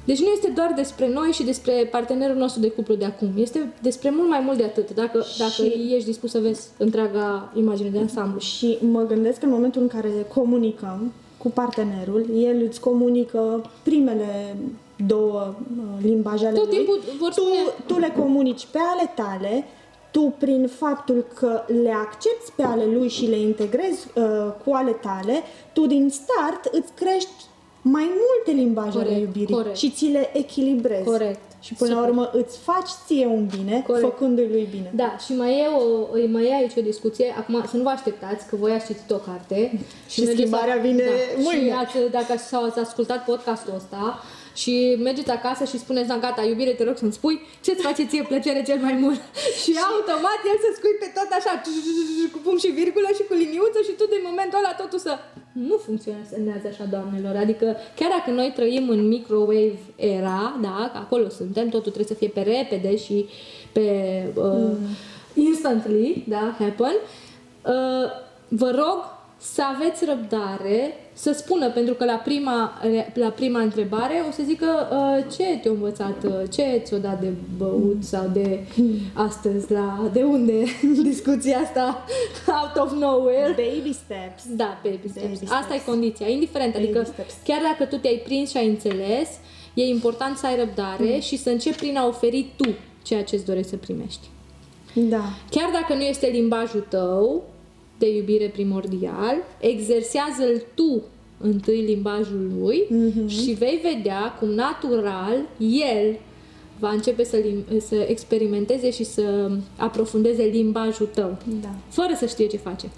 Deci 0.06 0.20
nu 0.20 0.28
este 0.34 0.52
doar 0.56 0.74
despre 0.76 1.10
noi 1.10 1.30
și 1.32 1.44
despre 1.44 1.88
partenerul 1.92 2.36
nostru 2.36 2.62
de 2.62 2.70
cuplu 2.70 2.96
de 2.96 3.06
acum. 3.06 3.28
Este 3.36 3.74
despre 3.82 4.10
mult 4.10 4.30
mai 4.30 4.40
mult 4.40 4.58
de 4.58 4.64
atât. 4.64 4.94
Dacă, 4.94 5.26
dacă 5.38 5.52
Și- 5.52 5.92
ești 5.94 6.06
dispus 6.06 6.32
să 6.32 6.40
vezi 6.40 6.68
întreaga 6.78 7.52
imagine 7.56 7.90
de 7.90 7.98
ansamblu. 8.00 8.40
Și 8.40 8.78
mă 8.92 9.02
gândesc 9.02 9.40
că 9.40 9.46
în 9.46 9.52
momentul 9.52 9.82
în 9.82 9.88
care 9.88 10.10
comunicăm 10.34 11.12
cu 11.38 11.50
partenerul, 11.50 12.26
el 12.36 12.62
îți 12.68 12.80
comunică 12.80 13.70
primele 13.84 14.58
două 15.08 15.56
uh, 15.78 16.04
limbaje 16.04 16.46
ale 16.48 16.58
Tot 16.58 16.68
lui. 16.68 16.76
timpul 16.76 17.00
vor 17.20 17.34
tu, 17.34 17.42
spune... 17.42 17.56
tu 17.86 18.00
le 18.00 18.14
comunici 18.18 18.68
pe 18.72 18.78
ale 18.96 19.12
tale, 19.16 19.66
tu 20.12 20.34
prin 20.38 20.68
faptul 20.68 21.26
că 21.34 21.64
le 21.82 21.91
accepti 21.91 22.51
pe 22.55 22.64
ale 22.64 22.86
lui 22.86 23.09
și 23.09 23.26
le 23.26 23.38
integrezi 23.38 24.07
uh, 24.16 24.24
cu 24.66 24.74
ale 24.74 24.91
tale, 24.91 25.41
tu 25.74 25.86
din 25.86 26.09
start 26.09 26.66
îți 26.72 26.91
crești 26.93 27.45
mai 27.82 28.09
multe 28.09 28.62
limbaje 28.62 28.97
ale 28.97 29.07
Corect, 29.07 29.22
iubirii 29.22 29.55
corect. 29.55 29.76
și 29.76 29.91
ți 29.91 30.05
le 30.05 30.30
echilibrezi. 30.34 31.03
Corect. 31.03 31.39
Și 31.59 31.74
până 31.74 31.93
la 31.93 31.95
Super. 31.95 32.09
urmă 32.09 32.30
îți 32.34 32.57
faci 32.57 32.89
ție 33.05 33.26
un 33.26 33.49
bine, 33.57 33.84
Corect. 33.88 34.05
făcându-i 34.05 34.47
lui 34.47 34.68
bine. 34.72 34.91
Da, 34.95 35.18
și 35.26 35.36
mai 35.36 35.59
e, 35.59 35.68
o, 35.68 36.07
îi 36.12 36.28
mai 36.28 36.45
e 36.45 36.53
aici 36.53 36.72
o 36.78 36.82
discuție. 36.82 37.34
Acum, 37.38 37.66
să 37.70 37.78
nu 37.78 37.84
vă 37.84 37.89
așteptați 37.89 38.47
că 38.47 38.55
voi 38.55 38.72
ați 38.72 38.86
citit 38.86 39.12
o 39.12 39.16
carte 39.16 39.80
Și 40.07 40.20
mergeți 40.20 40.39
schimbarea 40.39 40.76
vine 40.76 41.03
mâine. 41.38 41.68
Și 41.68 41.72
ați, 41.72 42.12
dacă 42.12 42.32
ați, 42.32 42.47
sau 42.47 42.64
ați 42.64 42.80
ascultat 42.80 43.26
podcastul 43.26 43.74
ăsta 43.76 44.20
și 44.54 44.97
mergeți 45.08 45.30
acasă 45.30 45.64
și 45.66 45.78
spuneți, 45.80 46.08
da, 46.08 46.18
gata, 46.18 46.43
iubire, 46.43 46.72
te 46.72 46.84
rog 46.84 46.97
să-mi 46.97 47.18
spui 47.20 47.39
ce-ți 47.64 47.82
face 47.82 48.04
ție 48.06 48.24
plăcere 48.24 48.64
cel 48.64 48.80
mai 48.88 48.93
mult. 49.04 49.22
și 49.62 49.72
automat 49.89 50.39
el 50.52 50.58
să 50.66 50.70
scuipe 50.78 51.08
tot 51.18 51.30
așa, 51.38 51.54
cu 52.34 52.39
punct 52.45 52.62
și 52.64 52.72
virgulă 52.82 53.10
și 53.18 53.24
cu 53.30 53.34
liniuță 53.34 53.80
și 53.88 53.93
tu 53.99 54.06
din 54.14 54.24
momentul 54.30 54.58
ăla 54.62 54.74
totul 54.82 54.99
să... 54.99 55.14
Nu 55.70 55.78
funcționează 55.86 56.68
așa, 56.72 56.86
doamnelor. 56.93 57.36
Adică 57.36 57.66
chiar 57.97 58.10
dacă 58.18 58.30
noi 58.39 58.52
trăim 58.56 58.89
în 58.89 59.08
microwave 59.08 59.80
era, 59.95 60.60
da, 60.62 60.89
că 60.91 60.97
acolo 61.06 61.30
suntem, 61.30 61.66
totul 61.70 61.91
trebuie 61.91 62.14
să 62.14 62.20
fie 62.22 62.32
pe 62.38 62.41
repede 62.41 62.97
și 62.97 63.26
pe 63.72 63.88
uh, 64.36 64.76
instantly, 65.34 66.24
da, 66.28 66.56
happen, 66.60 66.95
uh, 67.66 68.08
vă 68.47 68.70
rog 68.70 68.99
să 69.42 69.62
aveți 69.76 70.06
răbdare 70.06 70.94
să 71.14 71.32
spună, 71.32 71.70
pentru 71.70 71.94
că 71.94 72.06
la 72.06 72.14
prima, 72.14 72.82
la 73.14 73.28
prima 73.30 73.60
întrebare 73.60 74.24
o 74.28 74.32
să 74.32 74.42
zică 74.46 74.66
uh, 74.92 75.34
ce 75.38 75.60
te-a 75.62 75.72
învățat, 75.72 76.24
uh, 76.24 76.32
ce 76.54 76.82
ți-o 76.84 76.98
dat 76.98 77.22
de 77.22 77.32
băut 77.58 78.04
sau 78.04 78.30
de 78.34 78.60
astăzi, 79.14 79.72
la, 79.72 80.10
de 80.14 80.24
unde 80.24 80.64
discuția 81.10 81.58
asta 81.60 82.06
out 82.48 82.86
of 82.88 83.00
nowhere. 83.00 83.48
Baby 83.48 83.94
steps. 83.94 84.44
Da, 84.56 84.80
baby 84.84 85.08
steps. 85.10 85.26
Baby 85.26 85.44
Asta 85.44 85.66
steps. 85.68 85.82
e 85.82 85.89
condiția. 85.89 86.28
Indiferent, 86.28 86.74
Baby 86.74 86.84
adică 86.86 87.04
steps. 87.04 87.34
chiar 87.44 87.60
dacă 87.62 87.96
tu 87.96 88.02
te-ai 88.02 88.22
prins 88.24 88.50
și 88.50 88.58
ai 88.58 88.68
înțeles, 88.68 89.30
e 89.74 89.84
important 89.84 90.38
să 90.38 90.46
ai 90.46 90.56
răbdare 90.56 91.20
și 91.20 91.38
să 91.38 91.50
începi 91.50 91.78
prin 91.78 91.98
a 91.98 92.08
oferi 92.08 92.54
tu 92.56 92.70
ceea 93.04 93.24
ce 93.24 93.36
îți 93.36 93.46
dorești 93.46 93.70
să 93.70 93.76
primești. 93.78 94.28
Da. 94.94 95.24
Chiar 95.50 95.70
dacă 95.74 95.94
nu 95.94 96.02
este 96.02 96.28
limbajul 96.28 96.86
tău 96.89 97.44
de 98.02 98.16
iubire 98.16 98.47
primordial, 98.47 99.36
exersează-l 99.60 100.62
tu 100.76 101.02
întâi 101.38 101.82
limbajul 101.82 102.52
lui 102.60 102.84
Mhm. 102.89 103.28
și 103.28 103.52
vei 103.52 103.80
vedea 103.84 104.36
cum 104.39 104.49
natural 104.49 105.36
el 105.60 106.20
va 106.80 106.89
începe 106.91 107.24
să, 107.24 107.38
lim- 107.41 107.78
să 107.88 107.95
experimenteze 107.95 108.91
și 108.91 109.04
să 109.04 109.52
aprofundeze 109.78 110.43
limbajul 110.43 111.06
tău. 111.14 111.38
Da. 111.62 111.70
Fără 111.89 112.14
să 112.18 112.26
știe 112.26 112.47
ce 112.47 112.58
face. 112.58 112.89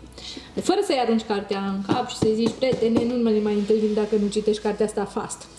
Fără 0.62 0.80
să-i 0.84 1.00
arunci 1.06 1.22
cartea 1.24 1.60
în 1.76 1.94
cap 1.94 2.10
și 2.10 2.16
să-i 2.18 2.34
zici, 2.36 2.52
prietene, 2.58 3.06
nu 3.06 3.30
ne 3.30 3.40
mai 3.40 3.54
întâlnim 3.54 3.94
dacă 3.94 4.16
nu 4.16 4.28
citești 4.28 4.62
cartea 4.62 4.86
asta 4.86 5.06
fast. 5.06 5.42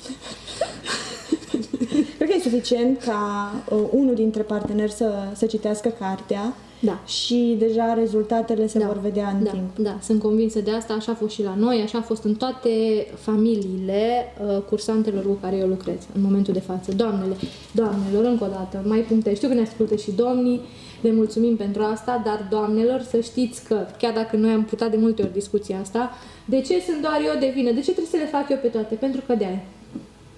Cred 2.34 2.46
că 2.46 2.56
e 2.56 2.60
suficient 2.60 3.02
ca 3.02 3.52
uh, 3.70 3.78
unul 3.90 4.14
dintre 4.14 4.42
parteneri 4.42 4.92
să, 4.92 5.12
să 5.34 5.46
citească 5.46 5.88
cartea 5.98 6.54
Da. 6.80 7.02
și 7.06 7.56
deja 7.58 7.94
rezultatele 7.94 8.66
se 8.66 8.78
vor 8.78 8.98
vedea 9.02 9.28
în 9.28 9.44
da, 9.44 9.50
timp. 9.50 9.78
Da, 9.78 9.98
sunt 10.02 10.22
convinsă 10.22 10.60
de 10.60 10.70
asta, 10.70 10.94
așa 10.94 11.12
a 11.12 11.14
fost 11.14 11.34
și 11.34 11.42
la 11.42 11.54
noi, 11.58 11.80
așa 11.80 11.98
a 11.98 12.02
fost 12.02 12.24
în 12.24 12.34
toate 12.34 12.70
familiile 13.16 14.32
uh, 14.46 14.62
cursantelor 14.62 15.26
cu 15.26 15.32
care 15.40 15.56
eu 15.56 15.66
lucrez 15.66 15.96
în 16.14 16.22
momentul 16.22 16.52
de 16.52 16.60
față. 16.60 16.92
Doamnele, 16.92 17.34
doamnelor, 17.72 18.24
încă 18.24 18.44
o 18.44 18.48
dată, 18.48 18.82
mai 18.86 18.98
puncte. 18.98 19.34
Știu 19.34 19.48
că 19.48 19.54
ne 19.54 19.60
ascultă 19.60 19.96
și 19.96 20.10
domnii, 20.10 20.60
le 21.00 21.12
mulțumim 21.12 21.56
pentru 21.56 21.82
asta, 21.82 22.22
dar 22.24 22.46
doamnelor, 22.50 23.00
să 23.00 23.20
știți 23.20 23.64
că, 23.64 23.86
chiar 23.98 24.12
dacă 24.12 24.36
noi 24.36 24.50
am 24.50 24.64
purtat 24.64 24.90
de 24.90 24.96
multe 24.96 25.22
ori 25.22 25.32
discuția 25.32 25.78
asta, 25.80 26.10
de 26.44 26.60
ce 26.60 26.80
sunt 26.88 27.00
doar 27.00 27.20
eu 27.26 27.40
de 27.40 27.52
vină? 27.54 27.70
De 27.70 27.80
ce 27.80 27.92
trebuie 27.92 28.10
să 28.10 28.16
le 28.16 28.38
fac 28.38 28.50
eu 28.50 28.58
pe 28.62 28.68
toate? 28.68 28.94
Pentru 28.94 29.20
că 29.26 29.34
de 29.34 29.44
aia. 29.44 29.62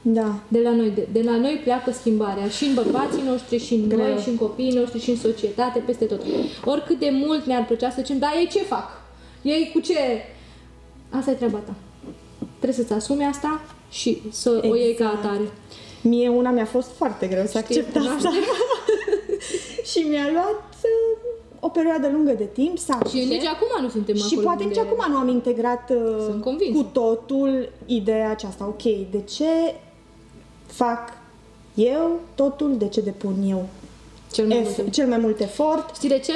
Da. 0.08 0.34
De 0.48 0.60
la 0.60 0.70
noi, 0.70 0.90
de, 0.90 1.08
de 1.12 1.22
la 1.22 1.36
noi 1.36 1.60
pleacă 1.64 1.92
schimbarea 1.92 2.48
și 2.48 2.64
în 2.64 2.74
bărbații 2.74 3.22
noștri, 3.22 3.58
și 3.58 3.74
în 3.74 3.88
Greu. 3.88 3.98
noi, 3.98 4.18
și 4.22 4.28
în 4.28 4.36
copiii 4.36 4.72
noștri, 4.72 5.00
și 5.00 5.10
în 5.10 5.16
societate, 5.16 5.78
peste 5.86 6.04
tot. 6.04 6.20
Oricât 6.64 6.98
de 6.98 7.10
mult 7.12 7.44
ne-ar 7.44 7.64
plăcea 7.64 7.90
să 7.90 7.96
zicem, 8.00 8.18
dar 8.18 8.30
ei 8.38 8.48
ce 8.48 8.58
fac? 8.58 8.88
Ei 9.42 9.70
cu 9.72 9.80
ce? 9.80 9.94
Asta 11.10 11.30
e 11.30 11.34
treaba 11.34 11.58
ta. 11.58 11.74
Trebuie 12.60 12.84
să-ți 12.84 12.92
asumi 12.92 13.24
asta 13.24 13.60
și 13.90 14.22
să 14.30 14.60
o 14.70 14.74
iei 14.74 14.94
ca 14.94 15.04
Exact. 15.04 15.24
atare. 15.24 15.48
Mie 16.02 16.28
una 16.28 16.50
mi-a 16.50 16.64
fost 16.64 16.88
foarte 16.96 17.26
greu 17.26 17.42
să 17.46 17.48
Știu, 17.48 17.60
accept 17.60 17.92
cunoaște. 17.92 18.26
asta. 18.26 18.30
și 19.90 19.98
mi-a 20.08 20.28
luat 20.32 20.64
uh, 20.82 21.18
o 21.60 21.68
perioadă 21.68 22.08
lungă 22.12 22.32
de 22.32 22.44
timp 22.52 22.78
să 22.78 22.92
accept. 22.92 23.22
Și 23.22 23.28
nici 23.28 23.44
acum 23.44 23.82
nu 23.82 23.88
suntem 23.88 24.14
Și 24.14 24.22
acolo 24.26 24.40
poate 24.46 24.64
nici 24.64 24.76
unde- 24.76 24.88
acum 24.90 25.12
nu 25.12 25.18
am 25.18 25.28
integrat 25.28 25.90
uh, 25.90 26.16
Sunt 26.28 26.42
convinsă. 26.42 26.78
cu 26.78 26.82
totul 26.92 27.68
ideea 27.86 28.30
aceasta. 28.30 28.66
Ok, 28.66 28.82
de 29.10 29.20
ce 29.28 29.44
fac 30.66 30.98
eu 31.74 32.20
totul, 32.34 32.76
de 32.78 32.88
ce 32.88 33.00
depun 33.00 33.34
eu 33.48 33.68
Cel 34.32 34.46
mai 34.46 34.60
Ef- 34.62 34.76
mult. 34.78 34.92
cel 34.92 35.06
mai 35.06 35.18
mult 35.18 35.40
efort? 35.40 35.94
Știi 35.94 36.08
de 36.08 36.18
ce? 36.18 36.32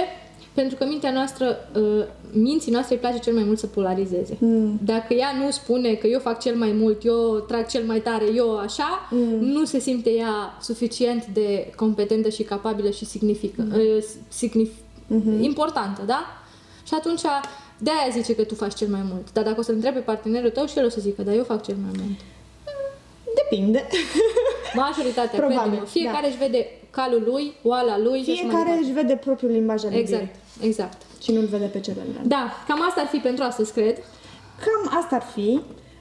Pentru 0.54 0.76
că 0.76 0.84
mintea 0.84 1.10
noastră, 1.12 1.56
uh, 1.76 2.04
minții 2.32 2.72
noastre 2.72 2.94
îi 2.94 3.00
place 3.00 3.18
cel 3.18 3.34
mai 3.34 3.42
mult 3.42 3.58
să 3.58 3.66
polarizeze. 3.66 4.36
Mm. 4.40 4.78
Dacă 4.84 5.14
ea 5.14 5.28
nu 5.44 5.50
spune 5.50 5.94
că 5.94 6.06
eu 6.06 6.18
fac 6.20 6.40
cel 6.40 6.54
mai 6.56 6.72
mult, 6.72 7.04
eu 7.04 7.44
trag 7.48 7.66
cel 7.66 7.84
mai 7.84 8.00
tare, 8.00 8.24
eu 8.34 8.58
așa, 8.58 9.08
Mm. 9.10 9.18
nu 9.44 9.64
se 9.64 9.78
simte 9.78 10.10
ea 10.10 10.56
suficient 10.60 11.26
de 11.26 11.72
competentă 11.76 12.28
și 12.28 12.42
capabilă 12.42 12.90
și 12.90 13.04
significă, 13.04 13.62
Mm. 13.62 13.72
uh, 13.72 14.04
signif- 14.28 14.78
Mm-hmm. 15.12 15.40
importantă, 15.40 16.02
da? 16.06 16.24
Și 16.86 16.94
atunci 16.98 17.20
de 17.78 17.90
aia 17.90 18.10
zice 18.12 18.34
că 18.34 18.42
tu 18.44 18.54
faci 18.54 18.74
cel 18.74 18.88
mai 18.88 19.00
mult. 19.10 19.32
Dar 19.32 19.44
dacă 19.44 19.56
o 19.58 19.62
să 19.62 19.72
întrebi 19.72 19.96
pe 19.96 20.02
partenerul 20.02 20.50
tău 20.50 20.66
și 20.66 20.78
el 20.78 20.84
o 20.84 20.88
să 20.88 21.00
zică, 21.00 21.22
da, 21.22 21.34
eu 21.34 21.44
fac 21.44 21.62
cel 21.62 21.76
mai 21.82 21.90
mult. 21.98 22.18
Depinde. 23.34 23.86
Majoritatea, 24.74 25.38
Probabil, 25.38 25.60
crede-mă, 25.70 25.86
fiecare 25.86 26.20
da. 26.22 26.28
își 26.28 26.36
vede 26.38 26.66
calul 26.90 27.22
lui, 27.30 27.52
oala 27.62 27.98
lui 27.98 28.22
și 28.22 28.30
așa 28.30 28.40
mai 28.42 28.50
Fiecare 28.50 28.62
departe. 28.64 28.84
își 28.84 28.92
vede 28.92 29.14
propriul 29.24 29.52
limbaj 29.52 29.84
al 29.84 29.92
Exact, 29.92 30.22
iubirii 30.22 30.68
exact. 30.68 30.98
și 31.22 31.32
nu-l 31.32 31.44
vede 31.44 31.64
pe 31.64 31.80
celălalt. 31.80 32.22
Da, 32.34 32.52
cam 32.68 32.80
asta 32.88 33.00
ar 33.00 33.06
fi 33.06 33.16
pentru 33.18 33.44
astăzi, 33.44 33.72
cred. 33.72 33.96
Cam 34.64 34.98
asta 35.00 35.14
ar 35.16 35.22
fi. 35.34 35.60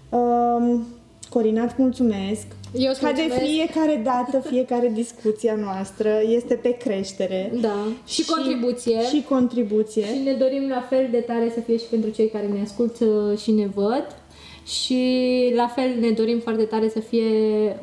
Um, 0.10 0.88
Corina, 1.30 1.64
îți 1.64 1.74
mulțumesc. 1.78 2.46
Eu 2.74 2.90
îți 2.90 3.00
Ca 3.00 3.12
de 3.12 3.22
mulțumesc. 3.22 3.52
fiecare 3.52 4.02
dată, 4.04 4.40
fiecare 4.52 4.92
discuția 4.94 5.56
noastră 5.56 6.22
este 6.28 6.54
pe 6.54 6.70
creștere. 6.72 7.52
Da. 7.62 7.76
Și, 8.08 8.26
contribuție. 8.26 9.02
Și 9.02 9.26
contribuție. 9.30 10.06
Și 10.06 10.22
ne 10.24 10.34
dorim 10.34 10.68
la 10.70 10.86
fel 10.90 11.08
de 11.12 11.18
tare 11.18 11.52
să 11.54 11.60
fie 11.60 11.78
și 11.78 11.86
pentru 11.90 12.10
cei 12.10 12.30
care 12.30 12.46
ne 12.48 12.62
ascultă 12.62 13.36
și 13.42 13.52
ne 13.52 13.66
văd. 13.76 14.06
Și 14.70 15.04
la 15.56 15.68
fel 15.68 15.90
ne 16.00 16.10
dorim 16.10 16.40
foarte 16.40 16.64
tare 16.64 16.90
să 16.90 17.00
fie 17.00 17.24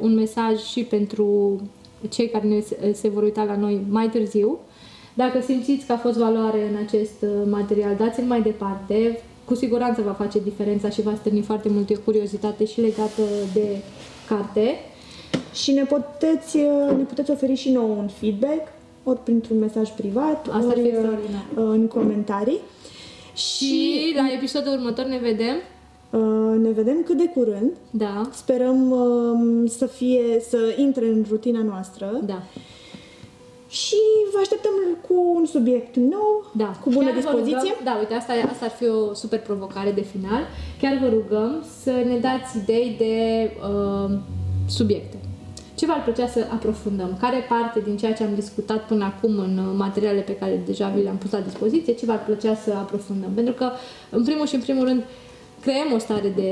un 0.01 0.14
mesaj 0.14 0.62
și 0.62 0.82
pentru 0.82 1.61
cei 2.09 2.28
care 2.28 2.47
ne, 2.47 2.93
se 2.93 3.09
vor 3.09 3.22
uita 3.22 3.45
la 3.45 3.57
noi 3.57 3.80
mai 3.89 4.09
târziu. 4.09 4.59
Dacă 5.14 5.41
simțiți 5.41 5.87
că 5.87 5.93
a 5.93 5.97
fost 5.97 6.18
valoare 6.18 6.68
în 6.68 6.76
acest 6.87 7.22
uh, 7.22 7.28
material, 7.51 7.95
dați-l 7.95 8.24
mai 8.24 8.43
departe. 8.43 9.20
Cu 9.45 9.55
siguranță 9.55 10.03
va 10.03 10.12
face 10.12 10.39
diferența 10.39 10.89
și 10.89 11.03
va 11.03 11.14
stârni 11.18 11.41
foarte 11.41 11.68
multă 11.68 11.97
curiozitate 12.05 12.64
și 12.64 12.80
legată 12.80 13.22
de 13.55 13.66
carte. 14.28 14.74
Și 15.55 15.72
ne 15.72 15.84
puteți, 15.84 16.57
ne 16.97 17.03
puteți 17.09 17.30
oferi 17.30 17.55
și 17.55 17.70
nouă 17.70 17.95
un 17.95 18.09
feedback, 18.09 18.72
ori 19.05 19.22
printr-un 19.22 19.59
mesaj 19.59 19.89
privat, 19.91 20.47
Asta 20.47 20.57
ar 20.57 20.64
ori 20.64 20.80
fi 20.80 20.87
uh, 20.87 20.93
extraordinar. 20.93 21.45
în 21.55 21.87
comentarii. 21.87 22.61
Și 23.34 24.12
la 24.16 24.32
episodul 24.34 24.72
următor 24.72 25.05
ne 25.05 25.18
vedem. 25.18 25.57
Uh, 26.11 26.59
ne 26.59 26.71
vedem 26.71 27.03
cât 27.05 27.17
de 27.17 27.29
curând. 27.29 27.71
Da, 27.91 28.29
Sperăm 28.33 28.91
um, 28.91 29.67
să 29.67 29.87
fie, 29.87 30.41
să 30.49 30.75
intre 30.77 31.07
în 31.07 31.25
rutina 31.29 31.63
noastră 31.63 32.21
da. 32.25 32.43
și 33.69 33.97
vă 34.33 34.39
așteptăm 34.41 34.71
cu 35.09 35.15
un 35.37 35.47
subiect 35.47 35.97
nou, 35.97 36.51
Da. 36.53 36.71
cu 36.83 36.91
bună 36.91 37.05
Chiar 37.05 37.15
vă 37.15 37.21
dispoziție. 37.21 37.59
Rugăm, 37.59 37.85
da, 37.85 37.97
uite, 37.99 38.15
asta, 38.15 38.33
asta 38.51 38.65
ar 38.65 38.71
fi 38.71 38.89
o 38.89 39.15
super 39.15 39.41
provocare 39.41 39.91
de 39.91 40.01
final. 40.01 40.43
Chiar 40.81 40.99
vă 41.03 41.09
rugăm 41.09 41.65
să 41.83 41.91
ne 41.91 42.19
dați 42.19 42.57
idei 42.57 42.95
de 42.99 43.51
uh, 43.69 44.19
subiecte. 44.69 45.17
Ce 45.75 45.87
v-ar 45.87 46.03
plăcea 46.03 46.27
să 46.27 46.47
aprofundăm? 46.53 47.17
Care 47.21 47.47
parte 47.49 47.81
din 47.81 47.97
ceea 47.97 48.13
ce 48.13 48.23
am 48.23 48.35
discutat 48.35 48.87
până 48.87 49.05
acum 49.05 49.39
în 49.39 49.59
uh, 49.59 49.75
materiale 49.77 50.21
pe 50.21 50.37
care 50.37 50.63
deja 50.67 50.89
vi 50.89 51.03
le-am 51.03 51.17
pus 51.17 51.31
la 51.31 51.41
dispoziție, 51.41 51.95
ce 51.95 52.07
v-ar 52.07 52.25
plăcea 52.25 52.55
să 52.55 52.73
aprofundăm? 52.73 53.31
Pentru 53.35 53.55
că, 53.55 53.71
în 54.11 54.25
primul 54.25 54.47
și 54.47 54.55
în 54.55 54.61
primul 54.61 54.85
rând, 54.85 55.03
creăm 55.67 55.93
o 55.95 55.99
stare 55.99 56.29
de, 56.29 56.51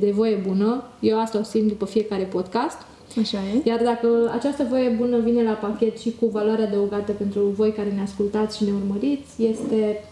de 0.00 0.10
voie 0.10 0.34
bună. 0.46 0.84
Eu 1.00 1.20
asta 1.20 1.38
o 1.38 1.42
simt 1.42 1.68
după 1.68 1.84
fiecare 1.84 2.22
podcast. 2.22 2.76
Așa 3.20 3.38
e. 3.38 3.68
Iar 3.68 3.82
dacă 3.82 4.30
această 4.32 4.66
voie 4.70 4.88
bună 4.88 5.18
vine 5.18 5.42
la 5.42 5.52
pachet 5.52 5.98
și 5.98 6.14
cu 6.20 6.26
valoare 6.26 6.62
adăugată 6.62 7.12
pentru 7.12 7.40
voi 7.40 7.72
care 7.72 7.90
ne 7.90 8.02
ascultați 8.02 8.56
și 8.56 8.64
ne 8.64 8.70
urmăriți, 8.72 9.44
este 9.44 10.04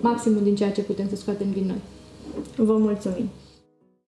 maximul 0.00 0.42
din 0.42 0.54
ceea 0.54 0.72
ce 0.72 0.82
putem 0.82 1.08
să 1.08 1.16
scoatem 1.16 1.46
din 1.52 1.66
noi. 1.66 1.80
Vă 2.66 2.76
mulțumim. 2.76 3.28